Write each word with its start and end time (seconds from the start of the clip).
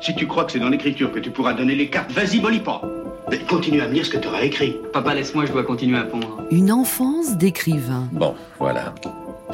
Si 0.00 0.14
tu 0.14 0.26
crois 0.26 0.44
que 0.44 0.52
c'est 0.52 0.58
dans 0.58 0.70
l'écriture 0.70 1.12
que 1.12 1.18
tu 1.18 1.30
pourras 1.30 1.52
donner 1.52 1.74
les 1.74 1.88
cartes, 1.90 2.10
vas-y, 2.12 2.40
pas. 2.60 2.80
Mais 3.30 3.38
continue 3.40 3.82
à 3.82 3.88
me 3.88 3.92
lire 3.92 4.06
ce 4.06 4.10
que 4.10 4.16
tu 4.16 4.28
auras 4.28 4.42
écrit. 4.42 4.76
Papa, 4.94 5.14
laisse-moi, 5.14 5.44
je 5.44 5.52
dois 5.52 5.62
continuer 5.62 5.98
à 5.98 6.04
pondre. 6.04 6.42
Une 6.50 6.72
enfance 6.72 7.36
d'écrivain. 7.36 8.08
Bon, 8.12 8.34
voilà. 8.58 8.94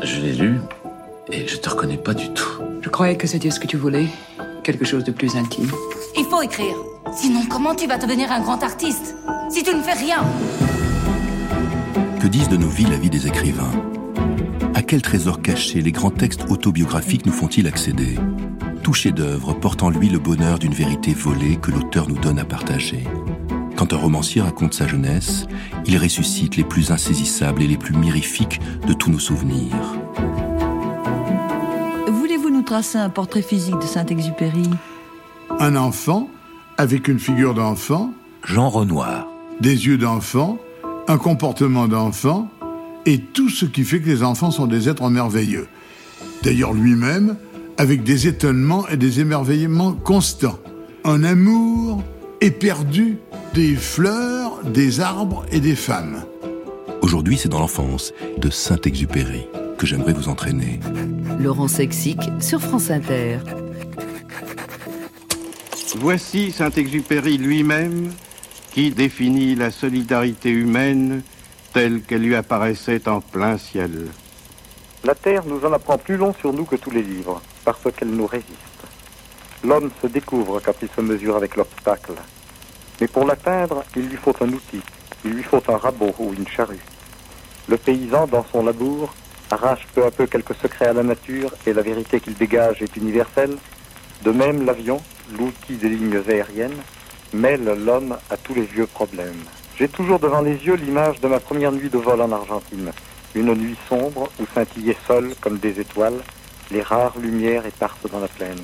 Je 0.05 0.21
l'ai 0.21 0.33
lu 0.33 0.61
et 1.33 1.49
je 1.49 1.57
te 1.57 1.69
reconnais 1.69 1.97
pas 1.97 2.15
du 2.15 2.33
tout. 2.33 2.63
Je 2.81 2.89
croyais 2.89 3.17
que 3.17 3.27
c'était 3.27 3.51
ce 3.51 3.59
que 3.59 3.67
tu 3.67 3.77
voulais. 3.77 4.07
Quelque 4.63 4.85
chose 4.85 5.03
de 5.03 5.11
plus 5.11 5.35
intime. 5.37 5.69
Il 6.17 6.25
faut 6.25 6.41
écrire. 6.43 6.77
Sinon, 7.13 7.41
comment 7.51 7.75
tu 7.75 7.89
vas 7.89 7.99
devenir 7.99 8.31
un 8.31 8.41
grand 8.41 8.63
artiste 8.63 9.17
Si 9.51 9.65
tu 9.65 9.75
ne 9.75 9.83
fais 9.83 9.95
rien? 9.95 10.25
Que 12.21 12.29
disent 12.29 12.49
de 12.49 12.57
nos 12.57 12.69
vies 12.69 12.87
la 12.87 12.97
vie 12.97 13.11
des 13.11 13.27
écrivains? 13.27 13.73
À 14.75 14.83
quel 14.83 15.03
trésor 15.03 15.43
caché 15.43 15.81
les 15.81 15.93
grands 15.93 16.11
textes 16.11 16.47
autobiographiques 16.49 17.27
nous 17.27 17.33
font-ils 17.33 17.67
accéder? 17.67 18.15
Tout 18.87 18.95
chef-d'œuvre 18.95 19.53
porte 19.53 19.83
en 19.83 19.91
lui 19.91 20.09
le 20.09 20.21
bonheur 20.21 20.61
d'une 20.61 20.73
vérité 20.73 21.13
volée 21.13 21.57
que 21.57 21.73
l'auteur 21.73 22.09
nous 22.09 22.21
donne 22.21 22.39
à 22.39 22.45
partager. 22.45 23.03
Quand 23.75 23.93
un 23.93 23.97
romancier 23.97 24.43
raconte 24.43 24.75
sa 24.75 24.87
jeunesse, 24.87 25.49
il 25.87 25.99
ressuscite 25.99 26.55
les 26.55 26.63
plus 26.63 26.93
insaisissables 26.93 27.65
et 27.65 27.67
les 27.67 27.79
plus 27.79 27.97
mirifiques 27.97 28.61
de 28.87 28.93
tous 28.93 29.11
nos 29.11 29.19
souvenirs. 29.19 29.75
Voulez-vous 32.07 32.49
nous 32.49 32.63
tracer 32.63 32.99
un 32.99 33.11
portrait 33.11 33.43
physique 33.43 33.77
de 33.81 33.87
Saint-Exupéry 33.87 34.71
Un 35.59 35.75
enfant, 35.75 36.31
avec 36.79 37.09
une 37.09 37.19
figure 37.19 37.55
d'enfant, 37.55 38.13
Jean 38.45 38.69
Renoir. 38.69 39.27
des 39.61 39.89
yeux 39.89 39.99
d'enfant, 39.99 40.59
un 41.09 41.19
comportement 41.19 41.89
d'enfant, 41.89 42.49
et 43.05 43.19
tout 43.19 43.49
ce 43.49 43.67
qui 43.67 43.83
fait 43.83 43.99
que 43.99 44.09
les 44.09 44.23
enfants 44.23 44.53
sont 44.53 44.69
des 44.69 44.89
êtres 44.89 45.11
merveilleux. 45.11 45.67
D'ailleurs 46.45 46.73
lui-même, 46.73 47.37
avec 47.79 48.03
des 48.03 48.27
étonnements 48.27 48.89
et 48.89 48.97
des 48.97 49.21
émerveillements 49.21 49.93
constants. 49.93 50.59
Un 51.05 51.25
amour 51.25 52.03
éperdu 52.41 53.19
des 53.55 53.75
fleurs, 53.77 54.63
des 54.65 55.01
arbres 55.01 55.45
et 55.51 55.61
des 55.61 55.77
femmes. 55.77 56.25
Aujourd'hui, 57.03 57.39
c'est 57.39 57.49
dans 57.49 57.61
l'enfance 57.61 58.13
de 58.39 58.51
Saint-Exupéry 58.51 59.47
que 59.79 59.87
j'aimerais 59.87 60.13
vous 60.13 60.29
entraîner. 60.29 60.81
Laurent 61.39 61.69
Sexic 61.69 62.19
sur 62.41 62.61
France 62.61 62.91
Inter. 62.91 63.39
Voici 65.99 66.51
Saint-Exupéry 66.51 67.39
lui-même 67.39 68.11
qui 68.73 68.91
définit 68.91 69.55
la 69.55 69.71
solidarité 69.71 70.51
humaine 70.51 71.23
telle 71.73 72.03
qu'elle 72.03 72.23
lui 72.23 72.35
apparaissait 72.35 73.09
en 73.09 73.21
plein 73.21 73.57
ciel. 73.57 74.07
La 75.05 75.15
Terre 75.15 75.45
nous 75.47 75.65
en 75.65 75.73
apprend 75.73 75.99
plus 75.99 76.17
long 76.17 76.35
sur 76.35 76.53
nous 76.53 76.65
que 76.65 76.77
tous 76.77 76.91
les 76.91 77.03
livres, 77.03 77.41
parce 77.67 77.93
qu'elle 77.97 78.11
nous 78.11 78.29
résiste. 78.29 78.81
L'homme 79.65 79.91
se 80.01 80.07
découvre 80.07 80.61
quand 80.65 80.75
il 80.81 80.89
se 80.89 81.01
mesure 81.01 81.35
avec 81.37 81.57
l'obstacle. 81.57 82.13
Mais 83.01 83.09
pour 83.09 83.27
l'atteindre, 83.27 83.85
il 83.97 84.09
lui 84.09 84.17
faut 84.17 84.35
un 84.41 84.49
outil, 84.49 84.81
il 85.25 85.33
lui 85.33 85.43
faut 85.43 85.63
un 85.69 85.77
rabot 85.77 86.15
ou 86.21 86.33
une 86.33 86.47
charrue. 86.47 86.79
Le 87.69 87.77
paysan, 87.77 88.29
dans 88.29 88.47
son 88.53 88.65
labour, 88.65 89.13
arrache 89.51 89.85
peu 89.93 90.05
à 90.05 90.13
peu 90.13 90.27
quelques 90.27 90.55
secrets 90.55 90.87
à 90.87 90.93
la 90.93 91.03
nature 91.03 91.53
et 91.67 91.73
la 91.73 91.83
vérité 91.83 92.21
qu'il 92.21 92.35
dégage 92.35 92.83
est 92.83 92.97
universelle. 92.97 93.57
De 94.23 94.31
même, 94.31 94.65
l'avion, 94.65 95.01
l'outil 95.37 95.75
des 95.75 95.89
lignes 95.89 96.23
aériennes, 96.29 96.81
mêle 97.33 97.65
l'homme 97.85 98.17
à 98.31 98.37
tous 98.37 98.55
les 98.55 98.63
vieux 98.63 98.87
problèmes. 98.87 99.43
J'ai 99.77 99.89
toujours 99.89 100.21
devant 100.21 100.41
les 100.41 100.55
yeux 100.65 100.77
l'image 100.77 101.21
de 101.21 101.27
ma 101.27 101.41
première 101.41 101.73
nuit 101.73 101.91
de 101.91 101.99
vol 101.99 102.21
en 102.21 102.31
Argentine. 102.31 102.93
Une 103.35 103.53
nuit 103.55 103.77
sombre 103.89 104.31
où 104.39 104.47
scintillaient 104.47 104.97
seules 105.09 105.35
comme 105.41 105.59
des 105.59 105.81
étoiles 105.81 106.23
les 106.71 106.83
rares 106.83 107.19
lumières 107.19 107.67
éparses 107.67 108.11
dans 108.11 108.21
la 108.21 108.29
plaine. 108.29 108.63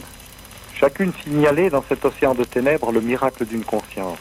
Chacune 0.75 1.13
signalait 1.23 1.71
dans 1.71 1.85
cet 1.89 2.05
océan 2.05 2.35
de 2.35 2.45
ténèbres 2.45 2.93
le 2.93 3.01
miracle 3.01 3.45
d'une 3.47 3.65
conscience. 3.65 4.19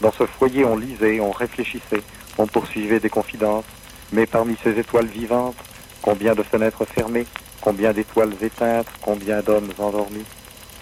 Dans 0.00 0.12
ce 0.12 0.26
foyer, 0.26 0.64
on 0.64 0.76
lisait, 0.76 1.20
on 1.20 1.30
réfléchissait, 1.30 2.02
on 2.38 2.46
poursuivait 2.46 3.00
des 3.00 3.08
confidences. 3.08 3.64
Mais 4.12 4.26
parmi 4.26 4.56
ces 4.62 4.78
étoiles 4.78 5.06
vivantes, 5.06 5.56
combien 6.02 6.34
de 6.34 6.42
fenêtres 6.42 6.84
fermées, 6.84 7.26
combien 7.60 7.92
d'étoiles 7.92 8.34
éteintes, 8.42 8.88
combien 9.00 9.40
d'hommes 9.40 9.72
endormis 9.78 10.24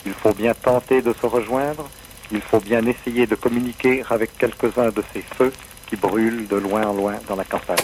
Il 0.05 0.13
faut 0.13 0.33
bien 0.33 0.55
tenter 0.55 1.03
de 1.03 1.13
se 1.13 1.27
rejoindre, 1.27 1.89
il 2.33 2.41
faut 2.41 2.61
bien 2.61 2.85
essayer 2.87 3.27
de 3.27 3.35
communiquer 3.35 4.03
avec 4.11 4.37
quelques-uns 4.37 4.91
de 4.91 5.03
ces 5.13 5.23
feux 5.23 5.53
qui 5.87 5.97
brûlent 5.97 6.49
de 6.49 6.57
loin 6.57 6.87
en 6.87 6.95
loin 6.95 7.15
dans 7.29 7.37
la 7.37 7.45
campagne. 7.45 7.77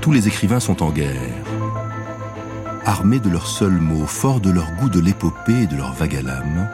Tous 0.00 0.12
les 0.12 0.26
écrivains 0.26 0.60
sont 0.60 0.82
en 0.82 0.90
guerre. 0.90 1.59
Armés 2.86 3.20
de 3.20 3.28
leurs 3.28 3.46
seuls 3.46 3.80
mots, 3.80 4.06
forts 4.06 4.40
de 4.40 4.50
leur 4.50 4.70
goût 4.72 4.88
de 4.88 5.00
l'épopée 5.00 5.62
et 5.62 5.66
de 5.66 5.76
leur 5.76 5.92
vague 5.92 6.16
à 6.16 6.22
l'âme, 6.22 6.68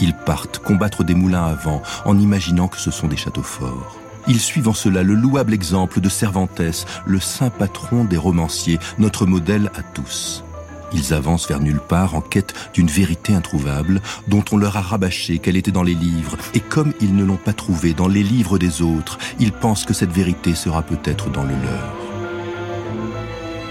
ils 0.00 0.14
partent 0.14 0.58
combattre 0.58 1.04
des 1.04 1.14
moulins 1.14 1.44
à 1.44 1.54
vent 1.54 1.82
en 2.04 2.18
imaginant 2.18 2.68
que 2.68 2.78
ce 2.78 2.90
sont 2.90 3.08
des 3.08 3.16
châteaux 3.16 3.42
forts. 3.42 3.98
Ils 4.26 4.40
suivent 4.40 4.68
en 4.68 4.74
cela 4.74 5.02
le 5.02 5.14
louable 5.14 5.54
exemple 5.54 6.00
de 6.00 6.08
Cervantes, 6.08 6.86
le 7.06 7.20
saint 7.20 7.50
patron 7.50 8.04
des 8.04 8.16
romanciers, 8.16 8.78
notre 8.98 9.26
modèle 9.26 9.70
à 9.74 9.82
tous. 9.82 10.44
Ils 10.92 11.14
avancent 11.14 11.48
vers 11.48 11.60
nulle 11.60 11.80
part 11.80 12.14
en 12.14 12.20
quête 12.20 12.54
d'une 12.74 12.88
vérité 12.88 13.34
introuvable 13.34 14.00
dont 14.26 14.44
on 14.52 14.56
leur 14.56 14.76
a 14.76 14.80
rabâché 14.80 15.38
qu'elle 15.38 15.56
était 15.56 15.70
dans 15.70 15.82
les 15.82 15.94
livres, 15.94 16.36
et 16.54 16.60
comme 16.60 16.92
ils 17.00 17.14
ne 17.14 17.24
l'ont 17.24 17.36
pas 17.36 17.52
trouvée 17.52 17.94
dans 17.94 18.08
les 18.08 18.22
livres 18.22 18.58
des 18.58 18.82
autres, 18.82 19.18
ils 19.38 19.52
pensent 19.52 19.84
que 19.84 19.94
cette 19.94 20.12
vérité 20.12 20.54
sera 20.54 20.82
peut-être 20.82 21.30
dans 21.30 21.44
le 21.44 21.54
leur. 21.54 22.07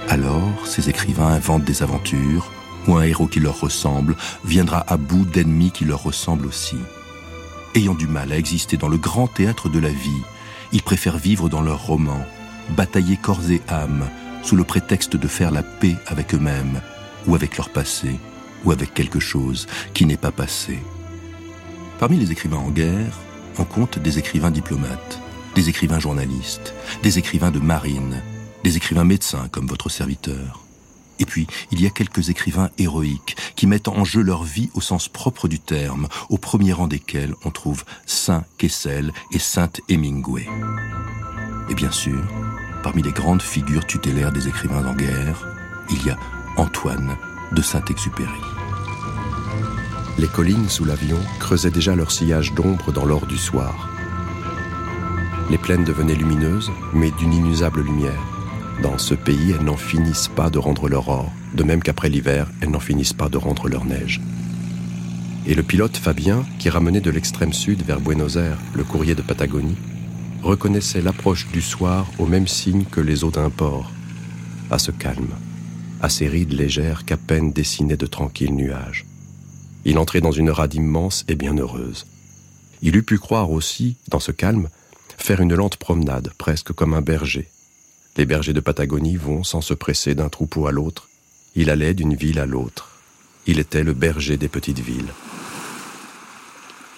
Alors, 0.10 0.66
ces 0.66 0.90
écrivains 0.90 1.28
inventent 1.28 1.66
des 1.66 1.84
aventures, 1.84 2.50
où 2.88 2.96
un 2.96 3.04
héros 3.04 3.28
qui 3.28 3.42
leur 3.42 3.60
ressemble 3.60 4.16
viendra 4.46 4.86
à 4.88 4.96
bout 4.96 5.26
d'ennemis 5.26 5.72
qui 5.72 5.84
leur 5.84 6.02
ressemblent 6.02 6.46
aussi. 6.46 6.78
Ayant 7.76 7.94
du 7.94 8.08
mal 8.08 8.32
à 8.32 8.38
exister 8.38 8.78
dans 8.78 8.88
le 8.88 8.98
grand 8.98 9.28
théâtre 9.28 9.68
de 9.68 9.80
la 9.80 9.90
vie, 9.90 10.24
ils 10.72 10.82
préfèrent 10.82 11.18
vivre 11.18 11.50
dans 11.50 11.62
leurs 11.62 11.86
romans, 11.86 12.26
batailler 12.70 13.18
corps 13.18 13.52
et 13.52 13.62
âme, 13.68 14.08
sous 14.44 14.56
le 14.56 14.64
prétexte 14.64 15.18
de 15.18 15.28
faire 15.28 15.52
la 15.52 15.64
paix 15.64 15.98
avec 16.08 16.34
eux-mêmes, 16.34 16.82
ou 17.28 17.36
avec 17.36 17.58
leur 17.58 17.70
passé, 17.70 18.18
ou 18.64 18.72
avec 18.72 18.94
quelque 18.94 19.20
chose 19.20 19.68
qui 19.94 20.06
n'est 20.06 20.16
pas 20.16 20.32
passé. 20.32 20.80
Parmi 22.00 22.18
les 22.18 22.32
écrivains 22.32 22.58
en 22.58 22.70
guerre, 22.70 23.20
on 23.60 23.66
compte 23.66 24.00
des 24.00 24.20
écrivains 24.20 24.52
diplomates, 24.52 25.20
des 25.54 25.68
écrivains 25.68 26.00
journalistes, 26.00 26.74
des 27.04 27.20
écrivains 27.20 27.52
de 27.52 27.60
marine, 27.60 28.22
des 28.68 28.76
écrivains 28.76 29.06
médecins 29.06 29.48
comme 29.50 29.66
votre 29.66 29.88
serviteur. 29.88 30.60
Et 31.20 31.26
puis, 31.26 31.48
il 31.72 31.82
y 31.82 31.86
a 31.86 31.90
quelques 31.90 32.28
écrivains 32.28 32.70
héroïques 32.78 33.38
qui 33.56 33.66
mettent 33.66 33.88
en 33.88 34.04
jeu 34.04 34.22
leur 34.22 34.44
vie 34.44 34.70
au 34.74 34.82
sens 34.82 35.08
propre 35.08 35.48
du 35.48 35.58
terme, 35.58 36.10
au 36.28 36.38
premier 36.38 36.74
rang 36.74 36.90
desquels 36.90 37.34
on 37.46 37.50
trouve 37.50 37.86
Saint 38.06 38.44
Kessel 38.58 39.14
et 39.32 39.40
Sainte 39.40 39.80
Hemingway. 39.88 40.50
Et 41.70 41.76
bien 41.76 41.92
sûr, 41.92 42.22
parmi 42.84 43.02
les 43.04 43.14
grandes 43.14 43.42
figures 43.42 43.88
tutélaires 43.88 44.34
des 44.34 44.50
écrivains 44.50 44.86
en 44.86 44.96
guerre, 44.96 45.48
il 45.90 46.06
y 46.06 46.10
a 46.10 46.18
Antoine 46.58 47.16
de 47.54 47.62
Saint-Exupéry. 47.62 48.42
Les 50.18 50.28
collines 50.28 50.68
sous 50.68 50.84
l'avion 50.84 51.20
creusaient 51.40 51.72
déjà 51.72 51.96
leur 51.96 52.12
sillage 52.12 52.52
d'ombre 52.52 52.92
dans 52.92 53.06
l'or 53.06 53.28
du 53.28 53.38
soir. 53.38 53.88
Les 55.50 55.58
plaines 55.58 55.86
devenaient 55.86 56.16
lumineuses, 56.16 56.70
mais 56.92 57.12
d'une 57.12 57.34
inusable 57.34 57.80
lumière. 57.80 58.37
Dans 58.82 59.00
ce 59.00 59.16
pays, 59.16 59.52
elles 59.52 59.66
n'en 59.66 59.76
finissent 59.76 60.28
pas 60.28 60.52
de 60.52 60.60
rendre 60.60 60.88
leur 60.88 61.10
or, 61.10 61.32
de 61.56 61.64
même 61.64 61.82
qu'après 61.82 62.10
l'hiver, 62.10 62.48
elles 62.62 62.70
n'en 62.70 62.80
finissent 62.80 63.14
pas 63.14 63.28
de 63.28 63.38
rendre 63.38 63.68
leur 63.68 63.86
neige. 63.86 64.22
Et 65.48 65.56
le 65.56 65.64
pilote 65.64 65.98
Fabien, 65.98 66.46
qui 66.60 66.70
ramenait 66.70 67.02
de 67.02 67.10
l'extrême 67.10 67.54
sud 67.54 67.82
vers 67.82 68.00
Buenos 68.00 68.36
Aires 68.36 68.60
le 68.76 68.84
courrier 68.84 69.16
de 69.16 69.24
Patagonie, 69.24 69.78
reconnaissait 70.44 71.02
l'approche 71.02 71.48
du 71.52 71.62
soir 71.62 72.06
au 72.20 72.28
même 72.28 72.48
signe 72.48 72.84
que 72.84 73.02
les 73.02 73.24
eaux 73.24 73.32
d'un 73.32 73.50
port, 73.50 73.92
à 74.70 74.78
ce 74.78 74.92
calme, 74.92 75.34
à 76.00 76.10
ces 76.10 76.28
rides 76.28 76.54
légères 76.54 77.04
qu'à 77.04 77.18
peine 77.18 77.52
dessinaient 77.52 77.98
de 77.98 78.06
tranquilles 78.06 78.54
nuages. 78.54 79.06
Il 79.86 79.98
entrait 79.98 80.22
dans 80.22 80.32
une 80.32 80.52
rade 80.52 80.76
immense 80.76 81.26
et 81.28 81.36
bienheureuse. 81.36 82.06
Il 82.84 82.96
eût 82.96 83.04
pu 83.04 83.18
croire 83.18 83.50
aussi, 83.50 83.98
dans 84.10 84.20
ce 84.20 84.32
calme, 84.32 84.70
faire 85.18 85.42
une 85.42 85.56
lente 85.56 85.78
promenade, 85.78 86.32
presque 86.38 86.74
comme 86.74 86.94
un 86.94 87.02
berger. 87.02 87.50
Les 88.18 88.26
bergers 88.26 88.54
de 88.54 88.60
Patagonie 88.60 89.16
vont 89.16 89.44
sans 89.44 89.62
se 89.62 89.76
presser 89.76 90.16
d'un 90.16 90.30
troupeau 90.30 90.66
à 90.66 90.72
l'autre. 90.72 91.08
Il 91.56 91.70
allait 91.70 91.94
d'une 91.94 92.16
ville 92.16 92.40
à 92.40 92.48
l'autre. 92.48 92.90
Il 93.46 93.60
était 93.60 93.84
le 93.84 93.94
berger 93.94 94.38
des 94.38 94.48
petites 94.48 94.80
villes. 94.80 95.14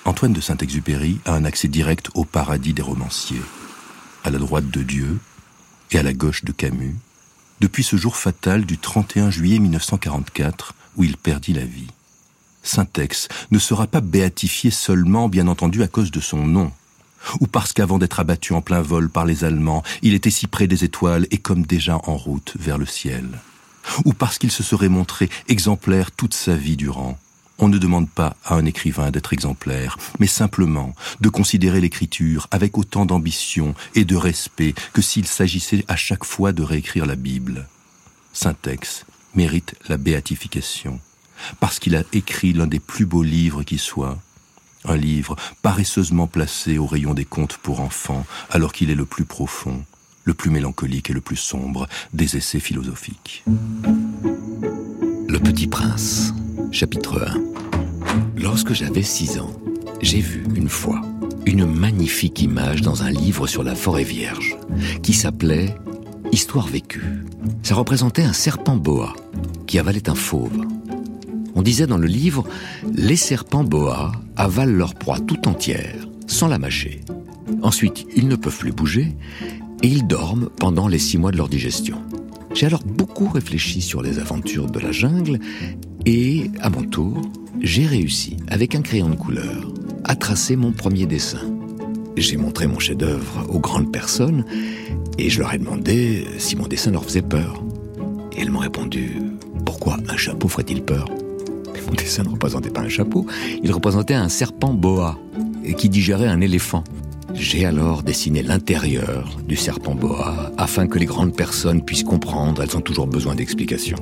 Antoine 0.05 0.31
de 0.31 0.39
Saint-Exupéry 0.39 1.19
a 1.25 1.33
un 1.33 1.43
accès 1.43 1.67
direct 1.67 2.09
au 2.15 2.23
paradis 2.23 2.73
des 2.73 2.81
romanciers, 2.81 3.41
à 4.23 4.29
la 4.29 4.39
droite 4.39 4.69
de 4.71 4.81
Dieu 4.81 5.19
et 5.91 5.99
à 5.99 6.03
la 6.03 6.13
gauche 6.13 6.45
de 6.45 6.53
Camus, 6.53 6.95
depuis 7.59 7.83
ce 7.83 7.97
jour 7.97 8.15
fatal 8.15 8.65
du 8.65 8.77
31 8.77 9.29
juillet 9.29 9.59
1944 9.59 10.73
où 10.95 11.03
il 11.03 11.17
perdit 11.17 11.53
la 11.53 11.65
vie. 11.65 11.91
Saint-Ex 12.63 13.27
ne 13.51 13.59
sera 13.59 13.87
pas 13.87 14.01
béatifié 14.01 14.71
seulement, 14.71 15.27
bien 15.27 15.47
entendu, 15.47 15.83
à 15.83 15.87
cause 15.87 16.11
de 16.11 16.21
son 16.21 16.47
nom, 16.47 16.71
ou 17.39 17.47
parce 17.47 17.73
qu'avant 17.73 17.97
d'être 17.97 18.19
abattu 18.19 18.53
en 18.53 18.61
plein 18.61 18.81
vol 18.81 19.09
par 19.09 19.25
les 19.25 19.43
Allemands, 19.43 19.83
il 20.01 20.13
était 20.13 20.29
si 20.29 20.47
près 20.47 20.67
des 20.67 20.83
étoiles 20.83 21.27
et 21.31 21.37
comme 21.37 21.65
déjà 21.65 21.99
en 22.03 22.15
route 22.15 22.53
vers 22.59 22.77
le 22.77 22.85
ciel, 22.85 23.27
ou 24.05 24.13
parce 24.13 24.37
qu'il 24.37 24.51
se 24.51 24.63
serait 24.63 24.89
montré 24.89 25.29
exemplaire 25.47 26.11
toute 26.11 26.33
sa 26.33 26.55
vie 26.55 26.77
durant, 26.77 27.17
On 27.61 27.67
ne 27.67 27.77
demande 27.77 28.09
pas 28.09 28.37
à 28.45 28.55
un 28.55 28.65
écrivain 28.65 29.11
d'être 29.11 29.33
exemplaire, 29.33 29.97
mais 30.19 30.27
simplement 30.27 30.95
de 31.19 31.27
considérer 31.27 31.81
l'écriture 31.81 32.47
avec 32.51 32.77
autant 32.77 33.05
d'ambition 33.05 33.75
et 33.95 34.05
de 34.05 34.15
respect 34.15 34.73
que 34.93 35.01
s'il 35.01 35.27
s'agissait 35.27 35.83
à 35.89 35.97
chaque 35.97 36.23
fois 36.23 36.53
de 36.53 36.63
réécrire 36.63 37.05
la 37.05 37.15
Bible. 37.15 37.67
Saint-Ex 38.31 39.05
mérite 39.35 39.75
la 39.89 39.97
béatification, 39.97 41.01
parce 41.59 41.79
qu'il 41.79 41.97
a 41.97 42.03
écrit 42.13 42.53
l'un 42.53 42.67
des 42.67 42.79
plus 42.79 43.05
beaux 43.05 43.23
livres 43.23 43.63
qui 43.63 43.77
soient, 43.77 44.19
un 44.85 44.97
livre 44.97 45.35
paresseusement 45.61 46.27
placé 46.27 46.77
au 46.77 46.85
rayon 46.85 47.13
des 47.13 47.25
contes 47.25 47.57
pour 47.57 47.81
enfants, 47.81 48.25
alors 48.49 48.71
qu'il 48.71 48.89
est 48.89 48.95
le 48.95 49.05
plus 49.05 49.25
profond, 49.25 49.83
le 50.23 50.33
plus 50.33 50.49
mélancolique 50.49 51.09
et 51.09 51.13
le 51.13 51.21
plus 51.21 51.35
sombre 51.35 51.87
des 52.13 52.37
essais 52.37 52.59
philosophiques. 52.59 53.43
Le 55.27 55.39
Petit 55.39 55.67
Prince, 55.67 56.33
chapitre 56.71 57.21
1. 58.35 58.41
Lorsque 58.41 58.73
j'avais 58.73 59.03
six 59.03 59.39
ans, 59.39 59.53
j'ai 60.01 60.21
vu 60.21 60.43
une 60.55 60.69
fois 60.69 61.01
une 61.45 61.65
magnifique 61.65 62.41
image 62.41 62.81
dans 62.81 63.03
un 63.03 63.11
livre 63.11 63.47
sur 63.47 63.63
la 63.63 63.75
forêt 63.75 64.03
vierge, 64.03 64.57
qui 65.03 65.13
s'appelait 65.13 65.75
Histoire 66.31 66.67
vécue. 66.67 67.25
Ça 67.63 67.73
représentait 67.73 68.23
un 68.23 68.33
serpent 68.33 68.75
boa 68.75 69.15
qui 69.65 69.79
avalait 69.79 70.09
un 70.09 70.15
fauve. 70.15 70.63
On 71.55 71.61
disait 71.61 71.87
dans 71.87 71.97
le 71.97 72.07
livre, 72.07 72.45
les 72.93 73.15
serpents 73.15 73.63
boa 73.63 74.11
avalent 74.35 74.75
leur 74.75 74.95
proie 74.95 75.19
tout 75.19 75.47
entière, 75.47 76.07
sans 76.27 76.47
la 76.47 76.59
mâcher. 76.59 77.01
Ensuite, 77.61 78.05
ils 78.15 78.27
ne 78.27 78.35
peuvent 78.35 78.57
plus 78.57 78.71
bouger 78.71 79.15
et 79.81 79.87
ils 79.87 80.07
dorment 80.07 80.49
pendant 80.57 80.87
les 80.87 80.99
six 80.99 81.17
mois 81.17 81.31
de 81.31 81.37
leur 81.37 81.49
digestion. 81.49 81.97
J'ai 82.53 82.65
alors 82.65 82.83
beaucoup 82.83 83.29
réfléchi 83.29 83.81
sur 83.81 84.01
les 84.01 84.19
aventures 84.19 84.69
de 84.69 84.79
la 84.79 84.91
jungle 84.91 85.39
et, 86.05 86.49
à 86.61 86.69
mon 86.69 86.83
tour, 86.83 87.21
j'ai 87.61 87.85
réussi, 87.85 88.37
avec 88.47 88.75
un 88.75 88.81
crayon 88.81 89.09
de 89.09 89.15
couleur, 89.15 89.71
à 90.03 90.15
tracer 90.15 90.55
mon 90.55 90.71
premier 90.71 91.05
dessin. 91.05 91.41
J'ai 92.17 92.37
montré 92.37 92.67
mon 92.67 92.79
chef-d'œuvre 92.79 93.45
aux 93.49 93.59
grandes 93.59 93.91
personnes 93.91 94.45
et 95.17 95.29
je 95.29 95.39
leur 95.39 95.53
ai 95.53 95.57
demandé 95.57 96.25
si 96.37 96.55
mon 96.55 96.67
dessin 96.67 96.91
leur 96.91 97.03
faisait 97.03 97.21
peur. 97.21 97.63
Et 98.35 98.41
elles 98.41 98.51
m'ont 98.51 98.59
répondu 98.59 99.17
Pourquoi 99.65 99.97
un 100.09 100.17
chapeau 100.17 100.47
ferait-il 100.47 100.81
peur? 100.81 101.07
Mon 101.89 101.95
dessin 101.95 102.21
ne 102.21 102.29
représentait 102.29 102.69
pas 102.69 102.81
un 102.81 102.89
chapeau, 102.89 103.25
il 103.63 103.71
représentait 103.71 104.13
un 104.13 104.29
serpent 104.29 104.75
boa 104.75 105.17
qui 105.75 105.89
digérait 105.89 106.27
un 106.27 106.39
éléphant. 106.39 106.83
J'ai 107.33 107.65
alors 107.65 108.03
dessiné 108.03 108.43
l'intérieur 108.43 109.39
du 109.47 109.55
serpent 109.55 109.95
boa 109.95 110.51
afin 110.57 110.85
que 110.85 110.99
les 110.99 111.07
grandes 111.07 111.35
personnes 111.35 111.81
puissent 111.81 112.03
comprendre, 112.03 112.61
elles 112.61 112.77
ont 112.77 112.81
toujours 112.81 113.07
besoin 113.07 113.33
d'explications. 113.33 113.97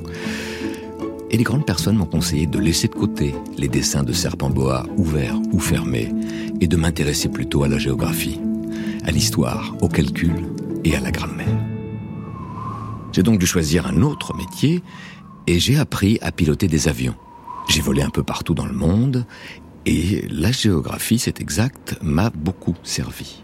Et 1.30 1.38
les 1.38 1.44
grandes 1.44 1.64
personnes 1.64 1.96
m'ont 1.96 2.04
conseillé 2.04 2.46
de 2.46 2.58
laisser 2.58 2.88
de 2.88 2.94
côté 2.94 3.34
les 3.56 3.68
dessins 3.68 4.02
de 4.02 4.12
serpent 4.12 4.50
boa 4.50 4.84
ouverts 4.98 5.40
ou 5.52 5.58
fermés 5.58 6.12
et 6.60 6.66
de 6.66 6.76
m'intéresser 6.76 7.30
plutôt 7.30 7.62
à 7.62 7.68
la 7.68 7.78
géographie, 7.78 8.38
à 9.06 9.10
l'histoire, 9.10 9.74
au 9.80 9.88
calcul 9.88 10.34
et 10.84 10.94
à 10.94 11.00
la 11.00 11.10
grammaire. 11.10 11.48
J'ai 13.12 13.22
donc 13.22 13.38
dû 13.38 13.46
choisir 13.46 13.86
un 13.86 14.02
autre 14.02 14.36
métier 14.36 14.82
et 15.46 15.58
j'ai 15.58 15.78
appris 15.78 16.18
à 16.20 16.32
piloter 16.32 16.68
des 16.68 16.86
avions. 16.86 17.14
J'ai 17.68 17.80
volé 17.82 18.02
un 18.02 18.10
peu 18.10 18.22
partout 18.22 18.54
dans 18.54 18.66
le 18.66 18.72
monde 18.72 19.26
et 19.86 20.26
la 20.30 20.52
géographie, 20.52 21.18
c'est 21.18 21.40
exact, 21.40 21.98
m'a 22.02 22.30
beaucoup 22.30 22.74
servi. 22.82 23.42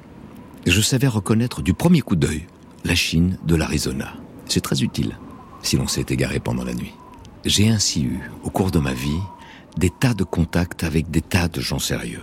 Je 0.67 0.81
savais 0.81 1.07
reconnaître 1.07 1.63
du 1.63 1.75
premier 1.75 2.01
coup 2.01 2.17
d'œil 2.17 2.47
la 2.85 2.95
Chine 2.95 3.39
de 3.45 3.55
l'Arizona. 3.55 4.15
C'est 4.47 4.63
très 4.63 4.83
utile 4.83 5.19
si 5.63 5.77
l'on 5.77 5.87
s'est 5.87 6.07
égaré 6.09 6.41
pendant 6.41 6.65
la 6.65 6.75
nuit. 6.75 6.95
J'ai 7.45 7.69
ainsi 7.69 8.03
eu, 8.05 8.31
au 8.43 8.51
cours 8.51 8.71
de 8.71 8.79
ma 8.79 8.95
vie, 8.95 9.21
des 9.77 9.91
tas 9.91 10.15
de 10.15 10.25
contacts 10.25 10.85
avec 10.85 11.11
des 11.11 11.23
tas 11.23 11.49
de 11.49 11.61
gens 11.61 11.79
sérieux. 11.79 12.23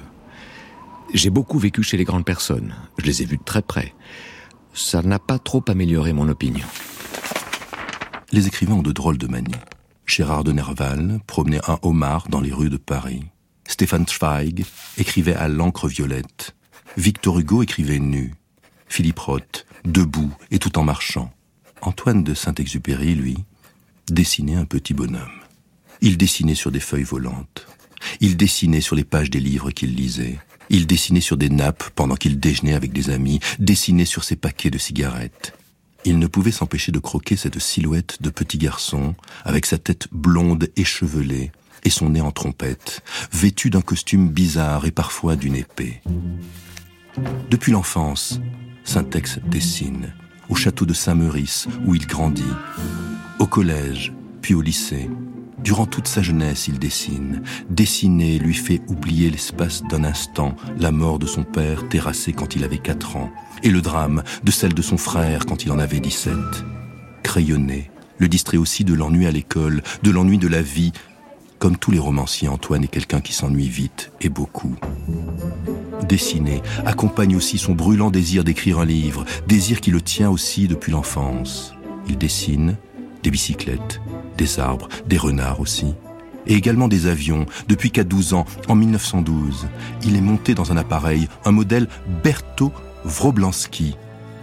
J'ai 1.13 1.29
beaucoup 1.29 1.59
vécu 1.59 1.83
chez 1.83 1.97
les 1.97 2.03
grandes 2.03 2.25
personnes, 2.25 2.73
je 2.97 3.05
les 3.05 3.21
ai 3.21 3.25
vus 3.25 3.37
de 3.37 3.43
très 3.43 3.61
près. 3.61 3.93
Ça 4.73 5.01
n'a 5.01 5.19
pas 5.19 5.39
trop 5.39 5.63
amélioré 5.67 6.13
mon 6.13 6.29
opinion. 6.29 6.65
Les 8.31 8.47
écrivains 8.47 8.75
ont 8.75 8.81
de 8.81 8.91
drôles 8.91 9.17
de 9.17 9.27
manies. 9.27 9.51
Gérard 10.13 10.43
de 10.43 10.51
Nerval 10.51 11.21
promenait 11.25 11.61
un 11.69 11.79
homard 11.83 12.27
dans 12.27 12.41
les 12.41 12.51
rues 12.51 12.69
de 12.69 12.75
Paris. 12.75 13.23
Stéphane 13.65 14.05
Zweig 14.05 14.65
écrivait 14.97 15.35
à 15.35 15.47
l'encre 15.47 15.87
violette. 15.87 16.53
Victor 16.97 17.39
Hugo 17.39 17.63
écrivait 17.63 17.97
nu. 17.97 18.33
Philippe 18.89 19.19
Roth, 19.19 19.65
debout 19.85 20.33
et 20.51 20.59
tout 20.59 20.77
en 20.77 20.83
marchant. 20.83 21.31
Antoine 21.81 22.25
de 22.25 22.33
Saint-Exupéry, 22.33 23.15
lui, 23.15 23.37
dessinait 24.09 24.55
un 24.55 24.65
petit 24.65 24.93
bonhomme. 24.93 25.39
Il 26.01 26.17
dessinait 26.17 26.55
sur 26.55 26.71
des 26.71 26.81
feuilles 26.81 27.03
volantes. 27.03 27.65
Il 28.19 28.35
dessinait 28.35 28.81
sur 28.81 28.97
les 28.97 29.05
pages 29.05 29.29
des 29.29 29.39
livres 29.39 29.71
qu'il 29.71 29.95
lisait. 29.95 30.39
Il 30.69 30.87
dessinait 30.87 31.21
sur 31.21 31.37
des 31.37 31.49
nappes 31.49 31.89
pendant 31.95 32.15
qu'il 32.15 32.37
déjeunait 32.37 32.73
avec 32.73 32.91
des 32.91 33.11
amis, 33.11 33.39
dessinait 33.59 34.03
sur 34.03 34.25
ses 34.25 34.35
paquets 34.35 34.71
de 34.71 34.77
cigarettes. 34.77 35.53
Il 36.03 36.17
ne 36.17 36.27
pouvait 36.27 36.51
s'empêcher 36.51 36.91
de 36.91 36.99
croquer 36.99 37.35
cette 37.35 37.59
silhouette 37.59 38.21
de 38.21 38.29
petit 38.29 38.57
garçon, 38.57 39.15
avec 39.45 39.65
sa 39.65 39.77
tête 39.77 40.07
blonde 40.11 40.67
échevelée 40.75 41.51
et 41.83 41.89
son 41.89 42.09
nez 42.09 42.21
en 42.21 42.31
trompette, 42.31 43.01
vêtu 43.31 43.69
d'un 43.69 43.81
costume 43.81 44.29
bizarre 44.29 44.85
et 44.85 44.91
parfois 44.91 45.35
d'une 45.35 45.55
épée. 45.55 46.01
Depuis 47.49 47.71
l'enfance, 47.71 48.39
Saint-Ex 48.83 49.39
dessine, 49.45 50.13
au 50.49 50.55
château 50.55 50.85
de 50.85 50.93
Saint-Meurice, 50.93 51.67
où 51.85 51.95
il 51.95 52.07
grandit, 52.07 52.43
au 53.39 53.45
collège, 53.45 54.13
puis 54.41 54.53
au 54.53 54.61
lycée. 54.61 55.09
Durant 55.63 55.85
toute 55.85 56.07
sa 56.07 56.21
jeunesse, 56.21 56.67
il 56.67 56.79
dessine. 56.79 57.43
Dessiner 57.69 58.39
lui 58.39 58.55
fait 58.55 58.81
oublier 58.87 59.29
l'espace 59.29 59.83
d'un 59.83 60.03
instant 60.03 60.55
la 60.79 60.91
mort 60.91 61.19
de 61.19 61.27
son 61.27 61.43
père 61.43 61.87
terrassé 61.87 62.33
quand 62.33 62.55
il 62.55 62.63
avait 62.63 62.79
4 62.79 63.15
ans, 63.17 63.31
et 63.63 63.69
le 63.69 63.81
drame 63.81 64.23
de 64.43 64.51
celle 64.51 64.73
de 64.73 64.81
son 64.81 64.97
frère 64.97 65.45
quand 65.45 65.63
il 65.63 65.71
en 65.71 65.79
avait 65.79 65.99
17. 65.99 66.33
Crayonner 67.23 67.91
le 68.17 68.27
distrait 68.27 68.57
aussi 68.57 68.83
de 68.83 68.93
l'ennui 68.93 69.25
à 69.25 69.31
l'école, 69.31 69.81
de 70.03 70.11
l'ennui 70.11 70.37
de 70.37 70.47
la 70.47 70.61
vie. 70.61 70.91
Comme 71.57 71.77
tous 71.77 71.91
les 71.91 71.99
romanciers, 71.99 72.47
Antoine 72.47 72.83
est 72.83 72.87
quelqu'un 72.87 73.19
qui 73.19 73.33
s'ennuie 73.33 73.67
vite 73.67 74.11
et 74.21 74.29
beaucoup. 74.29 74.75
Dessiner 76.07 76.61
accompagne 76.85 77.35
aussi 77.35 77.57
son 77.57 77.73
brûlant 77.73 78.11
désir 78.11 78.43
d'écrire 78.43 78.79
un 78.79 78.85
livre, 78.85 79.25
désir 79.47 79.81
qui 79.81 79.89
le 79.89 80.01
tient 80.01 80.29
aussi 80.29 80.67
depuis 80.67 80.91
l'enfance. 80.91 81.73
Il 82.07 82.17
dessine 82.17 82.77
des 83.23 83.31
bicyclettes, 83.31 84.01
des 84.37 84.59
arbres, 84.59 84.89
des 85.07 85.17
renards 85.17 85.59
aussi. 85.59 85.93
Et 86.47 86.53
également 86.53 86.87
des 86.87 87.07
avions, 87.07 87.45
depuis 87.67 87.91
qu'à 87.91 88.03
12 88.03 88.33
ans, 88.33 88.45
en 88.67 88.75
1912, 88.75 89.67
il 90.03 90.15
est 90.15 90.21
monté 90.21 90.55
dans 90.55 90.71
un 90.71 90.77
appareil, 90.77 91.27
un 91.45 91.51
modèle 91.51 91.87
Berthaud 92.23 92.73
Wroblansky, 93.05 93.95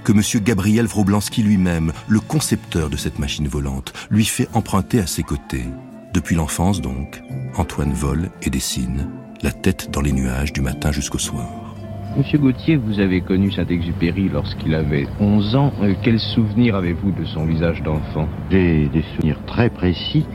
que 0.04 0.12
M. 0.12 0.22
Gabriel 0.42 0.86
Wroblansky 0.86 1.42
lui-même, 1.42 1.92
le 2.06 2.20
concepteur 2.20 2.88
de 2.88 2.96
cette 2.96 3.18
machine 3.18 3.48
volante, 3.48 3.92
lui 4.10 4.24
fait 4.24 4.48
emprunter 4.54 5.00
à 5.00 5.06
ses 5.06 5.22
côtés. 5.22 5.66
Depuis 6.14 6.36
l'enfance 6.36 6.80
donc, 6.80 7.20
Antoine 7.56 7.92
vole 7.92 8.30
et 8.42 8.50
dessine, 8.50 9.08
la 9.42 9.52
tête 9.52 9.90
dans 9.90 10.00
les 10.00 10.12
nuages 10.12 10.52
du 10.52 10.60
matin 10.60 10.92
jusqu'au 10.92 11.18
soir. 11.18 11.67
Monsieur 12.16 12.38
Gauthier, 12.38 12.76
vous 12.76 13.00
avez 13.00 13.20
connu 13.20 13.52
Saint-Exupéry 13.52 14.28
lorsqu'il 14.32 14.74
avait 14.74 15.06
11 15.20 15.56
ans. 15.56 15.72
Euh, 15.82 15.92
quel 16.02 16.18
souvenir 16.18 16.74
avez-vous 16.74 17.12
de 17.12 17.24
son 17.24 17.44
visage 17.44 17.82
d'enfant? 17.82 18.26
Des 18.50 18.88
souvenirs 19.14 19.38
très 19.46 19.68
précis 19.68 20.26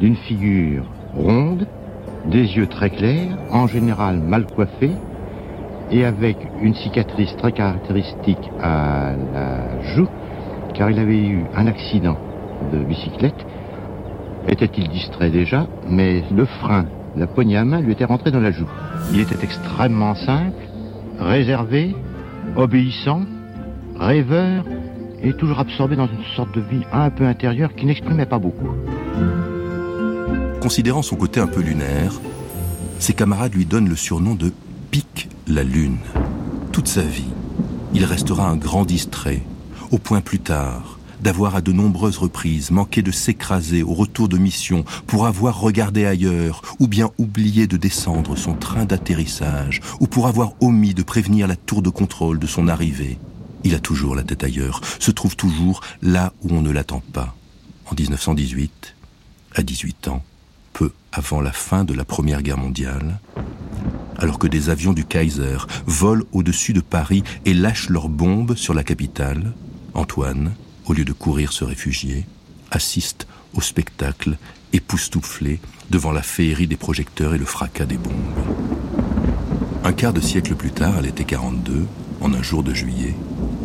d'une 0.00 0.16
figure 0.16 0.84
ronde, 1.14 1.66
des 2.26 2.56
yeux 2.56 2.66
très 2.66 2.90
clairs, 2.90 3.38
en 3.50 3.66
général 3.66 4.18
mal 4.18 4.44
coiffés, 4.46 4.90
et 5.90 6.04
avec 6.04 6.36
une 6.60 6.74
cicatrice 6.74 7.34
très 7.36 7.52
caractéristique 7.52 8.50
à 8.60 9.12
la 9.32 9.82
joue, 9.94 10.08
car 10.74 10.90
il 10.90 10.98
avait 10.98 11.22
eu 11.22 11.44
un 11.54 11.66
accident 11.66 12.18
de 12.72 12.78
bicyclette. 12.78 13.46
Était-il 14.48 14.88
distrait 14.88 15.30
déjà? 15.30 15.66
Mais 15.88 16.22
le 16.34 16.44
frein, 16.44 16.86
la 17.16 17.26
poignée 17.26 17.56
à 17.56 17.64
main 17.64 17.80
lui 17.80 17.92
était 17.92 18.04
rentré 18.04 18.30
dans 18.30 18.40
la 18.40 18.50
joue. 18.50 18.68
Il 19.12 19.20
était 19.20 19.42
extrêmement 19.42 20.14
simple, 20.14 20.52
réservé, 21.18 21.94
obéissant, 22.56 23.24
rêveur 23.96 24.64
et 25.22 25.32
toujours 25.32 25.60
absorbé 25.60 25.96
dans 25.96 26.06
une 26.06 26.24
sorte 26.36 26.54
de 26.54 26.60
vie 26.60 26.84
un 26.92 27.10
peu 27.10 27.26
intérieure 27.26 27.74
qui 27.74 27.86
n'exprimait 27.86 28.26
pas 28.26 28.38
beaucoup. 28.38 28.68
Considérant 30.60 31.02
son 31.02 31.16
côté 31.16 31.40
un 31.40 31.46
peu 31.46 31.60
lunaire, 31.60 32.12
ses 32.98 33.12
camarades 33.12 33.54
lui 33.54 33.64
donnent 33.64 33.88
le 33.88 33.96
surnom 33.96 34.34
de 34.34 34.52
Pique 34.90 35.28
la 35.46 35.62
Lune. 35.62 35.98
Toute 36.72 36.88
sa 36.88 37.02
vie, 37.02 37.32
il 37.92 38.04
restera 38.04 38.48
un 38.48 38.56
grand 38.56 38.84
distrait, 38.84 39.42
au 39.90 39.98
point 39.98 40.20
plus 40.20 40.40
tard 40.40 40.93
d'avoir 41.24 41.56
à 41.56 41.62
de 41.62 41.72
nombreuses 41.72 42.18
reprises 42.18 42.70
manqué 42.70 43.00
de 43.00 43.10
s'écraser 43.10 43.82
au 43.82 43.94
retour 43.94 44.28
de 44.28 44.36
mission 44.36 44.84
pour 45.06 45.26
avoir 45.26 45.58
regardé 45.58 46.04
ailleurs 46.04 46.60
ou 46.78 46.86
bien 46.86 47.10
oublié 47.16 47.66
de 47.66 47.78
descendre 47.78 48.36
son 48.36 48.52
train 48.52 48.84
d'atterrissage 48.84 49.80
ou 50.00 50.06
pour 50.06 50.26
avoir 50.26 50.52
omis 50.60 50.92
de 50.92 51.02
prévenir 51.02 51.48
la 51.48 51.56
tour 51.56 51.80
de 51.80 51.88
contrôle 51.88 52.38
de 52.38 52.46
son 52.46 52.68
arrivée. 52.68 53.18
Il 53.64 53.74
a 53.74 53.78
toujours 53.78 54.14
la 54.14 54.22
tête 54.22 54.44
ailleurs, 54.44 54.82
se 55.00 55.10
trouve 55.10 55.34
toujours 55.34 55.80
là 56.02 56.34
où 56.42 56.50
on 56.54 56.60
ne 56.60 56.70
l'attend 56.70 57.02
pas. 57.14 57.34
En 57.90 57.94
1918, 57.98 58.94
à 59.54 59.62
18 59.62 60.08
ans, 60.08 60.22
peu 60.74 60.92
avant 61.10 61.40
la 61.40 61.52
fin 61.52 61.84
de 61.84 61.94
la 61.94 62.04
Première 62.04 62.42
Guerre 62.42 62.58
mondiale, 62.58 63.18
alors 64.18 64.38
que 64.38 64.46
des 64.46 64.68
avions 64.68 64.92
du 64.92 65.06
Kaiser 65.06 65.56
volent 65.86 66.26
au-dessus 66.32 66.74
de 66.74 66.82
Paris 66.82 67.24
et 67.46 67.54
lâchent 67.54 67.88
leurs 67.88 68.10
bombes 68.10 68.56
sur 68.56 68.74
la 68.74 68.84
capitale, 68.84 69.54
Antoine, 69.94 70.52
au 70.86 70.92
lieu 70.92 71.04
de 71.04 71.12
courir 71.12 71.52
se 71.52 71.64
réfugier, 71.64 72.26
assiste 72.70 73.26
au 73.54 73.60
spectacle 73.60 74.36
époustouflé 74.72 75.60
devant 75.90 76.12
la 76.12 76.22
féerie 76.22 76.66
des 76.66 76.76
projecteurs 76.76 77.34
et 77.34 77.38
le 77.38 77.44
fracas 77.44 77.86
des 77.86 77.96
bombes. 77.96 78.12
Un 79.84 79.92
quart 79.92 80.12
de 80.12 80.20
siècle 80.20 80.54
plus 80.54 80.70
tard, 80.70 80.96
à 80.96 81.02
l'été 81.02 81.24
42, 81.24 81.86
en 82.20 82.32
un 82.32 82.42
jour 82.42 82.62
de 82.62 82.72
juillet, 82.72 83.14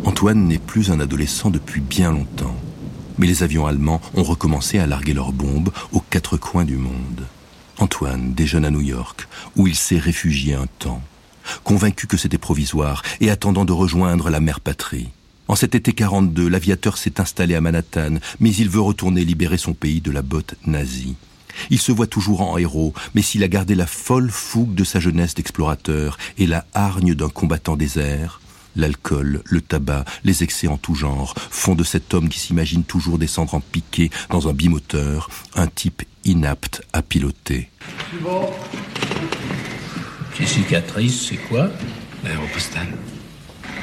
Antoine 0.04 0.46
n'est 0.46 0.58
plus 0.58 0.90
un 0.90 1.00
adolescent 1.00 1.50
depuis 1.50 1.80
bien 1.80 2.12
longtemps. 2.12 2.54
Mais 3.18 3.26
les 3.26 3.42
avions 3.42 3.66
allemands 3.66 4.00
ont 4.14 4.22
recommencé 4.22 4.78
à 4.78 4.86
larguer 4.86 5.14
leurs 5.14 5.32
bombes 5.32 5.70
aux 5.92 6.00
quatre 6.00 6.36
coins 6.36 6.64
du 6.64 6.76
monde. 6.76 7.26
Antoine 7.78 8.34
déjeune 8.34 8.64
à 8.64 8.70
New 8.70 8.80
York, 8.80 9.28
où 9.56 9.66
il 9.66 9.74
s'est 9.74 9.98
réfugié 9.98 10.54
un 10.54 10.66
temps, 10.78 11.02
convaincu 11.64 12.06
que 12.06 12.16
c'était 12.16 12.38
provisoire 12.38 13.02
et 13.20 13.30
attendant 13.30 13.64
de 13.64 13.72
rejoindre 13.72 14.30
la 14.30 14.40
mère 14.40 14.60
patrie. 14.60 15.10
En 15.50 15.56
cet 15.56 15.74
été 15.74 15.92
42, 15.92 16.46
l'aviateur 16.46 16.96
s'est 16.96 17.20
installé 17.20 17.56
à 17.56 17.60
Manhattan, 17.60 18.20
mais 18.38 18.54
il 18.54 18.70
veut 18.70 18.80
retourner 18.80 19.24
libérer 19.24 19.58
son 19.58 19.74
pays 19.74 20.00
de 20.00 20.12
la 20.12 20.22
botte 20.22 20.54
nazie. 20.64 21.16
Il 21.70 21.80
se 21.80 21.90
voit 21.90 22.06
toujours 22.06 22.42
en 22.42 22.56
héros, 22.56 22.94
mais 23.16 23.22
s'il 23.22 23.42
a 23.42 23.48
gardé 23.48 23.74
la 23.74 23.88
folle 23.88 24.30
fougue 24.30 24.76
de 24.76 24.84
sa 24.84 25.00
jeunesse 25.00 25.34
d'explorateur 25.34 26.18
et 26.38 26.46
la 26.46 26.66
hargne 26.72 27.16
d'un 27.16 27.30
combattant 27.30 27.76
désert, 27.76 28.40
l'alcool, 28.76 29.42
le 29.44 29.60
tabac, 29.60 30.04
les 30.22 30.44
excès 30.44 30.68
en 30.68 30.76
tout 30.76 30.94
genre 30.94 31.34
font 31.36 31.74
de 31.74 31.82
cet 31.82 32.14
homme 32.14 32.28
qui 32.28 32.38
s'imagine 32.38 32.84
toujours 32.84 33.18
descendre 33.18 33.54
en 33.54 33.60
piqué 33.60 34.08
dans 34.28 34.46
un 34.46 34.52
bimoteur 34.52 35.30
un 35.56 35.66
type 35.66 36.04
inapte 36.24 36.82
à 36.92 37.02
piloter. 37.02 37.68
Ces 40.38 40.46
cicatrices, 40.46 41.26
c'est 41.28 41.38
quoi? 41.48 41.70
L'aéropostale. 42.22 42.94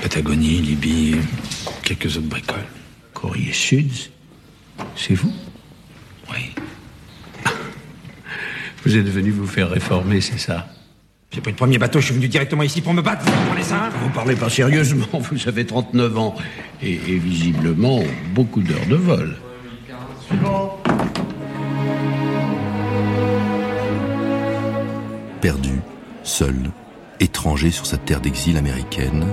Patagonie, 0.01 0.61
Libye, 0.61 1.15
quelques 1.83 2.17
autres 2.17 2.27
bricoles. 2.27 2.65
Courrier 3.13 3.51
Sud, 3.51 3.91
c'est 4.95 5.15
vous? 5.15 5.33
Oui. 6.31 6.53
Vous 8.85 8.95
êtes 8.95 9.07
venu 9.07 9.31
vous 9.31 9.47
faire 9.47 9.69
réformer, 9.69 10.21
c'est 10.21 10.37
ça? 10.37 10.67
J'ai 11.31 11.41
pris 11.41 11.51
le 11.51 11.57
premier 11.57 11.77
bateau, 11.77 11.99
je 11.99 12.05
suis 12.05 12.15
venu 12.15 12.27
directement 12.27 12.63
ici 12.63 12.81
pour 12.81 12.93
me 12.93 13.01
battre, 13.01 13.25
vous 13.25 13.31
comprenez 13.31 13.63
ça? 13.63 13.89
Vous 14.01 14.09
parlez 14.09 14.35
pas 14.35 14.49
sérieusement, 14.49 15.07
vous 15.13 15.47
avez 15.47 15.65
39 15.65 16.17
ans 16.17 16.35
et, 16.81 16.93
et 16.93 17.17
visiblement 17.17 18.01
beaucoup 18.33 18.61
d'heures 18.61 18.85
de 18.87 18.95
vol. 18.95 19.35
Perdu, 25.41 25.81
seul, 26.23 26.55
étranger 27.19 27.71
sur 27.71 27.85
sa 27.85 27.97
terre 27.97 28.21
d'exil 28.21 28.57
américaine, 28.57 29.25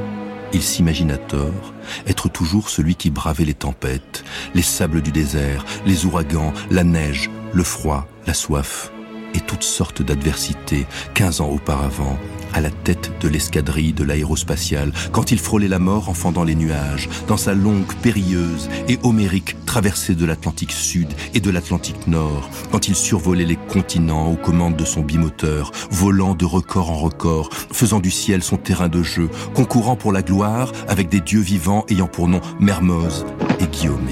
il 0.54 0.62
s'imagine 0.62 1.11
à 1.11 1.18
tort 1.18 1.75
être 2.06 2.28
toujours 2.28 2.70
celui 2.70 2.94
qui 2.94 3.11
bravait 3.11 3.44
les 3.44 3.54
tempêtes, 3.54 4.25
les 4.54 4.62
sables 4.62 5.02
du 5.02 5.11
désert, 5.11 5.64
les 5.84 6.06
ouragans, 6.06 6.52
la 6.70 6.84
neige, 6.84 7.28
le 7.52 7.64
froid, 7.64 8.06
la 8.26 8.34
soif 8.34 8.94
et 9.35 9.41
toutes 9.41 9.62
sortes 9.62 10.03
d'adversités, 10.03 10.87
quinze 11.14 11.41
ans 11.41 11.50
auparavant, 11.50 12.19
à 12.53 12.61
la 12.61 12.71
tête 12.71 13.11
de 13.21 13.29
l'escadrille 13.29 13.93
de 13.93 14.05
l'aérospatiale, 14.05 14.93
quand 15.12 15.33
il 15.33 15.38
frôlait 15.38 15.69
la 15.69 15.79
mort 15.81 16.09
en 16.09 16.14
fendant 16.14 16.45
les 16.45 16.55
nuages, 16.55 17.09
dans 17.26 17.37
sa 17.37 17.53
longue, 17.53 17.93
périlleuse 18.03 18.71
et 18.88 18.99
homérique 19.03 19.57
traversée 19.67 20.14
de 20.14 20.25
l'Atlantique 20.25 20.73
Sud 20.73 21.09
et 21.35 21.41
de 21.41 21.50
l'Atlantique 21.50 22.07
Nord, 22.07 22.49
quand 22.71 22.87
il 22.87 22.95
survolait 22.95 23.45
les 23.45 23.57
continents 23.57 24.31
aux 24.31 24.37
commandes 24.37 24.76
de 24.76 24.85
son 24.85 25.00
bimoteur, 25.00 25.73
volant 25.91 26.35
de 26.35 26.45
record 26.45 26.91
en 26.91 26.97
record, 26.97 27.50
faisant 27.53 28.00
du 28.00 28.11
ciel 28.12 28.43
son 28.43 28.57
terrain 28.57 28.88
de 28.88 29.03
jeu, 29.03 29.29
concourant 29.55 29.97
pour 29.97 30.12
la 30.12 30.23
gloire 30.23 30.71
avec 30.88 31.09
des 31.09 31.21
dieux 31.21 31.41
vivants 31.41 31.85
ayant 31.88 32.07
pour 32.07 32.29
nom 32.29 32.41
Mermoz 32.61 33.26
et 33.59 33.67
Guillaume. 33.67 34.09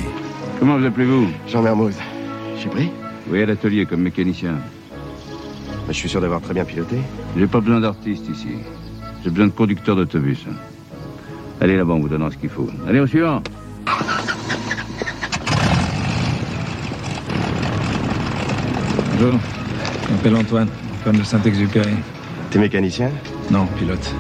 Comment 0.58 0.78
vous 0.78 0.84
appelez-vous? 0.86 1.28
Jean 1.48 1.62
Mermoz. 1.62 1.94
J'ai 2.60 2.68
pris 2.68 2.90
Oui, 3.30 3.42
à 3.42 3.46
l'atelier 3.46 3.86
comme 3.86 4.02
mécanicien. 4.02 4.58
Je 5.88 5.92
suis 5.92 6.08
sûr 6.08 6.20
d'avoir 6.20 6.40
très 6.40 6.54
bien 6.54 6.64
piloté. 6.64 6.96
J'ai 7.36 7.46
pas 7.46 7.60
besoin 7.60 7.80
d'artistes 7.80 8.28
ici. 8.28 8.48
J'ai 9.22 9.30
besoin 9.30 9.46
de 9.46 9.52
conducteurs 9.52 9.96
d'autobus. 9.96 10.44
Allez 11.60 11.76
là-bas, 11.76 11.92
on 11.94 12.00
vous 12.00 12.08
donnera 12.08 12.30
ce 12.30 12.36
qu'il 12.36 12.48
faut. 12.48 12.68
Allez, 12.88 13.00
au 13.00 13.06
suivant. 13.06 13.42
Bonjour, 19.12 19.38
je 20.06 20.12
m'appelle 20.12 20.36
Antoine, 20.36 20.68
Antoine 21.00 21.18
de 21.18 21.22
Saint-Exupéry. 21.22 21.94
T'es 22.50 22.58
mécanicien? 22.58 23.10
Non, 23.50 23.66
pilote. 23.78 24.12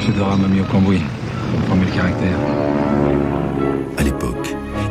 Fedora 0.00 0.36
m'a 0.36 0.48
mis 0.48 0.60
au 0.60 0.64
cambouis. 0.64 1.00
Comprends 1.52 1.76
le 1.76 1.86
caractère. 1.86 2.36
À 2.36 2.36
l'époque, 2.36 2.97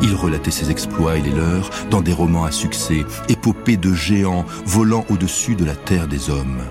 il 0.07 0.15
relatait 0.15 0.51
ses 0.51 0.71
exploits 0.71 1.17
et 1.17 1.21
les 1.21 1.31
leurs 1.31 1.69
dans 1.89 2.01
des 2.01 2.13
romans 2.13 2.45
à 2.45 2.51
succès, 2.51 3.05
épopées 3.27 3.75
de 3.75 3.93
géants 3.93 4.45
volant 4.65 5.05
au-dessus 5.09 5.55
de 5.55 5.65
la 5.65 5.75
terre 5.75 6.07
des 6.07 6.29
hommes. 6.29 6.61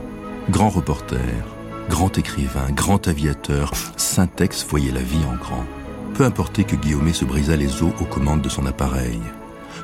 Grand 0.48 0.70
reporter, 0.70 1.44
grand 1.90 2.16
écrivain, 2.16 2.70
grand 2.70 3.08
aviateur, 3.08 3.72
Saint-Ex 3.96 4.66
voyait 4.66 4.92
la 4.92 5.02
vie 5.02 5.24
en 5.30 5.36
grand. 5.36 5.66
Peu 6.14 6.24
importait 6.24 6.64
que 6.64 6.76
Guillaume 6.76 7.12
se 7.12 7.26
brisât 7.26 7.56
les 7.56 7.82
os 7.82 7.92
aux 8.00 8.06
commandes 8.06 8.40
de 8.40 8.48
son 8.48 8.64
appareil, 8.64 9.20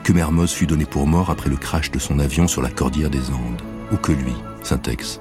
que 0.02 0.14
Mermoz 0.14 0.50
fût 0.50 0.66
donné 0.66 0.86
pour 0.86 1.06
mort 1.06 1.28
après 1.28 1.50
le 1.50 1.56
crash 1.56 1.90
de 1.90 1.98
son 1.98 2.20
avion 2.20 2.48
sur 2.48 2.62
la 2.62 2.70
cordillère 2.70 3.10
des 3.10 3.30
Andes, 3.30 3.60
ou 3.92 3.96
que 3.96 4.12
lui, 4.12 4.34
Saint-Ex, 4.62 5.20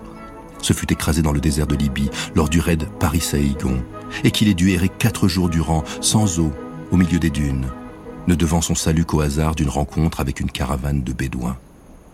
se 0.61 0.71
fut 0.71 0.93
écrasé 0.93 1.21
dans 1.21 1.33
le 1.33 1.41
désert 1.41 1.67
de 1.67 1.75
Libye 1.75 2.09
lors 2.33 2.47
du 2.47 2.61
raid 2.61 2.87
Paris-Saïgon, 2.99 3.83
et 4.23 4.31
qu'il 4.31 4.47
ait 4.47 4.53
dû 4.53 4.71
errer 4.71 4.89
quatre 4.89 5.27
jours 5.27 5.49
durant, 5.49 5.83
sans 5.99 6.39
eau, 6.39 6.53
au 6.91 6.97
milieu 6.97 7.19
des 7.19 7.29
dunes, 7.29 7.65
ne 8.27 8.35
devant 8.35 8.61
son 8.61 8.75
salut 8.75 9.05
qu'au 9.05 9.21
hasard 9.21 9.55
d'une 9.55 9.69
rencontre 9.69 10.19
avec 10.19 10.39
une 10.39 10.51
caravane 10.51 11.03
de 11.03 11.13
bédouins. 11.13 11.57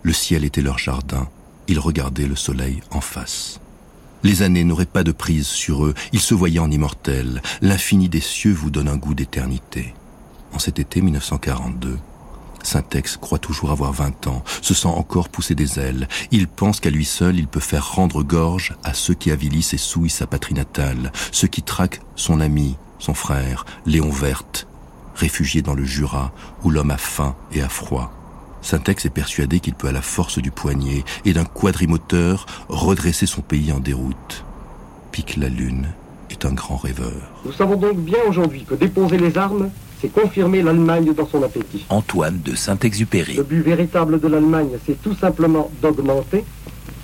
Le 0.04 0.14
ciel 0.14 0.46
était 0.46 0.62
leur 0.62 0.78
jardin, 0.78 1.28
ils 1.68 1.80
regardaient 1.80 2.28
le 2.28 2.36
soleil 2.36 2.82
en 2.92 3.02
face. 3.02 3.60
Les 4.24 4.42
années 4.42 4.64
n'auraient 4.64 4.86
pas 4.86 5.04
de 5.04 5.12
prise 5.12 5.48
sur 5.48 5.86
eux, 5.86 5.94
ils 6.12 6.20
se 6.20 6.34
voyaient 6.34 6.60
en 6.60 6.72
immortels. 6.72 7.42
L'infini 7.62 8.10
des 8.10 8.22
cieux 8.22 8.54
vous 8.54 8.72
donne 8.72 8.88
un 8.88 8.98
goût 8.98 9.14
d'éternité. 9.14 9.94
En 10.54 10.60
cet 10.60 10.80
été 10.80 11.02
1942, 11.02 11.98
Saint-Ex 12.64 13.18
croit 13.18 13.40
toujours 13.40 13.72
avoir 13.72 13.94
20 13.94 14.28
ans, 14.28 14.44
se 14.62 14.74
sent 14.74 14.88
encore 14.88 15.30
pousser 15.30 15.56
des 15.56 15.80
ailes. 15.80 16.08
Il 16.32 16.48
pense 16.48 16.80
qu'à 16.80 16.90
lui 16.90 17.06
seul, 17.06 17.38
il 17.38 17.48
peut 17.48 17.60
faire 17.60 17.94
rendre 17.94 18.24
gorge 18.24 18.76
à 18.84 18.94
ceux 18.94 19.14
qui 19.14 19.32
avilissent 19.32 19.74
et 19.74 19.78
souillent 19.78 20.10
sa 20.10 20.28
patrie 20.28 20.56
natale, 20.56 21.12
ceux 21.32 21.48
qui 21.48 21.62
traquent 21.62 22.02
son 22.16 22.42
ami, 22.42 22.76
son 23.00 23.14
frère, 23.14 23.66
Léon 23.86 24.10
Verte, 24.10 24.68
réfugié 25.18 25.62
dans 25.62 25.74
le 25.74 25.84
Jura, 25.84 26.32
où 26.64 26.70
l'homme 26.70 26.92
a 26.92 26.98
faim 26.98 27.36
et 27.52 27.62
a 27.62 27.70
froid. 27.70 28.14
Saint-Ex 28.62 29.06
est 29.06 29.10
persuadé 29.10 29.60
qu'il 29.60 29.74
peut 29.74 29.88
à 29.88 29.92
la 29.92 30.02
force 30.02 30.40
du 30.40 30.52
poignet 30.52 31.04
et 31.26 31.34
d'un 31.34 31.46
quadrimoteur 31.46 32.46
redresser 32.70 33.26
son 33.26 33.42
pays 33.42 33.72
en 33.72 33.80
déroute. 33.80 34.46
Pique 35.12 35.38
la 35.38 35.50
lune 35.50 35.88
est 36.30 36.46
un 36.46 36.54
grand 36.54 36.78
rêveur. 36.78 37.32
Nous 37.46 37.54
savons 37.54 37.76
donc 37.76 37.98
bien 37.98 38.20
aujourd'hui 38.28 38.64
que 38.64 38.76
déposer 38.76 39.18
les 39.18 39.38
armes, 39.38 39.70
c'est 40.02 40.10
confirmer 40.10 40.62
l'Allemagne 40.62 41.14
dans 41.14 41.28
son 41.28 41.42
appétit. 41.44 41.86
Antoine 41.90 42.40
de 42.44 42.56
Saint-Exupéry. 42.56 43.36
Le 43.36 43.44
but 43.44 43.62
véritable 43.62 44.20
de 44.20 44.28
l'Allemagne, 44.28 44.70
c'est 44.86 45.02
tout 45.02 45.16
simplement 45.16 45.72
d'augmenter. 45.82 46.44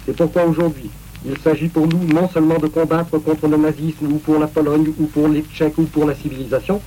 C'est 0.06 0.16
pourquoi 0.16 0.46
aujourd'hui, 0.46 0.90
il 1.26 1.38
s'agit 1.38 1.70
pour 1.70 1.88
nous 1.88 2.04
non 2.04 2.30
seulement 2.30 2.60
de 2.60 2.68
combattre 2.68 3.18
contre 3.20 3.48
le 3.48 3.58
nazisme 3.58 4.12
ou 4.12 4.18
pour 4.18 4.38
la 4.38 4.48
Pologne 4.48 4.92
ou 5.00 5.06
pour 5.06 5.28
les 5.30 5.44
Tchèques 5.44 5.78
ou 5.78 5.84
pour 5.84 6.06
la 6.06 6.14
civilisation, 6.14 6.82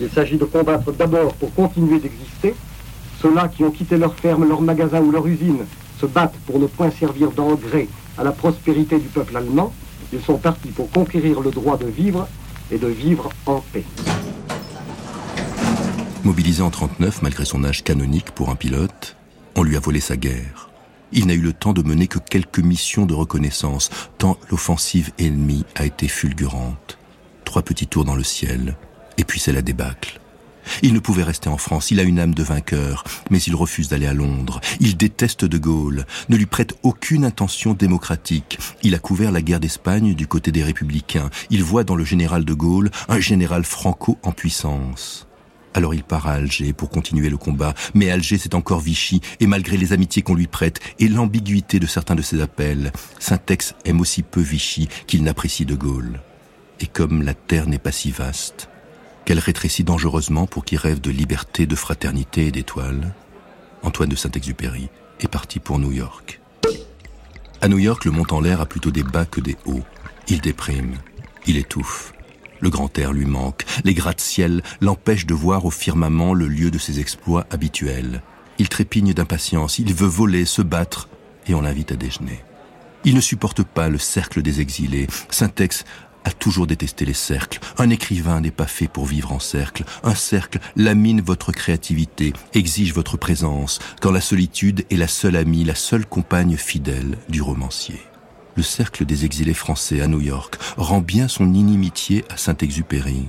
il 0.00 0.10
s'agit 0.10 0.36
de 0.36 0.44
combattre 0.44 0.92
d'abord 0.92 1.34
pour 1.34 1.52
continuer 1.54 1.98
d'exister. 1.98 2.54
Ceux-là 3.20 3.48
qui 3.48 3.62
ont 3.64 3.70
quitté 3.70 3.96
leur 3.96 4.14
ferme, 4.14 4.48
leur 4.48 4.60
magasin 4.60 5.00
ou 5.00 5.10
leur 5.10 5.26
usine 5.26 5.64
se 6.00 6.06
battent 6.06 6.36
pour 6.46 6.58
ne 6.58 6.66
point 6.66 6.90
servir 6.90 7.30
d'engrais 7.30 7.88
à 8.18 8.24
la 8.24 8.32
prospérité 8.32 8.98
du 8.98 9.08
peuple 9.08 9.36
allemand. 9.36 9.72
Ils 10.12 10.20
sont 10.20 10.38
partis 10.38 10.70
pour 10.70 10.90
conquérir 10.90 11.40
le 11.40 11.50
droit 11.50 11.76
de 11.76 11.86
vivre 11.86 12.28
et 12.70 12.78
de 12.78 12.88
vivre 12.88 13.30
en 13.46 13.62
paix. 13.72 13.84
Mobilisé 16.24 16.62
en 16.62 16.70
39 16.70 17.22
malgré 17.22 17.44
son 17.44 17.64
âge 17.64 17.84
canonique 17.84 18.30
pour 18.32 18.50
un 18.50 18.56
pilote, 18.56 19.16
on 19.56 19.62
lui 19.62 19.76
a 19.76 19.80
volé 19.80 20.00
sa 20.00 20.16
guerre. 20.16 20.70
Il 21.12 21.26
n'a 21.26 21.34
eu 21.34 21.40
le 21.40 21.52
temps 21.52 21.74
de 21.74 21.82
mener 21.82 22.06
que 22.06 22.18
quelques 22.18 22.60
missions 22.60 23.04
de 23.04 23.12
reconnaissance, 23.12 23.90
tant 24.18 24.38
l'offensive 24.50 25.10
ennemie 25.18 25.64
a 25.74 25.84
été 25.84 26.08
fulgurante. 26.08 26.98
Trois 27.44 27.62
petits 27.62 27.86
tours 27.86 28.06
dans 28.06 28.14
le 28.14 28.24
ciel, 28.24 28.76
et 29.18 29.24
puis 29.24 29.40
c'est 29.40 29.52
la 29.52 29.62
débâcle. 29.62 30.20
Il 30.82 30.94
ne 30.94 31.00
pouvait 31.00 31.22
rester 31.22 31.48
en 31.48 31.58
France, 31.58 31.90
il 31.90 32.00
a 32.00 32.04
une 32.04 32.18
âme 32.18 32.34
de 32.34 32.42
vainqueur, 32.42 33.04
mais 33.30 33.40
il 33.40 33.54
refuse 33.54 33.88
d'aller 33.88 34.06
à 34.06 34.14
Londres. 34.14 34.60
Il 34.80 34.96
déteste 34.96 35.44
De 35.44 35.58
Gaulle, 35.58 36.06
ne 36.28 36.36
lui 36.36 36.46
prête 36.46 36.74
aucune 36.82 37.24
intention 37.24 37.74
démocratique. 37.74 38.58
Il 38.82 38.94
a 38.94 38.98
couvert 38.98 39.32
la 39.32 39.42
guerre 39.42 39.60
d'Espagne 39.60 40.14
du 40.14 40.26
côté 40.26 40.52
des 40.52 40.62
républicains. 40.62 41.30
Il 41.50 41.62
voit 41.62 41.84
dans 41.84 41.96
le 41.96 42.04
général 42.04 42.44
De 42.44 42.54
Gaulle 42.54 42.90
un 43.08 43.20
général 43.20 43.64
franco 43.64 44.18
en 44.22 44.32
puissance. 44.32 45.26
Alors 45.74 45.94
il 45.94 46.04
part 46.04 46.26
à 46.26 46.32
Alger 46.32 46.74
pour 46.74 46.90
continuer 46.90 47.30
le 47.30 47.38
combat, 47.38 47.74
mais 47.94 48.10
Alger 48.10 48.36
c'est 48.36 48.54
encore 48.54 48.80
Vichy, 48.80 49.22
et 49.40 49.46
malgré 49.46 49.78
les 49.78 49.94
amitiés 49.94 50.20
qu'on 50.20 50.34
lui 50.34 50.46
prête 50.46 50.80
et 50.98 51.08
l'ambiguïté 51.08 51.80
de 51.80 51.86
certains 51.86 52.14
de 52.14 52.20
ses 52.20 52.42
appels, 52.42 52.92
Saint-Ex 53.18 53.74
aime 53.86 54.00
aussi 54.00 54.22
peu 54.22 54.42
Vichy 54.42 54.88
qu'il 55.06 55.22
n'apprécie 55.22 55.64
De 55.64 55.74
Gaulle. 55.74 56.20
Et 56.80 56.86
comme 56.86 57.22
la 57.22 57.32
terre 57.32 57.68
n'est 57.68 57.78
pas 57.78 57.92
si 57.92 58.10
vaste, 58.10 58.68
qu'elle 59.24 59.38
rétrécit 59.38 59.84
dangereusement 59.84 60.46
pour 60.46 60.64
qui 60.64 60.76
rêve 60.76 61.00
de 61.00 61.10
liberté, 61.10 61.66
de 61.66 61.76
fraternité 61.76 62.46
et 62.46 62.52
d'étoiles, 62.52 63.14
Antoine 63.82 64.08
de 64.08 64.16
Saint-Exupéry 64.16 64.88
est 65.20 65.28
parti 65.28 65.58
pour 65.58 65.78
New 65.78 65.92
York. 65.92 66.40
À 67.60 67.68
New 67.68 67.78
York, 67.78 68.04
le 68.04 68.10
mont 68.10 68.26
en 68.30 68.40
l'air 68.40 68.60
a 68.60 68.66
plutôt 68.66 68.90
des 68.90 69.02
bas 69.02 69.24
que 69.24 69.40
des 69.40 69.56
hauts. 69.66 69.84
Il 70.28 70.40
déprime, 70.40 70.96
il 71.46 71.56
étouffe. 71.56 72.12
Le 72.60 72.70
grand 72.70 72.96
air 72.98 73.12
lui 73.12 73.26
manque, 73.26 73.64
les 73.84 73.94
gratte-ciel 73.94 74.62
l'empêchent 74.80 75.26
de 75.26 75.34
voir 75.34 75.64
au 75.64 75.70
firmament 75.70 76.32
le 76.32 76.46
lieu 76.46 76.70
de 76.70 76.78
ses 76.78 77.00
exploits 77.00 77.46
habituels. 77.50 78.22
Il 78.58 78.68
trépigne 78.68 79.12
d'impatience, 79.12 79.78
il 79.78 79.92
veut 79.94 80.06
voler, 80.06 80.44
se 80.44 80.62
battre, 80.62 81.08
et 81.48 81.54
on 81.54 81.62
l'invite 81.62 81.90
à 81.90 81.96
déjeuner. 81.96 82.40
Il 83.04 83.16
ne 83.16 83.20
supporte 83.20 83.64
pas 83.64 83.88
le 83.88 83.98
cercle 83.98 84.42
des 84.42 84.60
exilés. 84.60 85.08
Syntex 85.28 85.84
a 86.24 86.30
toujours 86.30 86.66
détesté 86.66 87.04
les 87.04 87.14
cercles. 87.14 87.60
Un 87.78 87.90
écrivain 87.90 88.40
n'est 88.40 88.50
pas 88.50 88.66
fait 88.66 88.88
pour 88.88 89.06
vivre 89.06 89.32
en 89.32 89.40
cercle. 89.40 89.84
Un 90.02 90.14
cercle 90.14 90.58
lamine 90.76 91.20
votre 91.20 91.52
créativité, 91.52 92.32
exige 92.54 92.94
votre 92.94 93.16
présence, 93.16 93.78
quand 94.00 94.12
la 94.12 94.20
solitude 94.20 94.84
est 94.90 94.96
la 94.96 95.08
seule 95.08 95.36
amie, 95.36 95.64
la 95.64 95.74
seule 95.74 96.06
compagne 96.06 96.56
fidèle 96.56 97.18
du 97.28 97.42
romancier 97.42 98.00
le 98.56 98.62
cercle 98.62 99.04
des 99.04 99.24
exilés 99.24 99.54
français 99.54 100.00
à 100.00 100.06
New 100.06 100.20
York 100.20 100.58
rend 100.76 101.00
bien 101.00 101.28
son 101.28 101.54
inimitié 101.54 102.24
à 102.28 102.36
Saint-Exupéry. 102.36 103.28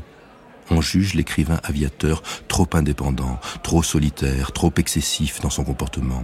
On 0.69 0.81
juge 0.81 1.13
l'écrivain 1.13 1.59
aviateur 1.63 2.23
trop 2.47 2.67
indépendant, 2.73 3.39
trop 3.63 3.83
solitaire, 3.83 4.51
trop 4.51 4.73
excessif 4.77 5.41
dans 5.41 5.49
son 5.49 5.63
comportement. 5.63 6.23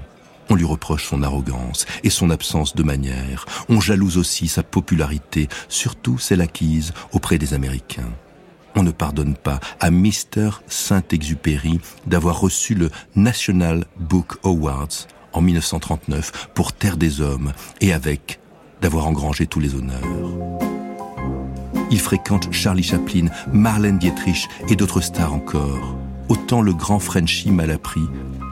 On 0.49 0.55
lui 0.55 0.65
reproche 0.65 1.05
son 1.05 1.21
arrogance 1.23 1.85
et 2.03 2.09
son 2.09 2.29
absence 2.29 2.75
de 2.75 2.83
manière. 2.83 3.45
On 3.69 3.79
jalouse 3.79 4.17
aussi 4.17 4.47
sa 4.47 4.63
popularité, 4.63 5.47
surtout 5.67 6.17
celle 6.17 6.41
acquise 6.41 6.93
auprès 7.11 7.37
des 7.37 7.53
Américains. 7.53 8.11
On 8.75 8.83
ne 8.83 8.91
pardonne 8.91 9.35
pas 9.35 9.59
à 9.79 9.91
Mr. 9.91 10.61
Saint-Exupéry 10.67 11.79
d'avoir 12.07 12.39
reçu 12.39 12.75
le 12.75 12.89
National 13.15 13.85
Book 13.99 14.37
Awards 14.43 15.07
en 15.33 15.41
1939 15.41 16.49
pour 16.53 16.73
Terre 16.73 16.97
des 16.97 17.21
Hommes 17.21 17.53
et 17.81 17.93
avec 17.93 18.39
d'avoir 18.81 19.07
engrangé 19.07 19.47
tous 19.47 19.59
les 19.59 19.75
honneurs. 19.75 20.03
Il 21.91 21.99
fréquente 21.99 22.51
Charlie 22.53 22.83
Chaplin, 22.83 23.27
Marlène 23.51 23.97
Dietrich 23.97 24.47
et 24.69 24.75
d'autres 24.75 25.01
stars 25.01 25.33
encore. 25.33 25.95
Autant 26.29 26.61
le 26.61 26.73
grand 26.73 26.99
Frenchie 26.99 27.51
mal 27.51 27.71
appris 27.71 28.03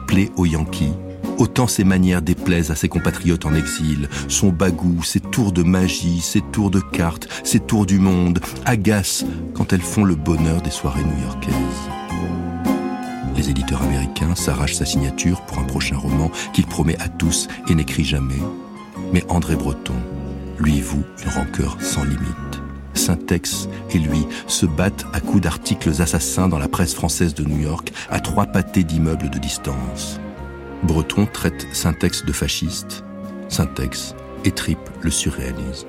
plaît 0.08 0.30
aux 0.36 0.46
Yankees, 0.46 0.92
autant 1.38 1.66
ses 1.66 1.84
manières 1.84 2.22
déplaisent 2.22 2.70
à 2.70 2.74
ses 2.74 2.88
compatriotes 2.88 3.46
en 3.46 3.54
exil. 3.54 4.08
Son 4.28 4.50
bagou, 4.50 5.02
ses 5.02 5.20
tours 5.20 5.52
de 5.52 5.62
magie, 5.62 6.20
ses 6.20 6.40
tours 6.40 6.70
de 6.70 6.80
cartes, 6.80 7.28
ses 7.44 7.60
tours 7.60 7.86
du 7.86 7.98
monde 7.98 8.40
agacent 8.64 9.24
quand 9.54 9.72
elles 9.72 9.80
font 9.80 10.04
le 10.04 10.14
bonheur 10.14 10.60
des 10.60 10.70
soirées 10.70 11.04
new-yorkaises. 11.04 11.54
Les 13.36 13.50
éditeurs 13.50 13.82
américains 13.82 14.34
s'arrachent 14.34 14.74
sa 14.74 14.84
signature 14.84 15.40
pour 15.42 15.58
un 15.58 15.64
prochain 15.64 15.96
roman 15.96 16.30
qu'il 16.52 16.66
promet 16.66 16.98
à 17.00 17.08
tous 17.08 17.46
et 17.68 17.74
n'écrit 17.74 18.04
jamais. 18.04 18.42
Mais 19.12 19.24
André 19.28 19.54
Breton, 19.54 19.94
lui 20.58 20.80
voue 20.80 21.04
une 21.24 21.30
rancœur 21.30 21.76
sans 21.80 22.02
limite. 22.02 22.60
Saint-Ex 22.94 23.68
et 23.90 23.98
lui 23.98 24.26
se 24.48 24.66
battent 24.66 25.06
à 25.12 25.20
coups 25.20 25.42
d'articles 25.42 26.02
assassins 26.02 26.48
dans 26.48 26.58
la 26.58 26.68
presse 26.68 26.94
française 26.94 27.32
de 27.34 27.44
New 27.44 27.58
York, 27.58 27.92
à 28.10 28.18
trois 28.18 28.46
pâtés 28.46 28.82
d'immeubles 28.82 29.30
de 29.30 29.38
distance. 29.38 30.20
Breton 30.84 31.26
traite 31.26 31.66
Saint-Ex 31.72 32.24
de 32.24 32.32
fasciste. 32.32 33.02
Saint-Ex 33.48 34.14
étripe 34.44 34.78
le 35.02 35.10
surréalisme. 35.10 35.88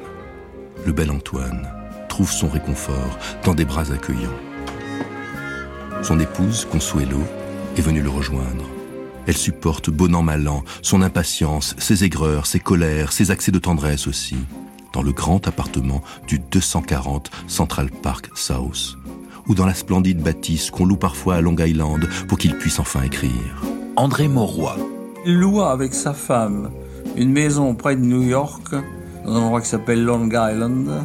Le 0.86 0.92
bel 0.92 1.12
Antoine 1.12 1.68
trouve 2.08 2.32
son 2.32 2.50
réconfort 2.50 3.20
dans 3.46 3.54
des 3.54 3.66
bras 3.66 3.92
accueillants. 3.92 4.30
Son 6.02 6.20
épouse, 6.20 6.66
Consuelo, 6.66 7.20
est 7.78 7.82
venue 7.82 8.02
le 8.02 8.10
rejoindre. 8.10 8.66
Elle 9.28 9.38
supporte, 9.38 9.92
bon 9.92 10.16
an 10.16 10.24
mal 10.24 10.48
an, 10.48 10.64
son 10.82 11.04
impatience, 11.04 11.76
ses 11.78 12.04
aigreurs, 12.04 12.48
ses 12.48 12.60
colères, 12.60 13.12
ses 13.12 13.30
accès 13.30 13.52
de 13.52 13.60
tendresse 13.60 14.08
aussi, 14.08 14.38
dans 14.92 15.04
le 15.04 15.12
grand 15.12 15.48
appartement 15.48 16.02
du 16.28 16.40
240 16.40 17.30
Central 17.48 17.92
Park 17.92 18.32
South, 18.34 18.98
ou 19.48 19.54
dans 19.54 19.68
la 19.68 19.76
splendide 19.76 20.24
bâtisse 20.24 20.72
qu'on 20.72 20.86
loue 20.86 20.98
parfois 20.98 21.36
à 21.36 21.42
Long 21.42 21.56
Island 21.60 22.10
pour 22.28 22.40
qu'il 22.40 22.58
puisse 22.58 22.80
enfin 22.80 23.04
écrire. 23.04 23.62
André 24.00 24.30
Mauroy. 24.30 24.78
Il 25.26 25.38
loua 25.42 25.74
avec 25.74 25.94
sa 25.94 26.14
femme 26.14 26.72
une 27.18 27.34
maison 27.34 27.76
près 27.76 27.98
de 27.98 28.02
New 28.02 28.22
York, 28.22 28.74
dans 29.26 29.36
un 29.36 29.42
endroit 29.42 29.60
qui 29.60 29.68
s'appelle 29.68 30.06
Long 30.06 30.26
Island, 30.28 31.04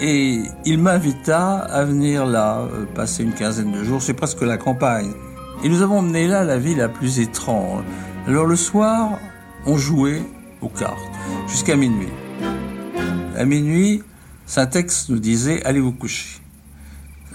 et 0.00 0.40
il 0.64 0.78
m'invita 0.78 1.56
à 1.56 1.84
venir 1.84 2.24
là, 2.24 2.60
euh, 2.60 2.84
passer 2.94 3.24
une 3.24 3.32
quinzaine 3.32 3.72
de 3.72 3.82
jours, 3.82 4.00
c'est 4.00 4.14
presque 4.14 4.42
la 4.42 4.56
campagne. 4.56 5.10
Et 5.64 5.68
nous 5.68 5.82
avons 5.82 6.00
mené 6.00 6.28
là 6.28 6.44
la 6.44 6.58
vie 6.58 6.76
la 6.76 6.88
plus 6.88 7.18
étrange. 7.18 7.82
Alors 8.28 8.46
le 8.46 8.54
soir, 8.54 9.18
on 9.66 9.76
jouait 9.76 10.22
aux 10.60 10.68
cartes 10.68 11.00
jusqu'à 11.48 11.74
minuit. 11.74 12.12
À 13.36 13.44
minuit, 13.44 14.00
Saint-Ex 14.46 15.08
nous 15.08 15.18
disait 15.18 15.60
allez 15.64 15.80
vous 15.80 15.90
coucher. 15.90 16.38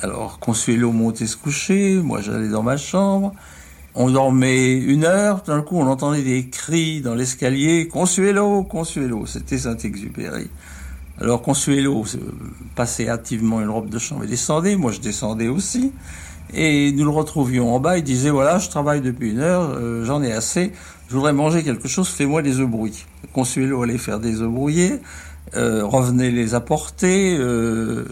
Alors 0.02 0.40
Consuelo 0.40 0.94
montait 0.94 1.28
se 1.28 1.36
coucher, 1.36 2.00
moi 2.02 2.22
j'allais 2.22 2.48
dans 2.48 2.64
ma 2.64 2.78
chambre. 2.78 3.34
On 4.00 4.12
dormait 4.12 4.74
une 4.74 5.06
heure, 5.06 5.42
d'un 5.42 5.64
coup 5.64 5.76
on 5.76 5.88
entendait 5.88 6.22
des 6.22 6.50
cris 6.50 7.02
dans 7.02 7.16
l'escalier 7.16 7.88
Consuelo, 7.88 8.62
Consuelo, 8.62 9.26
c'était 9.26 9.58
Saint-Exupéry. 9.58 10.52
Alors 11.20 11.42
Consuelo 11.42 12.06
passait 12.76 13.10
hâtivement 13.10 13.60
une 13.60 13.70
robe 13.70 13.90
de 13.90 13.98
chambre 13.98 14.24
et 14.26 14.28
descendait, 14.28 14.76
moi 14.76 14.92
je 14.92 15.00
descendais 15.00 15.48
aussi. 15.48 15.92
Et 16.54 16.92
nous 16.92 17.06
le 17.06 17.10
retrouvions 17.10 17.74
en 17.74 17.80
bas, 17.80 17.98
il 17.98 18.04
disait, 18.04 18.30
voilà, 18.30 18.60
je 18.60 18.70
travaille 18.70 19.02
depuis 19.02 19.32
une 19.32 19.40
heure, 19.40 19.72
euh, 19.72 20.06
j'en 20.06 20.22
ai 20.22 20.32
assez, 20.32 20.74
je 21.10 21.16
voudrais 21.16 21.34
manger 21.34 21.64
quelque 21.64 21.88
chose, 21.88 22.08
fais-moi 22.08 22.44
des 22.44 22.60
œufs 22.60 22.70
brouillés. 22.70 23.04
Consuelo 23.34 23.82
allait 23.82 23.98
faire 23.98 24.20
des 24.20 24.44
œufs 24.44 24.52
brouillés, 24.52 25.02
euh, 25.56 25.84
revenait 25.84 26.30
les 26.30 26.54
apporter, 26.54 27.36
euh, 27.36 28.06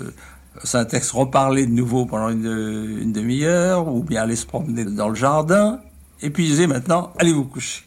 Saint-Ex 0.64 1.12
reparlait 1.12 1.66
de 1.66 1.72
nouveau 1.72 2.06
pendant 2.06 2.30
une, 2.30 3.12
demi-heure, 3.12 3.88
ou 3.94 4.04
bien 4.04 4.24
allait 4.24 4.36
se 4.36 4.46
promener 4.46 4.86
dans 4.86 5.10
le 5.10 5.16
jardin, 5.16 5.82
et 6.22 6.30
puis 6.30 6.46
il 6.46 6.50
disait 6.50 6.68
maintenant, 6.68 7.14
allez 7.20 7.34
vous 7.34 7.46
coucher. 7.46 7.84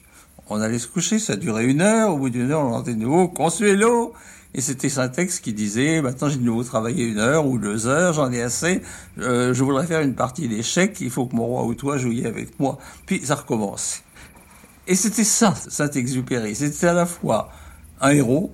On 0.49 0.61
allait 0.61 0.79
se 0.79 0.89
coucher, 0.89 1.19
ça 1.19 1.37
durait 1.37 1.65
une 1.65 1.81
heure, 1.81 2.15
au 2.15 2.19
bout 2.19 2.31
d'une 2.31 2.51
heure, 2.51 2.61
on 2.61 2.73
entendait 2.73 2.95
de 2.95 3.01
nouveau, 3.01 3.29
Consuelo, 3.29 4.13
et 4.55 4.61
c'était 4.61 4.89
Saint-Ex 4.89 5.41
qui 5.41 5.53
disait, 5.53 6.01
maintenant 6.01 6.29
j'ai 6.29 6.39
de 6.39 6.45
nouveau 6.45 6.65
travaillé 6.65 7.05
une 7.05 7.19
heure 7.19 7.47
ou 7.47 7.59
deux 7.59 7.87
heures, 7.87 8.15
j'en 8.15 8.33
ai 8.33 8.41
assez, 8.41 8.83
euh, 9.19 9.53
je 9.53 9.63
voudrais 9.63 9.87
faire 9.87 10.01
une 10.01 10.15
partie 10.15 10.49
d'échecs, 10.49 10.97
il 11.01 11.11
faut 11.11 11.27
que 11.27 11.37
mon 11.37 11.47
roi 11.47 11.65
ou 11.65 11.75
toi 11.75 11.99
jouiez 11.99 12.27
avec 12.27 12.59
moi. 12.59 12.79
Puis 13.05 13.21
ça 13.25 13.35
recommence. 13.35 14.03
Et 14.87 14.95
c'était 14.95 15.25
ça, 15.25 15.55
Saint-Exupéry. 15.55 16.55
C'était 16.55 16.87
à 16.87 16.95
la 16.95 17.05
fois 17.05 17.51
un 18.01 18.11
héros 18.11 18.53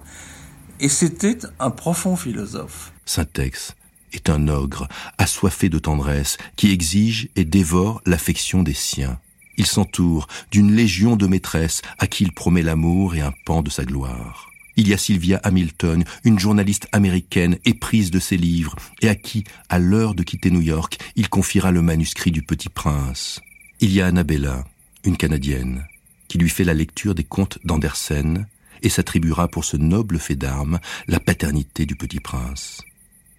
et 0.81 0.88
c'était 0.88 1.38
un 1.61 1.70
profond 1.70 2.16
philosophe. 2.16 2.92
Saint-Ex 3.07 3.74
est 4.14 4.31
un 4.31 4.48
ogre, 4.48 4.88
assoiffé 5.18 5.68
de 5.68 5.79
tendresse, 5.79 6.38
qui 6.57 6.70
exige 6.70 7.29
et 7.37 7.44
dévore 7.44 8.00
l'affection 8.07 8.62
des 8.62 8.74
siens. 8.74 9.18
Il 9.57 9.66
s'entoure 9.66 10.27
d'une 10.50 10.74
légion 10.74 11.16
de 11.16 11.27
maîtresses 11.27 11.83
à 11.98 12.07
qui 12.07 12.24
il 12.24 12.33
promet 12.33 12.62
l'amour 12.62 13.14
et 13.14 13.20
un 13.20 13.33
pan 13.44 13.62
de 13.62 13.70
sa 13.70 13.85
gloire. 13.85 14.50
Il 14.77 14.88
y 14.88 14.94
a 14.94 14.98
Sylvia 14.98 15.40
Hamilton, 15.44 16.05
une 16.24 16.40
journaliste 16.40 16.88
américaine 16.90 17.59
éprise 17.64 18.11
de 18.11 18.18
ses 18.18 18.37
livres, 18.37 18.74
et 19.03 19.09
à 19.09 19.14
qui, 19.14 19.44
à 19.68 19.79
l'heure 19.79 20.16
de 20.16 20.24
quitter 20.24 20.50
New 20.50 20.62
York, 20.62 20.98
il 21.14 21.29
confiera 21.29 21.70
le 21.70 21.83
manuscrit 21.83 22.33
du 22.33 22.42
Petit 22.42 22.68
Prince. 22.68 23.40
Il 23.81 23.92
y 23.92 24.00
a 24.00 24.07
Annabella, 24.07 24.64
une 25.05 25.16
Canadienne, 25.16 25.87
qui 26.27 26.38
lui 26.38 26.48
fait 26.48 26.64
la 26.64 26.74
lecture 26.74 27.14
des 27.14 27.22
contes 27.22 27.59
d'Andersen 27.64 28.46
et 28.83 28.88
s'attribuera 28.88 29.46
pour 29.46 29.64
ce 29.64 29.77
noble 29.77 30.18
fait 30.18 30.35
d'armes 30.35 30.81
la 31.07 31.20
paternité 31.20 31.87
du 31.87 31.94
Petit 31.94 32.20
Prince. 32.20 32.83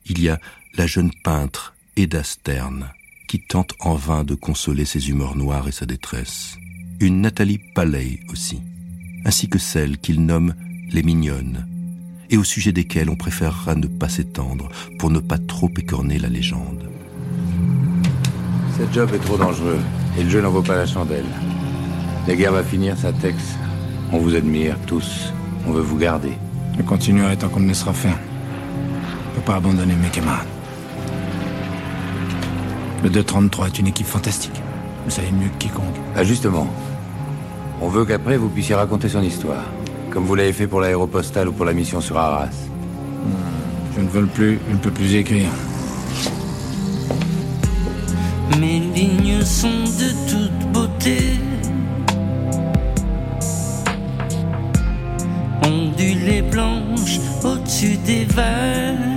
Il 0.05 0.21
y 0.21 0.29
a 0.29 0.39
la 0.77 0.87
jeune 0.87 1.11
peintre 1.23 1.73
Eda 1.95 2.23
Stern, 2.23 2.89
qui 3.29 3.39
tente 3.39 3.73
en 3.79 3.95
vain 3.95 4.25
de 4.25 4.35
consoler 4.35 4.83
ses 4.83 5.09
humeurs 5.09 5.37
noires 5.37 5.67
et 5.69 5.71
sa 5.71 5.85
détresse. 5.85 6.57
Une 6.99 7.21
Nathalie 7.21 7.61
Paley 7.73 8.19
aussi, 8.29 8.61
ainsi 9.23 9.47
que 9.47 9.57
celle 9.57 9.97
qu'il 9.97 10.25
nomme 10.25 10.53
les 10.91 11.01
mignonnes, 11.01 11.65
et 12.29 12.37
au 12.37 12.43
sujet 12.43 12.73
desquelles 12.73 13.09
on 13.09 13.15
préférera 13.15 13.75
ne 13.75 13.87
pas 13.87 14.09
s'étendre 14.09 14.69
pour 14.99 15.11
ne 15.11 15.19
pas 15.19 15.37
trop 15.37 15.69
écorner 15.77 16.19
la 16.19 16.27
légende. 16.27 16.89
Ce 18.77 18.93
job 18.93 19.11
est 19.13 19.19
trop 19.19 19.37
dangereux, 19.37 19.79
et 20.17 20.23
le 20.23 20.29
jeu 20.29 20.41
n'en 20.41 20.51
vaut 20.51 20.61
pas 20.61 20.75
la 20.75 20.85
chandelle. 20.85 21.25
La 22.27 22.35
guerre 22.35 22.51
va 22.51 22.63
finir, 22.63 22.97
ça 22.97 23.13
texte. 23.13 23.57
On 24.11 24.17
vous 24.17 24.35
admire 24.35 24.77
tous, 24.87 25.31
on 25.67 25.71
veut 25.71 25.81
vous 25.81 25.97
garder. 25.97 26.33
Je 26.77 26.83
continuerai 26.83 27.37
tant 27.37 27.47
qu'on 27.47 27.61
me 27.61 27.69
laissera 27.69 27.93
faire. 27.93 28.19
Je 29.29 29.39
peux 29.39 29.45
pas 29.45 29.55
abandonner 29.55 29.95
mes 29.95 30.09
camarades. 30.09 30.54
Le 33.05 33.11
233 33.11 33.67
est 33.67 33.77
une 33.77 33.85
équipe 33.85 34.07
fantastique. 34.07 34.59
Vous 35.05 35.11
savez 35.11 35.29
mieux 35.31 35.49
que 35.49 35.57
quiconque. 35.59 35.93
Ah, 36.15 36.23
justement. 36.23 36.67
On 37.79 37.87
veut 37.87 38.03
qu'après 38.03 38.35
vous 38.35 38.49
puissiez 38.49 38.73
raconter 38.73 39.09
son 39.09 39.21
histoire. 39.21 39.63
Comme 40.09 40.23
vous 40.23 40.33
l'avez 40.33 40.53
fait 40.53 40.65
pour 40.65 40.81
l'aéropostale 40.81 41.49
ou 41.49 41.51
pour 41.51 41.65
la 41.65 41.73
mission 41.73 42.01
sur 42.01 42.17
Arras. 42.17 42.49
Je 43.95 44.01
ne 44.01 44.07
veux 44.07 44.25
plus, 44.25 44.57
je 44.67 44.73
ne 44.73 44.79
peux 44.79 44.89
plus 44.89 45.13
écrire. 45.13 45.49
Mes 48.59 48.79
lignes 48.79 49.43
sont 49.43 49.67
de 49.67 50.09
toute 50.27 50.71
beauté. 50.71 51.17
Ondulées 55.63 56.41
blanches 56.41 57.19
au-dessus 57.43 57.97
des 57.97 58.25
vagues. 58.25 59.14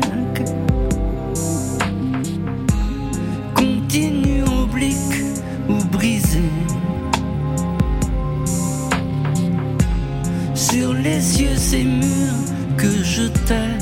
Ces 11.70 11.85
murs 11.85 12.78
que 12.78 12.88
je 13.04 13.28
tague. 13.46 13.78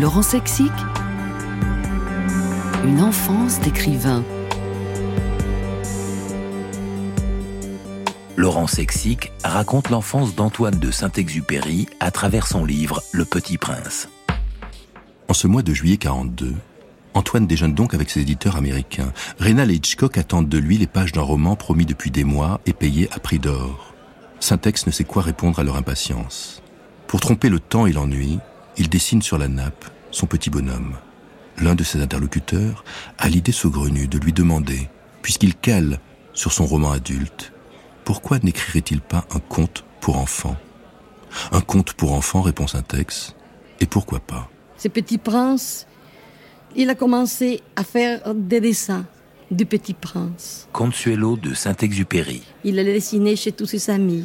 Laurent 0.00 0.22
Sexic. 0.22 0.72
Une 2.84 3.02
enfance 3.02 3.60
d'écrivain. 3.60 4.24
Laurent 8.34 8.66
Sexic 8.66 9.30
raconte 9.44 9.90
l'enfance 9.90 10.34
d'Antoine 10.34 10.78
de 10.78 10.90
Saint-Exupéry 10.90 11.86
à 12.00 12.10
travers 12.10 12.46
son 12.46 12.64
livre 12.64 13.02
Le 13.12 13.26
Petit 13.26 13.58
Prince. 13.58 14.08
En 15.28 15.34
ce 15.34 15.46
mois 15.46 15.60
de 15.60 15.74
juillet 15.74 15.98
42, 15.98 16.54
Antoine 17.12 17.46
déjeune 17.46 17.74
donc 17.74 17.92
avec 17.92 18.08
ses 18.08 18.20
éditeurs 18.20 18.56
américains. 18.56 19.12
Rénal 19.38 19.70
et 19.70 19.74
Hitchcock 19.74 20.16
attendent 20.16 20.48
de 20.48 20.56
lui 20.56 20.78
les 20.78 20.86
pages 20.86 21.12
d'un 21.12 21.20
roman 21.20 21.56
promis 21.56 21.84
depuis 21.84 22.10
des 22.10 22.24
mois 22.24 22.62
et 22.64 22.72
payé 22.72 23.10
à 23.12 23.18
prix 23.18 23.38
d'or. 23.38 23.92
Saint-Ex 24.38 24.86
ne 24.86 24.92
sait 24.92 25.04
quoi 25.04 25.20
répondre 25.20 25.58
à 25.58 25.62
leur 25.62 25.76
impatience. 25.76 26.62
Pour 27.06 27.20
tromper 27.20 27.50
le 27.50 27.60
temps 27.60 27.84
et 27.84 27.92
l'ennui, 27.92 28.38
il 28.80 28.88
dessine 28.88 29.20
sur 29.20 29.36
la 29.36 29.46
nappe 29.46 29.84
son 30.10 30.26
petit 30.26 30.48
bonhomme. 30.48 30.96
L'un 31.58 31.74
de 31.74 31.84
ses 31.84 32.00
interlocuteurs 32.00 32.82
a 33.18 33.28
l'idée 33.28 33.52
saugrenue 33.52 34.08
de 34.08 34.16
lui 34.16 34.32
demander, 34.32 34.88
puisqu'il 35.20 35.54
cale 35.54 36.00
sur 36.32 36.50
son 36.50 36.64
roman 36.64 36.90
adulte, 36.90 37.52
pourquoi 38.04 38.38
n'écrirait-il 38.38 39.02
pas 39.02 39.26
un 39.34 39.38
conte 39.38 39.84
pour 40.00 40.16
enfants? 40.16 40.56
Un 41.52 41.60
conte 41.60 41.92
pour 41.92 42.12
enfants, 42.14 42.40
répond 42.40 42.66
Saint-Ex, 42.66 43.36
et 43.80 43.86
pourquoi 43.86 44.18
pas? 44.18 44.48
Ce 44.78 44.88
petit 44.88 45.18
prince, 45.18 45.86
il 46.74 46.88
a 46.88 46.94
commencé 46.94 47.60
à 47.76 47.84
faire 47.84 48.34
des 48.34 48.62
dessins 48.62 49.04
du 49.50 49.66
petit 49.66 49.94
prince. 49.94 50.68
Consuelo 50.72 51.36
de 51.36 51.52
Saint-Exupéry. 51.52 52.42
Il 52.64 52.78
allait 52.78 52.94
dessiner 52.94 53.36
chez 53.36 53.52
tous 53.52 53.66
ses 53.66 53.90
amis, 53.90 54.24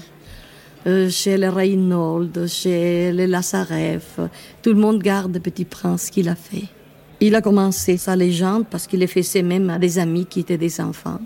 euh, 0.87 1.09
chez 1.09 1.37
les 1.37 1.49
Reynolds, 1.49 2.47
chez 2.47 3.11
les 3.11 3.27
Lazareff. 3.27 4.19
Tout 4.61 4.71
le 4.71 4.79
monde 4.79 5.01
garde 5.01 5.33
le 5.33 5.39
petit 5.39 5.65
prince 5.65 6.09
qu'il 6.09 6.29
a 6.29 6.35
fait. 6.35 6.65
Il 7.19 7.35
a 7.35 7.41
commencé 7.41 7.97
sa 7.97 8.15
légende 8.15 8.65
parce 8.69 8.87
qu'il 8.87 8.99
le 8.99 9.07
faisait 9.07 9.41
même 9.41 9.69
à 9.69 9.79
des 9.79 9.97
amis 9.99 10.25
qui 10.25 10.41
étaient 10.41 10.57
des 10.57 10.81
enfants. 10.81 11.19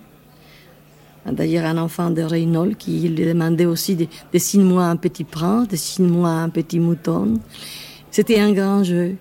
D'ailleurs, 1.26 1.66
un 1.66 1.78
enfant 1.78 2.10
de 2.10 2.22
Reynolds 2.22 2.76
qui 2.78 3.08
lui 3.10 3.26
demandait 3.26 3.66
aussi 3.66 3.96
de 3.96 4.08
dessine-moi 4.32 4.84
un 4.84 4.96
petit 4.96 5.24
prince, 5.24 5.68
dessine-moi 5.68 6.30
un 6.30 6.50
petit 6.50 6.80
mouton. 6.80 7.40
C'était 8.12 8.40
un 8.40 8.54
grand 8.54 8.84
jeu. 8.84 9.16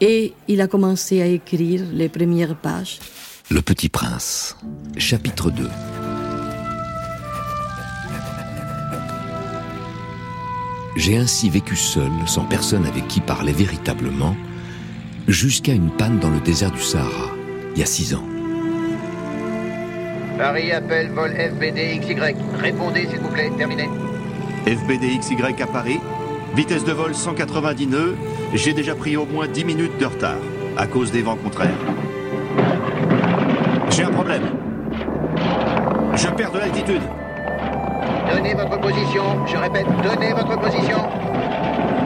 Et 0.00 0.32
il 0.46 0.60
a 0.60 0.68
commencé 0.68 1.20
à 1.20 1.26
écrire 1.26 1.82
les 1.92 2.08
premières 2.08 2.54
pages. 2.56 3.00
Le 3.50 3.62
Petit 3.62 3.88
Prince, 3.88 4.56
chapitre 4.96 5.50
2. 5.50 5.68
J'ai 10.98 11.16
ainsi 11.16 11.48
vécu 11.48 11.76
seul, 11.76 12.10
sans 12.26 12.42
personne 12.42 12.84
avec 12.84 13.06
qui 13.06 13.20
parler 13.20 13.52
véritablement, 13.52 14.34
jusqu'à 15.28 15.72
une 15.72 15.90
panne 15.90 16.18
dans 16.18 16.28
le 16.28 16.40
désert 16.40 16.72
du 16.72 16.82
Sahara, 16.82 17.30
il 17.76 17.78
y 17.78 17.84
a 17.84 17.86
six 17.86 18.16
ans. 18.16 18.24
Paris 20.36 20.72
appelle 20.72 21.10
vol 21.12 21.30
FBD 21.30 22.00
XY. 22.00 22.34
Répondez 22.58 23.06
s'il 23.06 23.20
vous 23.20 23.28
plaît, 23.28 23.48
terminé. 23.56 23.88
FBD 24.66 25.16
XY 25.20 25.62
à 25.62 25.66
Paris, 25.68 26.00
vitesse 26.56 26.84
de 26.84 26.92
vol 26.92 27.14
190 27.14 27.86
nœuds, 27.86 28.16
j'ai 28.54 28.72
déjà 28.72 28.96
pris 28.96 29.16
au 29.16 29.24
moins 29.24 29.46
10 29.46 29.64
minutes 29.66 29.98
de 30.00 30.06
retard, 30.06 30.40
à 30.76 30.88
cause 30.88 31.12
des 31.12 31.22
vents 31.22 31.36
contraires. 31.36 31.78
J'ai 33.90 34.02
un 34.02 34.10
problème. 34.10 34.42
Je 36.16 36.26
perds 36.26 36.50
de 36.50 36.58
l'altitude. 36.58 37.02
Donnez 38.30 38.54
votre 38.54 38.80
position. 38.80 39.46
Je 39.46 39.56
répète, 39.56 39.86
donnez 40.02 40.32
votre 40.32 40.60
position. 40.60 40.98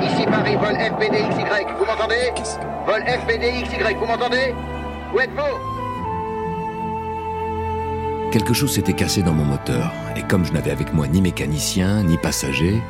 Ici 0.02 0.24
Paris, 0.26 0.56
vol 0.56 0.74
FBD 0.74 1.16
XY. 1.30 1.64
Vous 1.78 1.84
m'entendez? 1.84 2.32
Vol 2.86 3.02
FBD 3.06 3.62
XY, 3.64 3.94
vous 3.98 4.06
m'entendez? 4.06 4.54
Où 5.14 5.20
êtes-vous? 5.20 5.58
Quelque 8.30 8.54
chose 8.54 8.72
s'était 8.72 8.94
cassé 8.94 9.22
dans 9.22 9.34
mon 9.34 9.44
moteur, 9.44 9.92
et 10.16 10.22
comme 10.22 10.44
je 10.44 10.52
n'avais 10.52 10.70
avec 10.70 10.94
moi 10.94 11.06
ni 11.06 11.20
mécanicien, 11.20 12.02
ni 12.02 12.16
passager, 12.16 12.82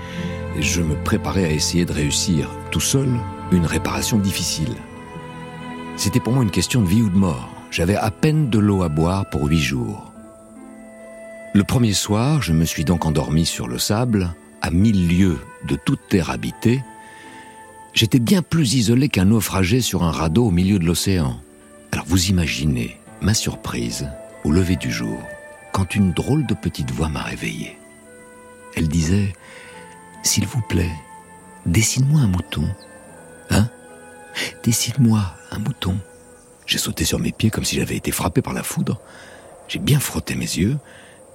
je 0.59 0.83
me 0.83 0.95
préparais 0.95 1.45
à 1.45 1.51
essayer 1.51 1.85
de 1.85 1.92
réussir, 1.92 2.49
tout 2.71 2.81
seul, 2.81 3.09
une 3.51 3.66
réparation 3.66 4.18
difficile. 4.18 4.77
C'était 5.97 6.21
pour 6.21 6.33
moi 6.33 6.45
une 6.45 6.51
question 6.51 6.81
de 6.81 6.87
vie 6.87 7.03
ou 7.03 7.11
de 7.11 7.18
mort. 7.18 7.49
J'avais 7.71 7.97
à 7.97 8.11
peine 8.11 8.51
de 8.51 8.59
l'eau 8.59 8.83
à 8.83 8.88
boire 8.88 9.27
pour 9.31 9.47
huit 9.47 9.59
jours. 9.59 10.12
Le 11.55 11.65
premier 11.65 11.93
soir, 11.93 12.41
je 12.41 12.55
me 12.55 12.65
suis 12.65 12.85
donc 12.85 13.05
endormi 13.05 13.45
sur 13.45 13.69
le 13.69 13.79
sable, 13.79 14.33
à 14.62 14.71
mille 14.71 15.07
lieues 15.07 15.38
de 15.69 15.77
toute 15.77 16.09
terre 16.09 16.31
habitée. 16.31 16.83
J'étais 17.93 18.21
bien 18.21 18.41
plus 18.41 18.73
isolé 18.73 19.11
qu'un 19.11 19.27
naufragé 19.27 19.83
sur 19.83 20.03
un 20.03 20.11
radeau 20.11 20.47
au 20.47 20.51
milieu 20.51 20.79
de 20.79 20.87
l'océan. 20.87 21.38
Alors 21.91 22.07
vous 22.09 22.31
imaginez 22.31 22.97
ma 23.21 23.35
surprise 23.35 24.09
au 24.45 24.51
lever 24.51 24.77
du 24.77 24.91
jour, 24.91 25.19
quand 25.73 25.95
une 25.95 26.12
drôle 26.12 26.47
de 26.47 26.55
petite 26.55 26.91
voix 26.91 27.11
m'a 27.11 27.23
réveillé. 27.23 27.77
Elle 28.75 28.88
disait 28.88 29.35
S'il 30.23 30.47
vous 30.47 30.62
plaît, 30.62 30.93
dessine-moi 31.67 32.23
un 32.23 32.29
mouton. 32.29 32.67
Hein? 33.51 33.69
Dessine-moi 34.65 35.21
un 35.51 35.59
mouton. 35.59 35.99
J'ai 36.65 36.79
sauté 36.79 37.05
sur 37.05 37.19
mes 37.19 37.33
pieds 37.33 37.51
comme 37.51 37.65
si 37.65 37.77
j'avais 37.77 37.97
été 37.97 38.11
frappé 38.11 38.41
par 38.41 38.55
la 38.55 38.62
foudre. 38.62 39.03
J'ai 39.69 39.81
bien 39.81 40.01
frotté 40.01 40.35
mes 40.35 40.47
yeux, 40.47 40.79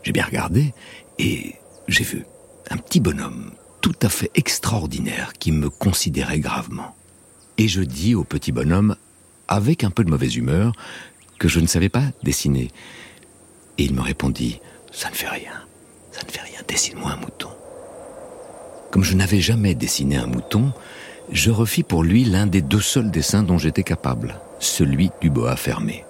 j'ai 0.07 0.13
bien 0.13 0.23
regardé 0.23 0.73
et 1.19 1.55
j'ai 1.89 2.05
vu 2.05 2.25
un 2.69 2.77
petit 2.77 3.01
bonhomme 3.01 3.51
tout 3.81 3.95
à 4.01 4.07
fait 4.07 4.31
extraordinaire 4.35 5.33
qui 5.37 5.51
me 5.51 5.69
considérait 5.69 6.39
gravement. 6.39 6.95
Et 7.57 7.67
je 7.67 7.81
dis 7.81 8.15
au 8.15 8.23
petit 8.23 8.53
bonhomme, 8.53 8.95
avec 9.49 9.83
un 9.83 9.89
peu 9.89 10.05
de 10.05 10.09
mauvaise 10.09 10.37
humeur, 10.37 10.71
que 11.39 11.49
je 11.49 11.59
ne 11.59 11.67
savais 11.67 11.89
pas 11.89 12.05
dessiner. 12.23 12.71
Et 13.77 13.83
il 13.83 13.93
me 13.93 13.99
répondit, 13.99 14.61
ça 14.93 15.09
ne 15.09 15.15
fait 15.15 15.27
rien, 15.27 15.65
ça 16.13 16.21
ne 16.25 16.31
fait 16.31 16.39
rien, 16.39 16.61
dessine-moi 16.65 17.11
un 17.11 17.17
mouton. 17.17 17.49
Comme 18.91 19.03
je 19.03 19.13
n'avais 19.13 19.41
jamais 19.41 19.75
dessiné 19.75 20.15
un 20.15 20.27
mouton, 20.27 20.71
je 21.33 21.51
refis 21.51 21.83
pour 21.83 22.01
lui 22.01 22.23
l'un 22.23 22.47
des 22.47 22.61
deux 22.61 22.79
seuls 22.79 23.11
dessins 23.11 23.43
dont 23.43 23.57
j'étais 23.57 23.83
capable, 23.83 24.39
celui 24.59 25.11
du 25.19 25.29
boa 25.29 25.57
fermé. 25.57 26.05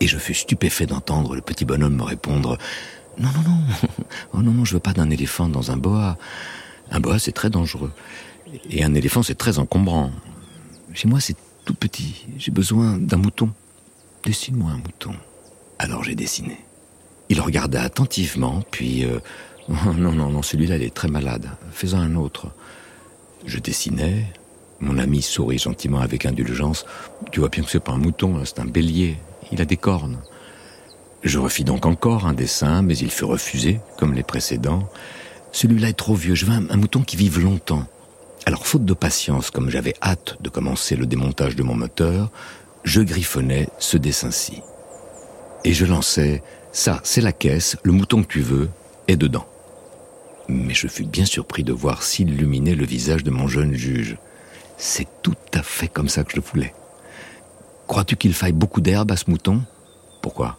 Et 0.00 0.08
je 0.08 0.18
fus 0.18 0.34
stupéfait 0.34 0.86
d'entendre 0.86 1.36
le 1.36 1.42
petit 1.42 1.64
bonhomme 1.64 1.94
me 1.94 2.02
répondre 2.02 2.58
non, 3.18 3.30
non, 3.30 3.42
non. 3.48 3.58
Oh 4.34 4.42
non, 4.42 4.52
non, 4.52 4.64
je 4.64 4.74
veux 4.74 4.80
pas 4.80 4.92
d'un 4.92 5.10
éléphant 5.10 5.48
dans 5.48 5.70
un 5.70 5.76
boa. 5.76 6.18
Un 6.90 7.00
boa, 7.00 7.18
c'est 7.18 7.32
très 7.32 7.50
dangereux. 7.50 7.92
Et 8.70 8.84
un 8.84 8.94
éléphant, 8.94 9.22
c'est 9.22 9.34
très 9.34 9.58
encombrant. 9.58 10.12
Chez 10.92 11.08
moi, 11.08 11.20
c'est 11.20 11.36
tout 11.64 11.74
petit. 11.74 12.26
J'ai 12.38 12.50
besoin 12.50 12.96
d'un 12.98 13.16
mouton. 13.16 13.50
Dessine-moi 14.24 14.70
un 14.70 14.78
mouton. 14.78 15.14
Alors 15.78 16.04
j'ai 16.04 16.14
dessiné. 16.14 16.58
Il 17.28 17.40
regarda 17.40 17.82
attentivement, 17.82 18.62
puis... 18.70 19.04
Euh, 19.04 19.18
non, 19.68 20.12
non, 20.12 20.30
non, 20.30 20.42
celui-là, 20.42 20.76
il 20.76 20.82
est 20.84 20.94
très 20.94 21.08
malade. 21.08 21.50
Fais-en 21.72 21.98
un 21.98 22.14
autre. 22.14 22.48
Je 23.46 23.58
dessinais. 23.58 24.26
Mon 24.80 24.98
ami 24.98 25.22
sourit 25.22 25.58
gentiment 25.58 26.00
avec 26.00 26.26
indulgence. 26.26 26.84
Tu 27.32 27.40
vois 27.40 27.48
bien 27.48 27.64
que 27.64 27.70
c'est 27.70 27.80
pas 27.80 27.92
un 27.92 27.98
mouton, 27.98 28.40
c'est 28.44 28.60
un 28.60 28.66
bélier. 28.66 29.16
Il 29.50 29.60
a 29.60 29.64
des 29.64 29.76
cornes. 29.76 30.18
Je 31.26 31.40
refis 31.40 31.64
donc 31.64 31.86
encore 31.86 32.28
un 32.28 32.34
dessin, 32.34 32.82
mais 32.82 32.96
il 32.96 33.10
fut 33.10 33.24
refusé, 33.24 33.80
comme 33.98 34.14
les 34.14 34.22
précédents. 34.22 34.88
Celui-là 35.50 35.88
est 35.88 35.98
trop 35.98 36.14
vieux, 36.14 36.36
je 36.36 36.46
veux 36.46 36.52
un, 36.52 36.76
mouton 36.76 37.02
qui 37.02 37.16
vive 37.16 37.40
longtemps. 37.40 37.84
Alors, 38.44 38.64
faute 38.64 38.84
de 38.84 38.94
patience, 38.94 39.50
comme 39.50 39.68
j'avais 39.68 39.96
hâte 40.00 40.36
de 40.40 40.48
commencer 40.48 40.94
le 40.94 41.04
démontage 41.04 41.56
de 41.56 41.64
mon 41.64 41.74
moteur, 41.74 42.30
je 42.84 43.00
griffonnais 43.00 43.68
ce 43.80 43.96
dessin-ci. 43.96 44.62
Et 45.64 45.72
je 45.72 45.84
lançais, 45.84 46.44
ça, 46.70 47.00
c'est 47.02 47.20
la 47.20 47.32
caisse, 47.32 47.76
le 47.82 47.90
mouton 47.90 48.22
que 48.22 48.28
tu 48.28 48.40
veux 48.40 48.68
est 49.08 49.16
dedans. 49.16 49.46
Mais 50.46 50.74
je 50.74 50.86
fus 50.86 51.06
bien 51.06 51.24
surpris 51.24 51.64
de 51.64 51.72
voir 51.72 52.04
s'illuminer 52.04 52.76
le 52.76 52.86
visage 52.86 53.24
de 53.24 53.32
mon 53.32 53.48
jeune 53.48 53.74
juge. 53.74 54.16
C'est 54.78 55.08
tout 55.22 55.34
à 55.54 55.64
fait 55.64 55.88
comme 55.88 56.08
ça 56.08 56.22
que 56.22 56.30
je 56.30 56.36
le 56.36 56.42
voulais. 56.42 56.72
Crois-tu 57.88 58.14
qu'il 58.14 58.32
faille 58.32 58.52
beaucoup 58.52 58.80
d'herbe 58.80 59.10
à 59.10 59.16
ce 59.16 59.28
mouton? 59.28 59.64
Pourquoi? 60.22 60.56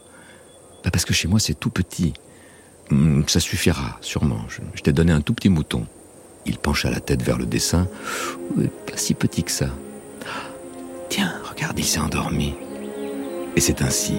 Bah, 0.88 0.92
parce 0.92 1.04
que 1.04 1.14
chez 1.14 1.28
moi 1.28 1.38
c'est 1.38 1.54
tout 1.54 1.70
petit. 1.70 2.14
Hmm, 2.92 3.24
ça 3.28 3.42
suffira, 3.42 3.98
sûrement. 4.00 4.40
Je, 4.48 4.82
t'ai 4.82 4.94
donné 4.94 5.12
un 5.12 5.20
tout 5.20 5.34
petit 5.34 5.50
mouton. 5.50 5.86
Il 6.46 6.58
pencha 6.58 6.90
la 6.90 7.02
tête 7.02 7.22
vers 7.22 7.38
le 7.38 7.46
dessin. 7.46 7.90
Pas 8.56 8.96
si 8.96 9.14
petit 9.14 9.44
que 9.44 9.52
ça. 9.52 9.68
Tiens, 11.10 11.34
regarde, 11.44 11.78
il 11.78 11.84
s'est 11.84 12.00
endormi. 12.00 12.54
Et 13.58 13.60
c'est 13.60 13.82
ainsi 13.82 14.14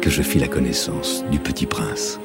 que 0.00 0.10
je 0.10 0.22
fis 0.22 0.40
la 0.40 0.48
connaissance 0.48 1.24
du 1.30 1.38
petit 1.38 1.66
prince. 1.66 2.18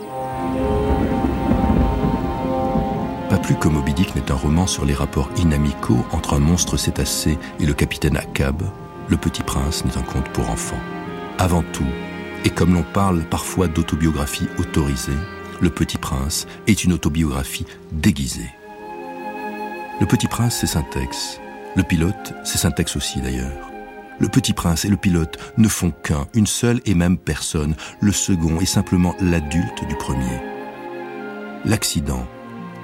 Pas 3.30 3.38
plus 3.38 3.58
que 3.58 3.68
Moby 3.68 3.94
Dick 3.94 4.16
n'est 4.16 4.32
un 4.32 4.36
roman 4.36 4.66
sur 4.66 4.86
les 4.86 4.96
rapports 4.96 5.30
inamicaux 5.38 6.04
entre 6.12 6.34
un 6.34 6.40
monstre 6.40 6.78
cétacé 6.78 7.38
et 7.60 7.68
le 7.68 7.76
capitaine 7.76 8.18
Akab, 8.18 8.64
Le 9.08 9.18
Petit 9.18 9.44
Prince 9.44 9.86
n'est 9.86 9.98
un 9.98 10.02
conte 10.02 10.30
pour 10.30 10.50
enfants. 10.50 10.82
Avant 11.38 11.62
tout, 11.62 11.86
et 12.46 12.50
comme 12.50 12.74
l'on 12.74 12.84
parle 12.84 13.24
parfois 13.24 13.68
d'autobiographie 13.68 14.48
autorisée, 14.58 15.18
Le 15.62 15.70
Petit 15.70 15.98
Prince 15.98 16.48
est 16.68 16.84
une 16.84 16.94
autobiographie 16.94 17.66
déguisée. 17.92 18.50
Le 20.00 20.06
Petit 20.06 20.28
Prince, 20.28 20.58
c'est 20.60 20.68
Syntex. 20.68 21.40
Le 21.76 21.84
pilote, 21.84 22.34
c'est 22.44 22.60
Syntex 22.60 22.96
aussi 22.96 23.20
d'ailleurs. 23.22 23.72
Le 24.20 24.30
Petit 24.30 24.54
Prince 24.54 24.86
et 24.86 24.90
le 24.90 24.98
pilote 24.98 25.38
ne 25.58 25.68
font 25.68 25.92
qu'un, 25.92 26.28
une 26.34 26.48
seule 26.48 26.82
et 26.86 26.94
même 26.94 27.18
personne. 27.18 27.76
Le 28.00 28.12
second 28.12 28.60
est 28.60 28.66
simplement 28.66 29.16
l'adulte 29.20 29.88
du 29.88 29.96
premier. 29.96 30.40
L'accident, 31.66 32.28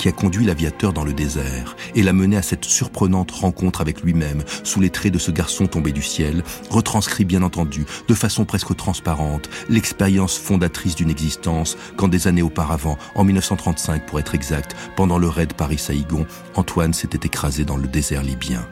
qui 0.04 0.10
a 0.10 0.12
conduit 0.12 0.44
l'aviateur 0.44 0.92
dans 0.92 1.06
le 1.06 1.14
désert 1.14 1.78
et 1.96 2.04
l'a 2.04 2.12
mené 2.12 2.36
à 2.36 2.42
cette 2.42 2.66
surprenante 2.66 3.32
rencontre 3.32 3.80
avec 3.80 4.02
lui-même 4.02 4.44
sous 4.66 4.82
les 4.82 4.90
traits 4.90 5.14
de 5.14 5.18
ce 5.18 5.32
garçon 5.32 5.66
tombé 5.66 5.94
du 5.94 6.02
ciel, 6.02 6.44
retranscrit 6.70 7.24
bien 7.24 7.42
entendu, 7.42 7.86
de 8.10 8.14
façon 8.14 8.44
presque 8.44 8.76
transparente, 8.76 9.50
l'expérience 9.70 10.38
fondatrice 10.38 10.96
d'une 10.96 11.10
existence 11.10 11.78
quand 11.96 12.10
des 12.10 12.28
années 12.28 12.42
auparavant, 12.42 12.98
en 13.16 13.24
1935 13.24 14.06
pour 14.06 14.20
être 14.20 14.36
exact, 14.36 14.76
pendant 14.98 15.18
le 15.18 15.30
raid 15.30 15.54
Paris-Saïgon, 15.54 16.26
Antoine 16.56 16.94
s'était 16.94 17.26
écrasé 17.26 17.64
dans 17.64 17.78
le 17.78 17.88
désert 17.88 18.24
libyen. 18.24 18.68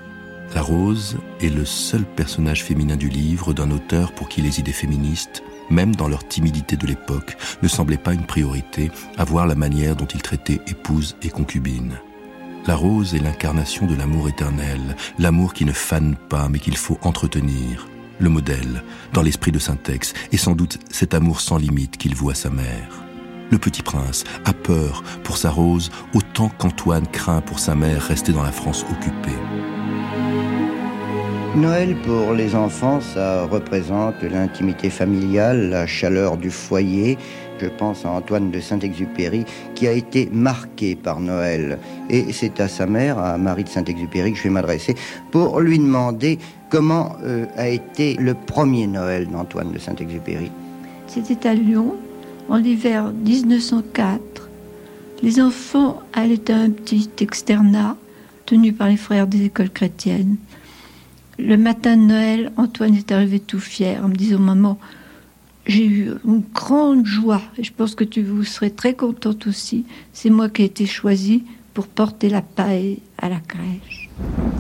La 0.54 0.62
Rose 0.62 1.16
est 1.40 1.48
le 1.48 1.64
seul 1.64 2.04
personnage 2.04 2.66
féminin 2.66 2.98
du 2.98 3.08
livre 3.08 3.54
d'un 3.54 3.72
auteur 3.72 4.12
pour 4.12 4.28
qui 4.28 4.42
les 4.42 4.60
idées 4.60 4.74
féministes 4.74 5.44
même 5.72 5.96
dans 5.96 6.08
leur 6.08 6.28
timidité 6.28 6.76
de 6.76 6.86
l'époque, 6.86 7.38
ne 7.64 7.68
semblait 7.68 7.98
pas 7.98 8.14
une 8.14 8.26
priorité 8.26 8.92
à 9.18 9.24
voir 9.24 9.48
la 9.48 9.56
manière 9.56 9.96
dont 9.96 10.06
ils 10.06 10.22
traitaient 10.22 10.62
épouse 10.68 11.16
et 11.24 11.30
concubine. 11.30 11.98
La 12.68 12.76
rose 12.76 13.16
est 13.16 13.20
l'incarnation 13.20 13.88
de 13.88 13.96
l'amour 13.96 14.30
éternel, 14.30 14.96
l'amour 15.18 15.54
qui 15.54 15.66
ne 15.66 15.72
fane 15.72 16.16
pas 16.16 16.48
mais 16.50 16.60
qu'il 16.60 16.78
faut 16.78 17.00
entretenir. 17.02 17.88
Le 18.20 18.30
modèle, 18.30 18.84
dans 19.14 19.24
l'esprit 19.24 19.52
de 19.52 19.58
Saint-Ex, 19.58 20.14
est 20.32 20.38
sans 20.38 20.54
doute 20.54 20.78
cet 20.92 21.16
amour 21.16 21.42
sans 21.42 21.58
limite 21.58 21.98
qu'il 21.98 22.14
voit 22.14 22.34
à 22.34 22.36
sa 22.36 22.52
mère. 22.52 23.04
Le 23.50 23.58
petit 23.58 23.82
prince 23.82 24.26
a 24.46 24.54
peur 24.54 25.04
pour 25.24 25.38
sa 25.38 25.50
rose 25.50 25.92
autant 26.14 26.50
qu'Antoine 26.50 27.08
craint 27.08 27.42
pour 27.42 27.58
sa 27.58 27.74
mère 27.74 28.04
restée 28.04 28.32
dans 28.32 28.44
la 28.44 28.52
France 28.52 28.86
occupée. 28.92 29.71
Noël 31.56 31.98
pour 32.06 32.32
les 32.32 32.56
enfants, 32.56 33.02
ça 33.02 33.44
représente 33.44 34.24
l'intimité 34.24 34.90
familiale, 34.90 35.70
la 35.70 35.86
chaleur 35.86 36.38
du 36.38 36.50
foyer. 36.50 37.18
je 37.60 37.68
pense 37.68 38.06
à 38.06 38.10
Antoine 38.10 38.52
de 38.52 38.62
Saint-Exupéry, 38.62 39.44
qui 39.76 39.86
a 39.86 39.92
été 39.92 40.30
marqué 40.32 40.96
par 40.96 41.20
Noël. 41.20 41.78
Et 42.10 42.32
c'est 42.32 42.62
à 42.62 42.70
sa 42.70 42.86
mère, 42.86 43.20
à 43.20 43.38
Marie 43.38 43.66
de 43.66 43.70
Saint-Exupéry, 43.70 44.32
que 44.32 44.38
je 44.38 44.44
vais 44.44 44.50
m'adresser 44.50 44.96
pour 45.32 45.60
lui 45.60 45.78
demander 45.78 46.40
comment 46.70 47.18
euh, 47.24 47.46
a 47.58 47.68
été 47.68 48.16
le 48.16 48.34
premier 48.34 48.88
Noël 48.88 49.28
d'Antoine 49.28 49.74
de 49.74 49.78
Saint-Exupéry. 49.78 50.50
C'était 51.08 51.50
à 51.50 51.54
Lyon, 51.54 51.96
en 52.48 52.56
l'hiver 52.56 53.12
1904. 53.12 54.50
Les 55.22 55.42
enfants 55.42 56.00
allaient 56.14 56.50
à 56.50 56.56
un 56.56 56.70
petit 56.70 57.10
externat 57.20 57.98
tenu 58.46 58.72
par 58.72 58.88
les 58.88 58.98
frères 58.98 59.28
des 59.28 59.46
écoles 59.46 59.70
chrétiennes. 59.70 60.38
Le 61.44 61.58
matin 61.58 61.98
de 61.98 62.04
Noël, 62.04 62.52
Antoine 62.56 62.96
est 62.96 63.12
arrivé 63.12 63.40
tout 63.40 63.60
fier 63.60 64.00
en 64.04 64.10
me 64.10 64.16
disant 64.16 64.38
Maman, 64.38 64.78
j'ai 65.66 65.88
eu 65.88 66.12
une 66.24 66.44
grande 66.54 67.04
joie 67.04 67.42
et 67.58 67.64
je 67.64 67.74
pense 67.74 67.96
que 67.96 68.04
tu 68.04 68.22
vous 68.22 68.44
serez 68.44 68.70
très 68.70 68.94
contente 68.94 69.48
aussi. 69.48 69.86
C'est 70.14 70.30
moi 70.30 70.50
qui 70.50 70.62
ai 70.62 70.66
été 70.66 70.86
choisie 70.86 71.44
pour 71.74 71.88
porter 71.88 72.30
la 72.30 72.44
paille 72.44 73.00
à 73.18 73.28
la 73.28 73.40
crèche. 73.40 74.10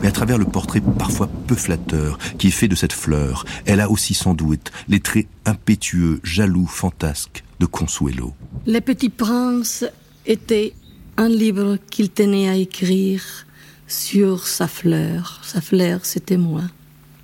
Mais 0.02 0.08
à 0.08 0.12
travers 0.12 0.40
le 0.40 0.46
portrait 0.46 0.82
parfois 0.98 1.30
peu 1.46 1.54
flatteur 1.54 2.18
qui 2.40 2.48
est 2.48 2.52
fait 2.52 2.68
de 2.68 2.76
cette 2.76 2.94
fleur, 2.94 3.46
elle 3.68 3.80
a 3.80 3.92
aussi 3.92 4.16
sans 4.16 4.34
doute 4.34 4.72
les 4.88 5.02
traits 5.02 5.28
impétueux, 5.46 6.20
jaloux, 6.24 6.66
fantasques 6.66 7.44
de 7.60 7.68
Consuelo. 7.68 8.34
Le 8.66 8.80
Petit 8.80 9.10
Prince 9.10 9.86
était 10.26 10.74
un 11.18 11.30
livre 11.30 11.78
qu'il 11.92 12.10
tenait 12.10 12.50
à 12.50 12.56
écrire 12.56 13.46
sur 13.92 14.48
sa 14.48 14.68
fleur. 14.68 15.42
Sa 15.44 15.62
fleur, 15.62 16.00
c'était 16.04 16.38
moi. 16.38 16.64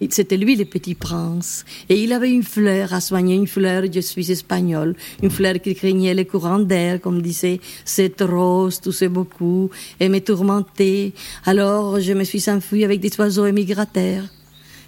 C'était 0.10 0.38
lui 0.38 0.56
le 0.56 0.65
petit 0.65 0.93
prince. 0.93 1.65
Et 1.89 2.03
il 2.03 2.13
avait 2.13 2.30
une 2.30 2.43
fleur 2.43 2.93
à 2.93 3.01
soigner, 3.01 3.36
une 3.36 3.47
fleur, 3.47 3.84
je 3.91 3.99
suis 3.99 4.32
espagnol, 4.32 4.95
une 5.23 5.32
fleur 5.32 5.56
qui 5.60 5.73
craignait 5.73 6.13
les 6.13 6.25
courants 6.25 6.60
d'air, 6.60 7.01
comme 7.01 7.21
disait 7.21 7.60
cette 7.84 8.21
rose, 8.21 8.80
toussait 8.80 9.10
beaucoup, 9.10 9.71
et 9.99 10.10
me 10.10 10.19
tourmentait. 10.19 11.13
Alors 11.45 11.99
je 11.99 12.13
me 12.13 12.23
suis 12.23 12.47
enfuie 12.49 12.84
avec 12.84 12.99
des 12.99 13.12
oiseaux 13.19 13.47
émigrateurs. 13.47 14.25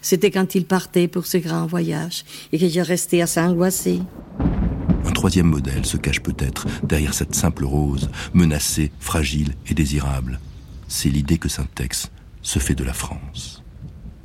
C'était 0.02 0.32
quand 0.32 0.54
il 0.56 0.66
partait 0.66 1.08
pour 1.08 1.26
ce 1.26 1.38
grand 1.38 1.66
voyage 1.66 2.24
et 2.52 2.60
que 2.60 2.68
j'ai 2.68 2.82
resté 2.82 3.22
assez 3.22 3.40
angoissée. 3.40 4.00
Un 5.06 5.12
troisième 5.12 5.48
modèle 5.48 5.86
se 5.86 5.98
cache 5.98 6.22
peut-être 6.22 6.68
derrière 6.84 7.14
cette 7.14 7.34
simple 7.34 7.66
rose, 7.66 8.10
menacée, 8.34 8.92
fragile 9.00 9.56
et 9.68 9.74
désirable. 9.74 10.40
C'est 10.90 11.10
l'idée 11.10 11.38
que 11.38 11.48
Saint-Ex 11.48 12.12
se 12.42 12.60
fait 12.60 12.76
de 12.76 12.84
la 12.84 12.94
France. 12.94 13.64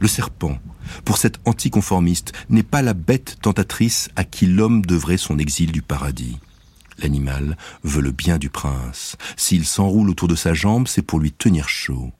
Le 0.01 0.09
serpent, 0.09 0.59
pour 1.05 1.19
cet 1.19 1.39
anticonformiste, 1.45 2.33
n'est 2.49 2.63
pas 2.63 2.83
la 2.83 2.95
bête 2.95 3.37
tentatrice 3.43 4.09
à 4.17 4.25
qui 4.25 4.47
l'homme 4.47 4.85
devrait 4.85 5.19
son 5.19 5.39
exil 5.39 5.73
du 5.73 5.83
paradis. 5.83 6.39
L'animal 6.99 7.57
veut 7.83 8.01
le 8.01 8.13
bien 8.13 8.39
du 8.39 8.49
prince. 8.49 9.17
S'il 9.37 9.67
s'enroule 9.67 10.09
autour 10.09 10.27
de 10.27 10.35
sa 10.35 10.55
jambe, 10.55 10.89
c'est 10.89 11.03
pour 11.03 11.21
lui 11.21 11.33
tenir 11.33 11.69
chaud. 11.69 12.13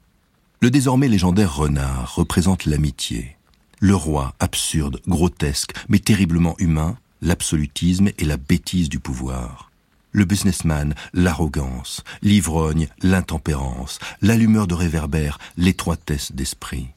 Le 0.61 0.69
désormais 0.69 1.07
légendaire 1.07 1.55
renard 1.55 2.15
représente 2.15 2.65
l'amitié. 2.65 3.37
Le 3.79 3.95
roi, 3.95 4.35
absurde, 4.39 5.01
grotesque, 5.07 5.73
mais 5.89 5.99
terriblement 5.99 6.55
humain, 6.59 6.97
l'absolutisme 7.21 8.09
et 8.17 8.25
la 8.25 8.37
bêtise 8.37 8.89
du 8.89 8.99
pouvoir. 8.99 9.71
Le 10.15 10.23
businessman, 10.23 10.95
l'arrogance, 11.11 12.01
l'ivrogne, 12.21 12.87
l'intempérance, 13.01 13.99
l'allumeur 14.21 14.65
de 14.65 14.73
réverbère, 14.73 15.39
l'étroitesse 15.57 16.31
d'esprit. 16.31 16.87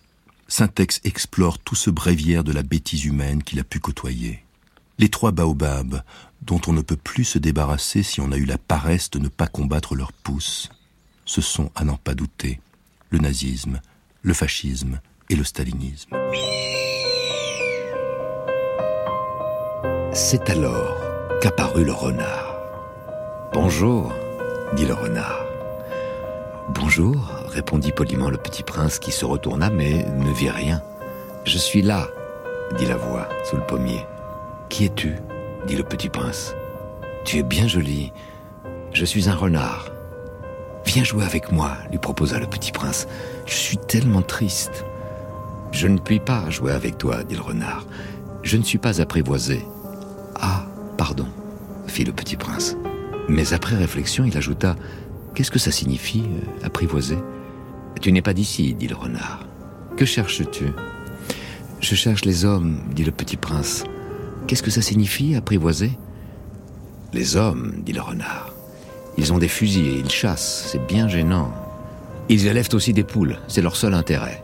Saint-Ex 0.47 1.01
explore 1.03 1.59
tout 1.59 1.75
ce 1.75 1.91
bréviaire 1.91 2.45
de 2.45 2.53
la 2.53 2.63
bêtise 2.63 3.05
humaine 3.07 3.43
qu'il 3.43 3.59
a 3.59 3.65
pu 3.65 3.81
côtoyer. 3.81 4.45
Les 5.01 5.09
trois 5.09 5.33
baobabs, 5.33 6.05
dont 6.43 6.61
on 6.69 6.73
ne 6.73 6.81
peut 6.81 6.95
plus 6.95 7.25
se 7.25 7.41
débarrasser 7.41 8.05
si 8.05 8.21
on 8.21 8.31
a 8.31 8.37
eu 8.37 8.45
la 8.45 8.57
paresse 8.57 9.11
de 9.11 9.19
ne 9.19 9.27
pas 9.27 9.49
combattre 9.49 9.97
leurs 9.97 10.13
pousses, 10.13 10.71
ce 11.25 11.41
sont, 11.41 11.73
à 11.75 11.83
n'en 11.83 11.97
pas 11.97 12.15
douter, 12.15 12.61
le 13.11 13.19
nazisme, 13.19 13.81
le 14.23 14.33
fascisme 14.33 15.01
et 15.29 15.35
le 15.35 15.43
stalinisme. 15.43 16.17
C'est 20.13 20.49
alors 20.51 21.01
qu'apparut 21.43 21.85
le 21.85 21.93
renard. 21.93 22.48
Bonjour, 23.55 24.13
dit 24.75 24.85
le 24.85 24.93
renard. 24.93 25.47
Bonjour, 26.69 27.17
répondit 27.49 27.93
poliment 27.93 28.29
le 28.29 28.37
petit 28.37 28.63
prince 28.63 28.99
qui 28.99 29.11
se 29.11 29.25
retourna 29.25 29.71
mais 29.71 30.05
ne 30.05 30.31
vit 30.33 30.51
rien. 30.51 30.83
Je 31.45 31.57
suis 31.57 31.81
là, 31.81 32.09
dit 32.77 32.85
la 32.85 32.99
voix 32.99 33.27
sous 33.45 33.57
le 33.57 33.65
pommier. 33.65 34.05
Qui 34.69 34.85
es-tu? 34.85 35.17
dit 35.67 35.77
le 35.77 35.83
petit 35.83 36.11
prince. 36.11 36.55
Tu 37.25 37.39
es 37.39 37.43
bien 37.43 37.67
joli. 37.67 38.13
Je 38.93 39.07
suis 39.07 39.31
un 39.31 39.35
renard. 39.35 39.87
Viens 40.85 41.05
jouer 41.05 41.25
avec 41.25 41.51
moi, 41.51 41.73
lui 41.91 41.99
proposa 41.99 42.39
le 42.39 42.47
petit 42.47 42.71
prince. 42.71 43.09
Je 43.47 43.55
suis 43.55 43.79
tellement 43.79 44.23
triste. 44.23 44.85
Je 45.73 45.89
ne 45.89 45.99
puis 45.99 46.21
pas 46.21 46.51
jouer 46.51 46.73
avec 46.73 46.99
toi, 46.99 47.25
dit 47.25 47.35
le 47.35 47.43
renard. 47.43 47.87
Je 48.43 48.59
ne 48.59 48.63
suis 48.63 48.79
pas 48.79 49.01
apprivoisé. 49.01 49.65
Ah, 50.39 50.65
pardon, 50.99 51.27
fit 51.87 52.05
le 52.05 52.13
petit 52.13 52.37
prince. 52.37 52.77
Mais 53.29 53.53
après 53.53 53.77
réflexion, 53.77 54.25
il 54.25 54.37
ajouta 54.37 54.77
Qu'est-ce 55.35 55.51
que 55.51 55.59
ça 55.59 55.71
signifie, 55.71 56.25
euh, 56.25 56.67
apprivoiser? 56.67 57.19
Tu 58.01 58.11
n'es 58.11 58.23
pas 58.23 58.33
d'ici, 58.33 58.75
dit 58.75 58.89
le 58.89 58.97
renard. 58.97 59.47
Que 59.97 60.05
cherches-tu? 60.05 60.73
Je 61.81 61.95
cherche 61.95 62.25
les 62.25 62.45
hommes, 62.45 62.81
dit 62.93 63.05
le 63.05 63.13
petit 63.13 63.37
prince. 63.37 63.85
Qu'est-ce 64.47 64.63
que 64.63 64.71
ça 64.71 64.83
signifie, 64.83 65.37
apprivoiser? 65.37 65.93
Les 67.13 67.37
hommes, 67.37 67.83
dit 67.85 67.93
le 67.93 68.01
renard. 68.01 68.53
Ils 69.17 69.33
ont 69.33 69.39
des 69.39 69.49
fusils 69.49 69.87
et 69.87 69.99
ils 69.99 70.11
chassent, 70.11 70.69
c'est 70.73 70.85
bien 70.87 71.09
gênant. 71.09 71.53
Ils 72.29 72.47
élèvent 72.47 72.69
aussi 72.73 72.93
des 72.93 73.05
poules, 73.05 73.39
c'est 73.49 73.63
leur 73.63 73.77
seul 73.77 73.95
intérêt. 73.95 74.43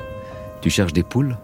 Tu 0.60 0.70
cherches 0.70 0.92
des 0.92 1.02
poules? 1.02 1.36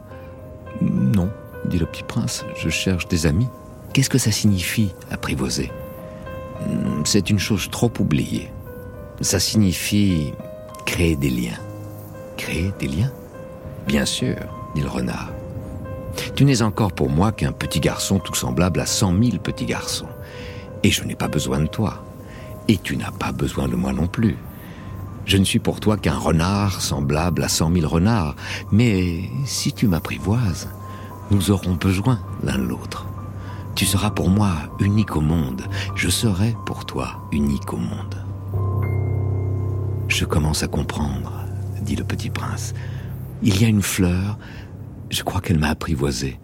Non, 0.81 1.31
dit 1.67 1.79
le 1.79 1.87
petit 1.87 2.03
prince, 2.03 2.45
je 2.57 2.69
cherche 2.69 3.09
des 3.09 3.27
amis. 3.27 3.49
Qu'est-ce 3.93 4.11
que 4.11 4.19
ça 4.19 4.31
signifie, 4.31 4.95
apprivoiser? 5.11 5.71
C'est 7.05 7.31
une 7.31 7.39
chose 7.39 7.69
trop 7.71 7.91
oubliée. 7.99 8.51
Ça 9.21 9.41
signifie 9.41 10.33
créer 10.87 11.17
des 11.17 11.31
liens. 11.31 11.59
Créer 12.37 12.73
des 12.79 12.89
liens? 12.89 13.13
Bien 13.87 14.05
sûr, 14.05 14.37
dit 14.75 14.83
le 14.83 14.89
renard. 14.89 15.31
Tu 16.35 16.45
n'es 16.45 16.63
encore 16.63 16.93
pour 16.93 17.09
moi 17.09 17.33
qu'un 17.33 17.53
petit 17.53 17.81
garçon 17.81 18.19
tout 18.19 18.35
semblable 18.35 18.81
à 18.81 18.87
cent 18.87 19.13
mille 19.13 19.41
petits 19.41 19.67
garçons. 19.67 20.09
Et 20.83 20.91
je 20.91 21.05
n'ai 21.05 21.15
pas 21.15 21.29
besoin 21.29 21.61
de 21.61 21.67
toi. 21.67 22.05
Et 22.69 22.79
tu 22.79 22.97
n'as 22.97 23.11
pas 23.11 23.33
besoin 23.33 23.69
de 23.69 23.77
moi 23.77 23.93
non 23.93 24.07
plus. 24.07 24.37
Je 25.27 25.37
ne 25.37 25.45
suis 25.45 25.59
pour 25.59 25.81
toi 25.81 25.97
qu'un 25.97 26.17
renard 26.17 26.81
semblable 26.81 27.43
à 27.43 27.49
cent 27.49 27.71
mille 27.71 27.87
renards. 27.87 28.37
Mais 28.73 29.23
si 29.45 29.73
tu 29.73 29.87
m'apprivoises, 29.87 30.69
nous 31.31 31.51
aurons 31.51 31.75
besoin 31.75 32.21
l'un 32.43 32.59
de 32.59 32.65
l'autre. 32.65 33.07
Tu 33.81 33.87
seras 33.87 34.11
pour 34.11 34.29
moi 34.29 34.53
unique 34.79 35.17
au 35.17 35.23
monde. 35.23 35.63
Je 35.95 36.11
serai 36.11 36.55
pour 36.67 36.85
toi 36.85 37.27
unique 37.33 37.73
au 37.73 37.79
monde. 37.79 38.15
Je 40.07 40.27
commence 40.27 40.63
à 40.63 40.69
comprendre, 40.69 41.47
dit 41.81 41.97
le 41.97 42.05
petit 42.05 42.29
prince. 42.29 42.75
Il 43.43 43.59
y 43.59 43.65
a 43.65 43.69
une 43.69 43.81
fleur, 43.81 44.37
je 45.09 45.23
crois 45.23 45.41
qu'elle 45.41 45.59
m'a 45.59 45.71
apprivoisé. 45.71 46.39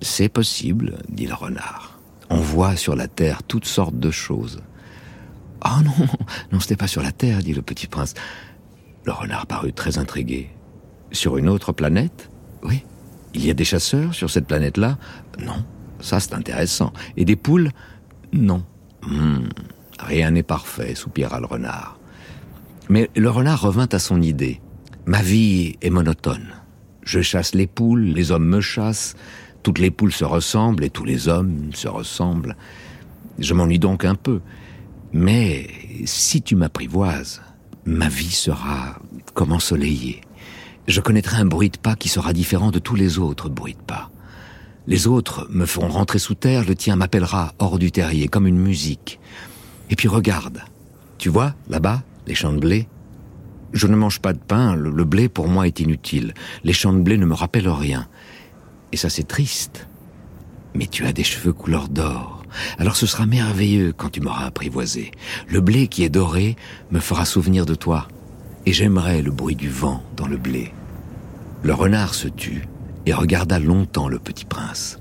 C'est 0.00 0.30
possible, 0.30 0.96
dit 1.10 1.26
le 1.26 1.34
renard. 1.34 2.00
On 2.30 2.40
voit 2.40 2.76
sur 2.76 2.96
la 2.96 3.08
terre 3.08 3.42
toutes 3.42 3.66
sortes 3.66 3.98
de 4.00 4.10
choses. 4.10 4.62
Oh 5.66 5.82
non, 5.84 6.06
non, 6.50 6.60
ce 6.60 6.70
n'est 6.70 6.76
pas 6.76 6.88
sur 6.88 7.02
la 7.02 7.12
terre, 7.12 7.40
dit 7.40 7.52
le 7.52 7.60
petit 7.60 7.88
prince. 7.88 8.14
Le 9.04 9.12
renard 9.12 9.46
parut 9.46 9.74
très 9.74 9.98
intrigué. 9.98 10.48
Sur 11.12 11.36
une 11.36 11.50
autre 11.50 11.72
planète? 11.72 12.30
Oui. 12.62 12.86
Il 13.34 13.44
y 13.44 13.50
a 13.50 13.54
des 13.54 13.64
chasseurs 13.64 14.14
sur 14.14 14.30
cette 14.30 14.46
planète-là? 14.46 14.96
Non. 15.40 15.62
Ça, 16.00 16.20
c'est 16.20 16.34
intéressant. 16.34 16.92
Et 17.16 17.24
des 17.24 17.36
poules? 17.36 17.70
Non. 18.32 18.64
Hmm, 19.02 19.48
rien 19.98 20.30
n'est 20.30 20.42
parfait, 20.42 20.94
soupira 20.94 21.40
le 21.40 21.46
renard. 21.46 21.98
Mais 22.88 23.10
le 23.16 23.30
renard 23.30 23.60
revint 23.60 23.88
à 23.92 23.98
son 23.98 24.22
idée. 24.22 24.60
Ma 25.06 25.22
vie 25.22 25.76
est 25.82 25.90
monotone. 25.90 26.48
Je 27.02 27.20
chasse 27.20 27.54
les 27.54 27.66
poules, 27.66 28.04
les 28.04 28.30
hommes 28.30 28.46
me 28.46 28.60
chassent, 28.60 29.16
toutes 29.62 29.78
les 29.78 29.90
poules 29.90 30.12
se 30.12 30.24
ressemblent 30.24 30.84
et 30.84 30.90
tous 30.90 31.04
les 31.04 31.28
hommes 31.28 31.70
se 31.74 31.88
ressemblent. 31.88 32.56
Je 33.38 33.54
m'ennuie 33.54 33.78
donc 33.78 34.04
un 34.04 34.14
peu. 34.14 34.40
Mais 35.12 35.68
si 36.04 36.42
tu 36.42 36.54
m'apprivoises, 36.56 37.40
ma 37.84 38.08
vie 38.08 38.30
sera 38.30 38.98
comme 39.34 39.52
ensoleillée. 39.52 40.20
Je 40.86 41.00
connaîtrai 41.00 41.36
un 41.36 41.44
bruit 41.44 41.70
de 41.70 41.78
pas 41.78 41.96
qui 41.96 42.08
sera 42.08 42.32
différent 42.32 42.70
de 42.70 42.78
tous 42.78 42.94
les 42.94 43.18
autres 43.18 43.48
bruits 43.48 43.74
de 43.74 43.82
pas. 43.82 44.10
Les 44.88 45.06
autres 45.06 45.46
me 45.50 45.66
feront 45.66 45.88
rentrer 45.88 46.18
sous 46.18 46.34
terre, 46.34 46.64
le 46.66 46.74
tien 46.74 46.96
m'appellera 46.96 47.52
hors 47.58 47.78
du 47.78 47.92
terrier, 47.92 48.26
comme 48.26 48.46
une 48.46 48.58
musique. 48.58 49.20
Et 49.90 49.96
puis 49.96 50.08
regarde, 50.08 50.62
tu 51.18 51.28
vois, 51.28 51.54
là-bas, 51.68 52.02
les 52.26 52.34
champs 52.34 52.54
de 52.54 52.58
blé 52.58 52.88
Je 53.74 53.86
ne 53.86 53.96
mange 53.96 54.18
pas 54.20 54.32
de 54.32 54.38
pain, 54.38 54.74
le, 54.74 54.88
le 54.88 55.04
blé 55.04 55.28
pour 55.28 55.46
moi 55.46 55.66
est 55.66 55.80
inutile. 55.80 56.32
Les 56.64 56.72
champs 56.72 56.94
de 56.94 57.02
blé 57.02 57.18
ne 57.18 57.26
me 57.26 57.34
rappellent 57.34 57.68
rien. 57.68 58.08
Et 58.90 58.96
ça 58.96 59.10
c'est 59.10 59.28
triste. 59.28 59.86
Mais 60.74 60.86
tu 60.86 61.04
as 61.04 61.12
des 61.12 61.22
cheveux 61.22 61.52
couleur 61.52 61.90
d'or. 61.90 62.42
Alors 62.78 62.96
ce 62.96 63.04
sera 63.04 63.26
merveilleux 63.26 63.92
quand 63.94 64.08
tu 64.08 64.22
m'auras 64.22 64.46
apprivoisé. 64.46 65.10
Le 65.48 65.60
blé 65.60 65.88
qui 65.88 66.02
est 66.02 66.08
doré 66.08 66.56
me 66.92 67.00
fera 67.00 67.26
souvenir 67.26 67.66
de 67.66 67.74
toi. 67.74 68.08
Et 68.64 68.72
j'aimerais 68.72 69.20
le 69.20 69.32
bruit 69.32 69.54
du 69.54 69.68
vent 69.68 70.02
dans 70.16 70.26
le 70.26 70.38
blé. 70.38 70.72
Le 71.62 71.74
renard 71.74 72.14
se 72.14 72.28
tut 72.28 72.66
et 73.08 73.14
regarda 73.14 73.58
longtemps 73.58 74.06
le 74.06 74.18
petit 74.18 74.44
prince. 74.44 74.98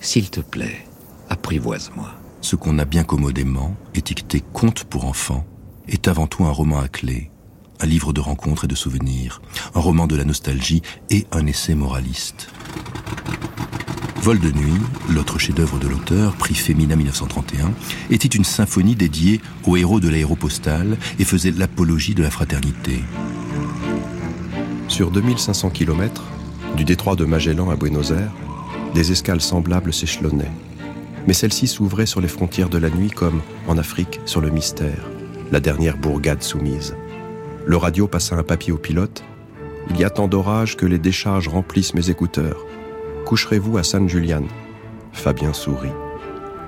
S'il 0.00 0.28
te 0.28 0.40
plaît, 0.40 0.86
apprivoise-moi. 1.30 2.12
Ce 2.42 2.56
qu'on 2.56 2.78
a 2.78 2.84
bien 2.84 3.04
commodément 3.04 3.74
étiqueté 3.94 4.44
conte 4.52 4.84
pour 4.84 5.06
enfants 5.06 5.46
est 5.88 6.08
avant 6.08 6.26
tout 6.26 6.44
un 6.44 6.50
roman 6.50 6.78
à 6.78 6.88
clé, 6.88 7.30
un 7.80 7.86
livre 7.86 8.12
de 8.12 8.20
rencontres 8.20 8.66
et 8.66 8.68
de 8.68 8.74
souvenirs, 8.74 9.40
un 9.74 9.80
roman 9.80 10.06
de 10.06 10.14
la 10.14 10.24
nostalgie 10.24 10.82
et 11.08 11.26
un 11.32 11.46
essai 11.46 11.74
moraliste. 11.74 12.50
Vol 14.20 14.40
de 14.40 14.50
nuit, 14.50 14.80
l'autre 15.08 15.38
chef-d'œuvre 15.38 15.78
de 15.78 15.88
l'auteur, 15.88 16.36
prix 16.36 16.54
Féminin 16.54 16.96
1931, 16.96 17.72
était 18.10 18.28
une 18.28 18.44
symphonie 18.44 18.94
dédiée 18.94 19.40
aux 19.64 19.78
héros 19.78 20.00
de 20.00 20.08
l'aéropostale 20.10 20.98
et 21.18 21.24
faisait 21.24 21.52
l'apologie 21.52 22.14
de 22.14 22.22
la 22.22 22.30
fraternité. 22.30 23.02
Sur 24.88 25.10
2500 25.10 25.70
km, 25.70 26.24
du 26.76 26.84
détroit 26.84 27.16
de 27.16 27.24
Magellan 27.24 27.70
à 27.70 27.76
Buenos 27.76 28.10
Aires, 28.10 28.32
des 28.94 29.12
escales 29.12 29.40
semblables 29.40 29.92
s'échelonnaient. 29.92 30.50
Mais 31.26 31.32
celles-ci 31.34 31.66
s'ouvraient 31.66 32.06
sur 32.06 32.20
les 32.20 32.28
frontières 32.28 32.68
de 32.68 32.78
la 32.78 32.90
nuit 32.90 33.10
comme, 33.10 33.40
en 33.66 33.78
Afrique, 33.78 34.20
sur 34.24 34.40
le 34.40 34.50
mystère, 34.50 35.10
la 35.52 35.60
dernière 35.60 35.96
bourgade 35.96 36.42
soumise. 36.42 36.96
Le 37.66 37.76
radio 37.76 38.06
passa 38.06 38.36
un 38.36 38.42
papier 38.42 38.72
au 38.72 38.78
pilote. 38.78 39.24
Il 39.90 39.98
y 39.98 40.04
a 40.04 40.10
tant 40.10 40.28
d'orages 40.28 40.76
que 40.76 40.86
les 40.86 40.98
décharges 40.98 41.48
remplissent 41.48 41.94
mes 41.94 42.10
écouteurs. 42.10 42.64
Coucherez-vous 43.26 43.76
à 43.78 43.82
San 43.82 44.08
Julian? 44.08 44.44
Fabien 45.12 45.52
sourit. 45.52 45.92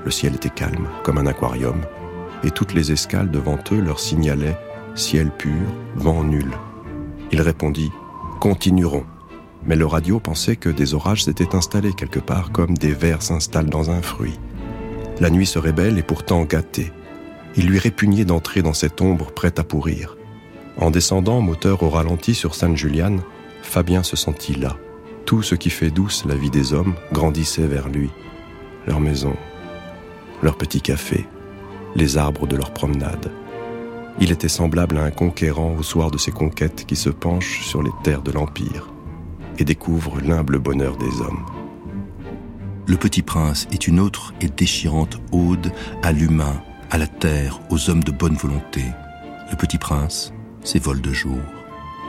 Le 0.04 0.10
ciel 0.10 0.34
était 0.34 0.50
calme, 0.50 0.88
comme 1.04 1.18
un 1.18 1.26
aquarium, 1.26 1.80
et 2.44 2.50
toutes 2.50 2.74
les 2.74 2.92
escales 2.92 3.30
devant 3.30 3.58
eux 3.72 3.80
leur 3.80 4.00
signalaient 4.00 4.56
ciel 4.94 5.30
pur, 5.30 5.66
vent 5.94 6.24
nul. 6.24 6.50
Il 7.32 7.40
répondit 7.40 7.90
Continuerons. 8.40 9.04
Mais 9.66 9.76
le 9.76 9.86
radio 9.86 10.20
pensait 10.20 10.56
que 10.56 10.70
des 10.70 10.94
orages 10.94 11.24
s'étaient 11.24 11.54
installés 11.54 11.92
quelque 11.92 12.18
part 12.18 12.50
comme 12.52 12.76
des 12.76 12.92
vers 12.92 13.22
s'installent 13.22 13.68
dans 13.68 13.90
un 13.90 14.02
fruit. 14.02 14.38
La 15.20 15.30
nuit 15.30 15.46
serait 15.46 15.72
belle 15.72 15.98
et 15.98 16.02
pourtant 16.02 16.44
gâtée. 16.44 16.92
Il 17.56 17.66
lui 17.66 17.78
répugnait 17.78 18.24
d'entrer 18.24 18.62
dans 18.62 18.72
cette 18.72 19.00
ombre 19.00 19.32
prête 19.32 19.58
à 19.58 19.64
pourrir. 19.64 20.16
En 20.78 20.90
descendant, 20.90 21.40
moteur 21.42 21.82
au 21.82 21.90
ralenti 21.90 22.34
sur 22.34 22.54
San 22.54 22.76
Julian, 22.76 23.16
Fabien 23.62 24.02
se 24.02 24.16
sentit 24.16 24.54
là. 24.54 24.76
Tout 25.26 25.42
ce 25.42 25.54
qui 25.54 25.68
fait 25.68 25.90
douce 25.90 26.24
la 26.24 26.36
vie 26.36 26.50
des 26.50 26.72
hommes 26.72 26.94
grandissait 27.12 27.66
vers 27.66 27.88
lui. 27.88 28.10
Leur 28.86 29.00
maison, 29.00 29.36
leur 30.42 30.56
petit 30.56 30.80
café, 30.80 31.26
les 31.94 32.16
arbres 32.16 32.46
de 32.46 32.56
leur 32.56 32.72
promenade. 32.72 33.30
Il 34.20 34.32
était 34.32 34.48
semblable 34.48 34.96
à 34.96 35.02
un 35.02 35.10
conquérant 35.10 35.76
au 35.78 35.82
soir 35.82 36.10
de 36.10 36.18
ses 36.18 36.32
conquêtes 36.32 36.86
qui 36.86 36.96
se 36.96 37.10
penche 37.10 37.62
sur 37.66 37.82
les 37.82 37.92
terres 38.02 38.22
de 38.22 38.32
l'Empire 38.32 38.90
et 39.58 39.64
découvre 39.64 40.20
l'humble 40.20 40.58
bonheur 40.58 40.96
des 40.96 41.20
hommes. 41.20 41.44
Le 42.86 42.96
Petit 42.96 43.22
Prince 43.22 43.68
est 43.72 43.86
une 43.86 44.00
autre 44.00 44.34
et 44.40 44.48
déchirante 44.48 45.18
ode 45.32 45.72
à 46.02 46.12
l'humain, 46.12 46.62
à 46.90 46.98
la 46.98 47.06
terre, 47.06 47.60
aux 47.70 47.88
hommes 47.88 48.02
de 48.02 48.10
bonne 48.10 48.34
volonté. 48.34 48.82
Le 49.50 49.56
Petit 49.56 49.78
Prince, 49.78 50.32
c'est 50.64 50.82
vol 50.82 51.00
de 51.00 51.12
jour. 51.12 51.38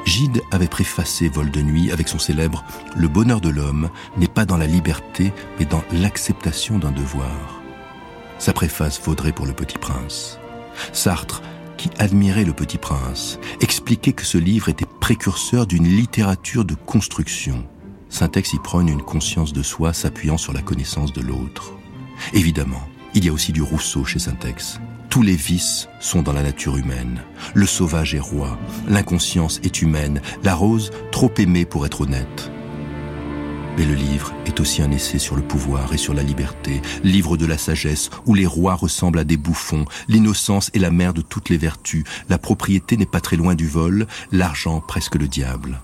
Gide 0.05 0.41
avait 0.51 0.67
préfacé 0.67 1.29
Vol 1.29 1.51
de 1.51 1.61
nuit 1.61 1.91
avec 1.91 2.07
son 2.07 2.17
célèbre 2.17 2.65
Le 2.95 3.07
bonheur 3.07 3.39
de 3.39 3.49
l'homme 3.49 3.89
n'est 4.17 4.27
pas 4.27 4.45
dans 4.45 4.57
la 4.57 4.65
liberté, 4.65 5.31
mais 5.59 5.65
dans 5.65 5.83
l'acceptation 5.91 6.79
d'un 6.79 6.91
devoir. 6.91 7.61
Sa 8.39 8.53
préface 8.53 8.99
vaudrait 8.99 9.31
pour 9.31 9.45
Le 9.45 9.53
Petit 9.53 9.77
Prince. 9.77 10.39
Sartre, 10.93 11.43
qui 11.81 11.89
admirait 11.97 12.45
Le 12.45 12.53
Petit 12.53 12.77
Prince, 12.77 13.39
expliquait 13.59 14.13
que 14.13 14.23
ce 14.23 14.37
livre 14.37 14.69
était 14.69 14.85
précurseur 14.99 15.65
d'une 15.65 15.87
littérature 15.87 16.63
de 16.63 16.75
construction. 16.75 17.67
Syntex 18.07 18.53
y 18.53 18.59
prône 18.59 18.87
une 18.87 19.01
conscience 19.01 19.51
de 19.51 19.63
soi 19.63 19.91
s'appuyant 19.91 20.37
sur 20.37 20.53
la 20.53 20.61
connaissance 20.61 21.11
de 21.11 21.21
l'autre. 21.21 21.73
Évidemment, 22.33 22.87
il 23.15 23.25
y 23.25 23.29
a 23.29 23.33
aussi 23.33 23.51
du 23.51 23.63
Rousseau 23.63 24.05
chez 24.05 24.19
Syntex. 24.19 24.79
Tous 25.09 25.23
les 25.23 25.35
vices 25.35 25.87
sont 25.99 26.21
dans 26.21 26.33
la 26.33 26.43
nature 26.43 26.77
humaine. 26.77 27.23
Le 27.55 27.65
sauvage 27.65 28.13
est 28.13 28.19
roi, 28.19 28.59
l'inconscience 28.87 29.59
est 29.63 29.81
humaine, 29.81 30.21
la 30.43 30.53
rose 30.53 30.91
trop 31.11 31.31
aimée 31.39 31.65
pour 31.65 31.87
être 31.87 32.01
honnête. 32.01 32.51
Mais 33.81 33.87
le 33.87 33.95
livre 33.95 34.31
est 34.45 34.59
aussi 34.59 34.83
un 34.83 34.91
essai 34.91 35.17
sur 35.17 35.35
le 35.35 35.41
pouvoir 35.41 35.91
et 35.91 35.97
sur 35.97 36.13
la 36.13 36.21
liberté, 36.21 36.83
livre 37.03 37.35
de 37.35 37.47
la 37.47 37.57
sagesse 37.57 38.11
où 38.27 38.35
les 38.35 38.45
rois 38.45 38.75
ressemblent 38.75 39.17
à 39.17 39.23
des 39.23 39.37
bouffons, 39.37 39.85
l'innocence 40.07 40.69
est 40.75 40.79
la 40.79 40.91
mère 40.91 41.15
de 41.15 41.23
toutes 41.23 41.49
les 41.49 41.57
vertus, 41.57 42.03
la 42.29 42.37
propriété 42.37 42.95
n'est 42.95 43.07
pas 43.07 43.21
très 43.21 43.37
loin 43.37 43.55
du 43.55 43.67
vol, 43.67 44.05
l'argent 44.31 44.81
presque 44.81 45.15
le 45.15 45.27
diable. 45.27 45.81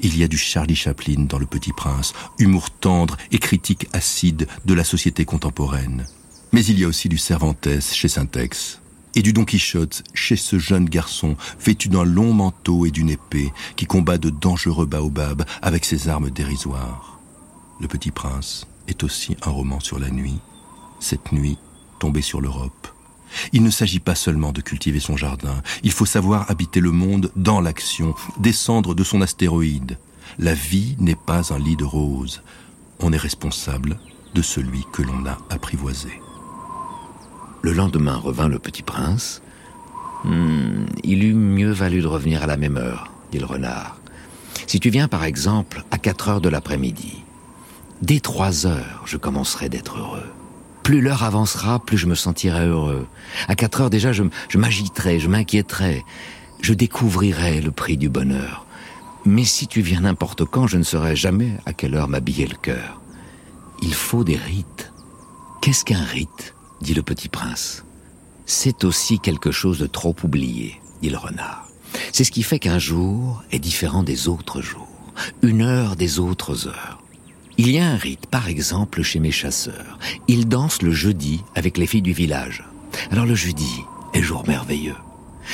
Il 0.00 0.16
y 0.16 0.24
a 0.24 0.28
du 0.28 0.38
Charlie 0.38 0.74
Chaplin 0.74 1.26
dans 1.28 1.38
Le 1.38 1.44
Petit 1.44 1.74
Prince, 1.74 2.14
humour 2.38 2.70
tendre 2.70 3.18
et 3.30 3.38
critique 3.38 3.88
acide 3.92 4.48
de 4.64 4.72
la 4.72 4.82
société 4.82 5.26
contemporaine. 5.26 6.06
Mais 6.52 6.64
il 6.64 6.80
y 6.80 6.84
a 6.84 6.88
aussi 6.88 7.10
du 7.10 7.18
Cervantes 7.18 7.68
chez 7.78 8.08
Syntex 8.08 8.80
et 9.16 9.20
du 9.20 9.34
Don 9.34 9.44
Quichotte 9.44 10.02
chez 10.14 10.36
ce 10.36 10.58
jeune 10.58 10.86
garçon 10.86 11.36
vêtu 11.60 11.90
d'un 11.90 12.04
long 12.04 12.32
manteau 12.32 12.86
et 12.86 12.90
d'une 12.90 13.10
épée 13.10 13.52
qui 13.76 13.84
combat 13.84 14.16
de 14.16 14.30
dangereux 14.30 14.86
baobabs 14.86 15.44
avec 15.60 15.84
ses 15.84 16.08
armes 16.08 16.30
dérisoires. 16.30 17.13
Le 17.84 17.88
Petit 17.88 18.12
Prince 18.12 18.66
est 18.88 19.04
aussi 19.04 19.36
un 19.42 19.50
roman 19.50 19.78
sur 19.78 19.98
la 19.98 20.08
nuit, 20.08 20.38
cette 21.00 21.32
nuit 21.32 21.58
tombée 21.98 22.22
sur 22.22 22.40
l'Europe. 22.40 22.88
Il 23.52 23.62
ne 23.62 23.68
s'agit 23.68 24.00
pas 24.00 24.14
seulement 24.14 24.52
de 24.52 24.62
cultiver 24.62 25.00
son 25.00 25.18
jardin, 25.18 25.62
il 25.82 25.92
faut 25.92 26.06
savoir 26.06 26.50
habiter 26.50 26.80
le 26.80 26.92
monde 26.92 27.30
dans 27.36 27.60
l'action, 27.60 28.14
descendre 28.38 28.94
de 28.94 29.04
son 29.04 29.20
astéroïde. 29.20 29.98
La 30.38 30.54
vie 30.54 30.96
n'est 30.98 31.14
pas 31.14 31.52
un 31.52 31.58
lit 31.58 31.76
de 31.76 31.84
roses, 31.84 32.42
on 33.00 33.12
est 33.12 33.18
responsable 33.18 33.98
de 34.34 34.40
celui 34.40 34.86
que 34.90 35.02
l'on 35.02 35.26
a 35.26 35.36
apprivoisé. 35.50 36.22
Le 37.60 37.74
lendemain 37.74 38.16
revint 38.16 38.48
le 38.48 38.58
petit 38.58 38.82
prince. 38.82 39.42
Hmm, 40.24 40.86
il 41.02 41.22
eût 41.22 41.34
mieux 41.34 41.72
valu 41.72 42.00
de 42.00 42.06
revenir 42.06 42.44
à 42.44 42.46
la 42.46 42.56
même 42.56 42.78
heure, 42.78 43.12
dit 43.30 43.38
le 43.38 43.44
renard. 43.44 43.98
Si 44.66 44.80
tu 44.80 44.88
viens 44.88 45.06
par 45.06 45.24
exemple 45.24 45.84
à 45.90 45.98
4 45.98 46.28
heures 46.30 46.40
de 46.40 46.48
l'après-midi, 46.48 47.24
dès 48.04 48.20
3 48.20 48.66
heures, 48.66 49.02
je 49.06 49.16
commencerai 49.16 49.68
d'être 49.68 49.98
heureux. 49.98 50.30
Plus 50.82 51.00
l'heure 51.00 51.22
avancera, 51.22 51.78
plus 51.78 51.96
je 51.96 52.06
me 52.06 52.14
sentirai 52.14 52.66
heureux. 52.66 53.06
À 53.48 53.54
4 53.54 53.80
heures 53.80 53.90
déjà, 53.90 54.12
je, 54.12 54.22
je 54.48 54.58
m'agiterai, 54.58 55.18
je 55.18 55.28
m'inquiéterai. 55.28 56.04
Je 56.60 56.74
découvrirai 56.74 57.60
le 57.62 57.70
prix 57.70 57.96
du 57.96 58.10
bonheur. 58.10 58.66
Mais 59.24 59.44
si 59.44 59.66
tu 59.66 59.80
viens 59.80 60.02
n'importe 60.02 60.44
quand, 60.44 60.66
je 60.66 60.76
ne 60.76 60.82
saurai 60.82 61.16
jamais 61.16 61.52
à 61.64 61.72
quelle 61.72 61.94
heure 61.94 62.08
m'habiller 62.08 62.46
le 62.46 62.56
cœur. 62.56 63.00
Il 63.82 63.94
faut 63.94 64.24
des 64.24 64.36
rites. 64.36 64.92
Qu'est-ce 65.62 65.84
qu'un 65.84 66.04
rite? 66.04 66.54
dit 66.82 66.92
le 66.92 67.02
petit 67.02 67.30
prince. 67.30 67.84
C'est 68.44 68.84
aussi 68.84 69.18
quelque 69.18 69.50
chose 69.50 69.78
de 69.78 69.86
trop 69.86 70.14
oublié, 70.22 70.78
dit 71.00 71.08
le 71.08 71.16
renard. 71.16 71.66
C'est 72.12 72.24
ce 72.24 72.30
qui 72.30 72.42
fait 72.42 72.58
qu'un 72.58 72.78
jour 72.78 73.42
est 73.50 73.58
différent 73.58 74.02
des 74.02 74.28
autres 74.28 74.60
jours, 74.60 74.88
une 75.40 75.62
heure 75.62 75.96
des 75.96 76.18
autres 76.18 76.68
heures. 76.68 77.03
Il 77.56 77.70
y 77.70 77.78
a 77.78 77.86
un 77.86 77.96
rite, 77.96 78.26
par 78.26 78.48
exemple, 78.48 79.02
chez 79.02 79.20
mes 79.20 79.30
chasseurs. 79.30 79.98
Ils 80.26 80.48
dansent 80.48 80.82
le 80.82 80.90
jeudi 80.90 81.44
avec 81.54 81.78
les 81.78 81.86
filles 81.86 82.02
du 82.02 82.12
village. 82.12 82.64
Alors 83.10 83.26
le 83.26 83.34
jeudi 83.34 83.82
est 84.12 84.22
jour 84.22 84.44
merveilleux. 84.48 84.96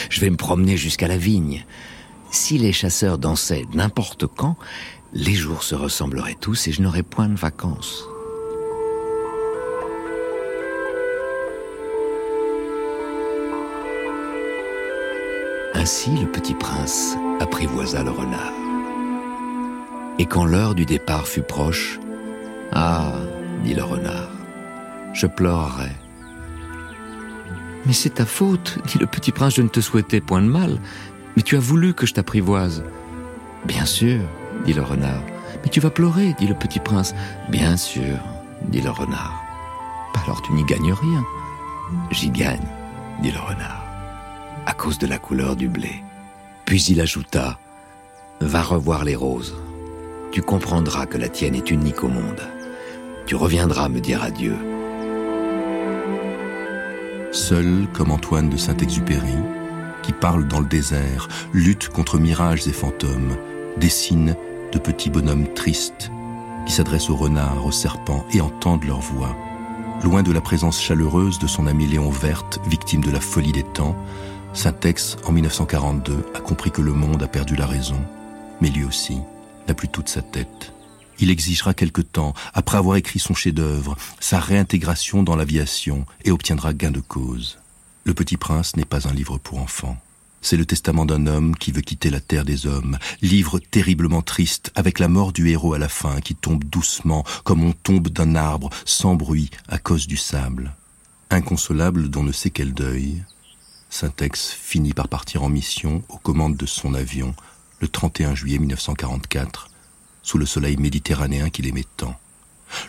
Je 0.09 0.21
vais 0.21 0.31
me 0.31 0.37
promener 0.37 0.77
jusqu'à 0.77 1.09
la 1.09 1.19
vigne. 1.19 1.65
Si 2.31 2.57
les 2.57 2.73
chasseurs 2.73 3.19
dansaient 3.19 3.67
n'importe 3.75 4.27
quand, 4.27 4.57
les 5.13 5.35
jours 5.35 5.63
se 5.63 5.75
ressembleraient 5.75 6.37
tous 6.41 6.69
et 6.69 6.73
je 6.73 6.81
n'aurais 6.81 7.03
point 7.03 7.29
de 7.29 7.37
vacances. 7.37 8.05
Ainsi 15.75 16.11
le 16.11 16.31
petit 16.31 16.55
prince 16.55 17.17
apprivoisa 17.41 18.03
le 18.03 18.11
renard. 18.11 18.60
Et 20.21 20.27
quand 20.27 20.45
l'heure 20.45 20.75
du 20.75 20.85
départ 20.85 21.27
fut 21.27 21.41
proche, 21.41 21.99
Ah, 22.73 23.11
dit 23.65 23.73
le 23.73 23.83
renard, 23.83 24.29
je 25.15 25.27
pleurerai. 25.27 25.93
Mais 27.87 27.95
c'est 27.95 28.17
ta 28.17 28.27
faute, 28.27 28.77
dit 28.87 28.99
le 28.99 29.07
petit 29.07 29.33
prince, 29.33 29.55
je 29.55 29.63
ne 29.63 29.69
te 29.69 29.81
souhaitais 29.81 30.21
point 30.21 30.43
de 30.43 30.47
mal, 30.47 30.79
mais 31.35 31.43
tu 31.43 31.57
as 31.57 31.61
voulu 31.61 31.95
que 31.95 32.05
je 32.05 32.13
t'apprivoise. 32.13 32.85
Bien 33.65 33.87
sûr, 33.87 34.21
dit 34.67 34.75
le 34.75 34.83
renard. 34.83 35.23
Mais 35.65 35.71
tu 35.71 35.81
vas 35.81 35.89
pleurer, 35.89 36.35
dit 36.39 36.47
le 36.47 36.55
petit 36.55 36.81
prince. 36.81 37.15
Bien 37.49 37.79
sûr, 37.79 38.19
dit 38.69 38.83
le 38.83 38.91
renard. 38.91 39.41
Alors 40.23 40.43
tu 40.43 40.53
n'y 40.53 40.65
gagnes 40.65 40.93
rien. 40.93 41.25
J'y 42.11 42.29
gagne, 42.29 42.69
dit 43.23 43.33
le 43.33 43.41
renard 43.41 43.87
à 44.67 44.75
cause 44.75 44.99
de 44.99 45.07
la 45.07 45.17
couleur 45.17 45.57
du 45.57 45.71
blé. 45.71 46.03
Puis 46.67 46.83
il 46.91 47.01
ajouta 47.01 47.59
Va 48.43 48.61
revoir 48.61 49.05
les 49.05 49.17
roses. 49.17 49.57
Tu 50.33 50.43
comprendras 50.43 51.07
que 51.07 51.19
la 51.19 51.29
tienne 51.29 51.57
est 51.57 51.73
unique 51.73 52.05
au 52.05 52.09
monde. 52.09 52.41
Tu 53.27 53.35
reviendras 53.35 53.89
me 53.89 54.01
dire 54.01 54.23
adieu. 54.23 54.55
Seul 57.33 57.89
comme 57.93 58.13
Antoine 58.13 58.49
de 58.49 58.57
Saint-Exupéry, 58.57 59.35
qui 60.05 60.13
parle 60.13 60.47
dans 60.47 60.61
le 60.61 60.67
désert, 60.67 61.27
lutte 61.53 61.89
contre 61.89 62.19
mirages 62.19 62.69
et 62.69 62.73
fantômes, 62.73 63.37
dessine 63.77 64.37
de 64.73 64.79
petits 64.79 65.11
bonhommes 65.11 65.53
tristes 65.53 66.13
qui 66.65 66.73
s'adressent 66.73 67.11
aux 67.11 67.17
renards, 67.17 67.67
aux 67.67 67.73
serpents 67.73 68.25
et 68.33 68.41
entendent 68.41 68.85
leur 68.85 69.01
voix. 69.01 69.35
Loin 70.05 70.23
de 70.23 70.33
la 70.33 70.41
présence 70.41 70.81
chaleureuse 70.81 71.41
de 71.41 71.49
son 71.49 71.67
ami 71.67 71.87
Léon 71.87 72.11
Verte, 72.11 72.61
victime 72.69 73.03
de 73.03 73.11
la 73.11 73.21
folie 73.21 73.53
des 73.53 73.65
temps, 73.65 73.97
Saint-Ex, 74.53 75.17
en 75.27 75.33
1942, 75.33 76.25
a 76.35 76.41
compris 76.41 76.71
que 76.71 76.83
le 76.83 76.93
monde 76.93 77.23
a 77.23 77.29
perdu 77.29 77.57
la 77.57 77.67
raison, 77.67 77.99
mais 78.61 78.69
lui 78.69 78.85
aussi 78.85 79.19
n'a 79.69 79.75
plus 79.75 79.89
toute 79.89 80.09
sa 80.09 80.23
tête. 80.23 80.73
Il 81.19 81.31
exigera 81.31 81.75
quelque 81.75 82.01
temps, 82.01 82.35
après 82.55 82.79
avoir 82.79 82.97
écrit 82.97 83.19
son 83.19 83.35
chef-d'œuvre, 83.35 83.97
sa 84.21 84.41
réintégration 84.41 85.23
dans 85.23 85.37
l'aviation 85.37 86.07
et 86.25 86.31
obtiendra 86.31 86.73
gain 86.73 86.91
de 86.91 87.01
cause. 87.01 87.59
Le 88.05 88.15
Petit 88.15 88.39
Prince 88.39 88.77
n'est 88.77 88.87
pas 88.87 89.07
un 89.07 89.13
livre 89.13 89.37
pour 89.37 89.59
enfants. 89.59 89.99
C'est 90.43 90.57
le 90.57 90.65
testament 90.65 91.05
d'un 91.05 91.27
homme 91.27 91.55
qui 91.55 91.71
veut 91.71 91.83
quitter 91.83 92.09
la 92.09 92.21
terre 92.21 92.47
des 92.47 92.67
hommes, 92.67 92.99
livre 93.21 93.59
terriblement 93.59 94.23
triste, 94.23 94.73
avec 94.75 94.99
la 94.99 95.09
mort 95.09 95.33
du 95.33 95.51
héros 95.51 95.75
à 95.75 95.79
la 95.79 95.91
fin, 95.91 96.21
qui 96.21 96.35
tombe 96.35 96.65
doucement, 96.65 97.25
comme 97.45 97.63
on 97.63 97.73
tombe 97.73 98.09
d'un 98.09 98.35
arbre, 98.35 98.71
sans 98.87 99.15
bruit, 99.15 99.51
à 99.69 99.79
cause 99.79 100.07
du 100.07 100.17
sable. 100.17 100.75
Inconsolable 101.29 102.09
d'on 102.09 102.23
ne 102.23 102.33
sait 102.33 102.51
quel 102.51 102.73
deuil, 102.73 103.23
Saint-Ex 103.91 104.53
finit 104.53 104.95
par 104.95 105.09
partir 105.09 105.43
en 105.43 105.49
mission 105.49 106.03
aux 106.09 106.17
commandes 106.17 106.57
de 106.57 106.67
son 106.67 106.95
avion 106.95 107.35
le 107.81 107.89
31 107.89 108.35
juillet 108.35 108.59
1944, 108.59 109.71
sous 110.23 110.39
le 110.39 110.47
soleil 110.47 110.77
méditerranéen 110.77 111.51
qu'il 111.51 111.67
aimait 111.67 111.87
tant. 111.97 112.17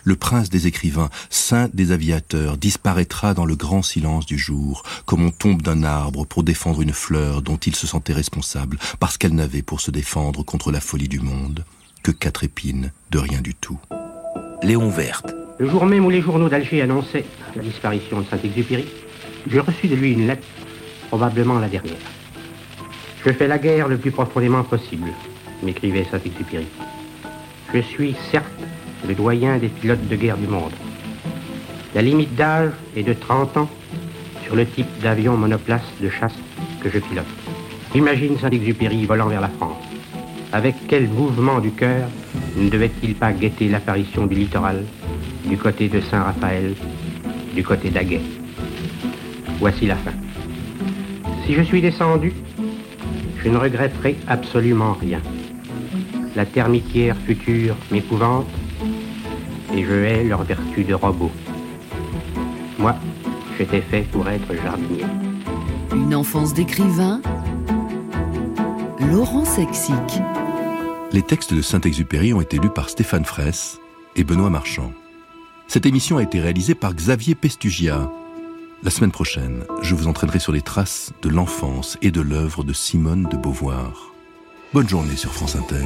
Le 0.04 0.14
prince 0.14 0.48
des 0.48 0.66
écrivains, 0.66 1.10
saint 1.28 1.68
des 1.72 1.92
aviateurs, 1.92 2.56
disparaîtra 2.56 3.34
dans 3.34 3.44
le 3.44 3.56
grand 3.56 3.82
silence 3.82 4.26
du 4.26 4.38
jour, 4.38 4.84
comme 5.06 5.24
on 5.24 5.30
tombe 5.30 5.62
d'un 5.62 5.82
arbre 5.82 6.24
pour 6.24 6.44
défendre 6.44 6.82
une 6.82 6.92
fleur 6.92 7.42
dont 7.42 7.56
il 7.56 7.74
se 7.74 7.86
sentait 7.86 8.12
responsable, 8.12 8.78
parce 9.00 9.18
qu'elle 9.18 9.34
n'avait 9.34 9.62
pour 9.62 9.80
se 9.80 9.90
défendre 9.90 10.44
contre 10.44 10.70
la 10.70 10.80
folie 10.80 11.08
du 11.08 11.20
monde 11.20 11.64
que 12.02 12.12
quatre 12.12 12.44
épines 12.44 12.92
de 13.10 13.18
rien 13.18 13.40
du 13.40 13.54
tout. 13.54 13.78
Léon 14.62 14.90
Verte. 14.90 15.34
Le 15.58 15.68
jour 15.68 15.84
même 15.86 16.04
où 16.04 16.10
les 16.10 16.22
journaux 16.22 16.48
d'Alger 16.48 16.82
annonçaient 16.82 17.24
la 17.54 17.62
disparition 17.62 18.20
de 18.20 18.26
Saint-Exupéry, 18.26 18.86
j'ai 19.46 19.60
reçu 19.60 19.88
de 19.88 19.94
lui 19.94 20.12
une 20.12 20.26
lettre, 20.26 20.46
probablement 21.08 21.58
la 21.58 21.68
dernière. 21.68 21.98
Je 23.24 23.30
fais 23.30 23.46
la 23.46 23.58
guerre 23.58 23.86
le 23.86 23.98
plus 23.98 24.10
profondément 24.10 24.64
possible, 24.64 25.10
m'écrivait 25.62 26.04
Saint-Exupéry. 26.10 26.66
Je 27.72 27.78
suis 27.78 28.16
certes 28.32 28.46
le 29.06 29.14
doyen 29.14 29.58
des 29.58 29.68
pilotes 29.68 30.08
de 30.08 30.16
guerre 30.16 30.36
du 30.36 30.48
monde. 30.48 30.72
La 31.94 32.02
limite 32.02 32.34
d'âge 32.34 32.72
est 32.96 33.04
de 33.04 33.12
30 33.12 33.56
ans 33.58 33.68
sur 34.44 34.56
le 34.56 34.66
type 34.66 34.88
d'avion 35.00 35.36
monoplace 35.36 35.86
de 36.00 36.08
chasse 36.08 36.36
que 36.80 36.90
je 36.90 36.98
pilote. 36.98 37.26
Imagine 37.94 38.38
Saint-Exupéry 38.38 39.06
volant 39.06 39.28
vers 39.28 39.40
la 39.40 39.48
France. 39.50 39.78
Avec 40.52 40.74
quel 40.88 41.08
mouvement 41.08 41.60
du 41.60 41.70
cœur 41.70 42.08
ne 42.56 42.68
devait-il 42.68 43.14
pas 43.14 43.32
guetter 43.32 43.68
l'apparition 43.68 44.26
du 44.26 44.34
littoral, 44.34 44.84
du 45.44 45.56
côté 45.56 45.88
de 45.88 46.00
Saint-Raphaël, 46.00 46.74
du 47.54 47.62
côté 47.62 47.90
d'Aguet? 47.90 48.20
Voici 49.60 49.86
la 49.86 49.96
fin. 49.96 50.12
Si 51.46 51.54
je 51.54 51.62
suis 51.62 51.80
descendu, 51.80 52.32
je 53.42 53.48
ne 53.48 53.56
regretterai 53.56 54.16
absolument 54.28 54.92
rien. 54.94 55.20
La 56.36 56.46
termitière 56.46 57.16
future 57.16 57.76
m'épouvante, 57.90 58.48
et 59.74 59.84
je 59.84 59.92
hais 59.92 60.24
leur 60.24 60.44
vertu 60.44 60.84
de 60.84 60.94
robot. 60.94 61.30
Moi, 62.78 62.94
j'étais 63.58 63.80
fait 63.80 64.02
pour 64.12 64.28
être 64.28 64.54
jardinier. 64.54 65.04
Une 65.92 66.14
enfance 66.14 66.54
d'écrivain, 66.54 67.20
Laurent 69.10 69.44
Sexic. 69.44 69.94
Les 71.12 71.22
textes 71.22 71.52
de 71.52 71.60
Saint-Exupéry 71.60 72.32
ont 72.32 72.40
été 72.40 72.58
lus 72.58 72.70
par 72.70 72.88
Stéphane 72.88 73.24
Fraisse 73.24 73.78
et 74.16 74.24
Benoît 74.24 74.50
Marchand. 74.50 74.92
Cette 75.66 75.86
émission 75.86 76.18
a 76.18 76.22
été 76.22 76.40
réalisée 76.40 76.74
par 76.74 76.94
Xavier 76.94 77.34
Pestugia. 77.34 78.10
La 78.84 78.90
semaine 78.90 79.12
prochaine, 79.12 79.64
je 79.80 79.94
vous 79.94 80.08
entraînerai 80.08 80.40
sur 80.40 80.50
les 80.50 80.60
traces 80.60 81.12
de 81.22 81.28
l'enfance 81.28 81.96
et 82.02 82.10
de 82.10 82.20
l'œuvre 82.20 82.64
de 82.64 82.72
Simone 82.72 83.28
de 83.30 83.36
Beauvoir. 83.36 84.12
Bonne 84.72 84.88
journée 84.88 85.14
sur 85.14 85.32
France 85.32 85.54
Inter. 85.54 85.84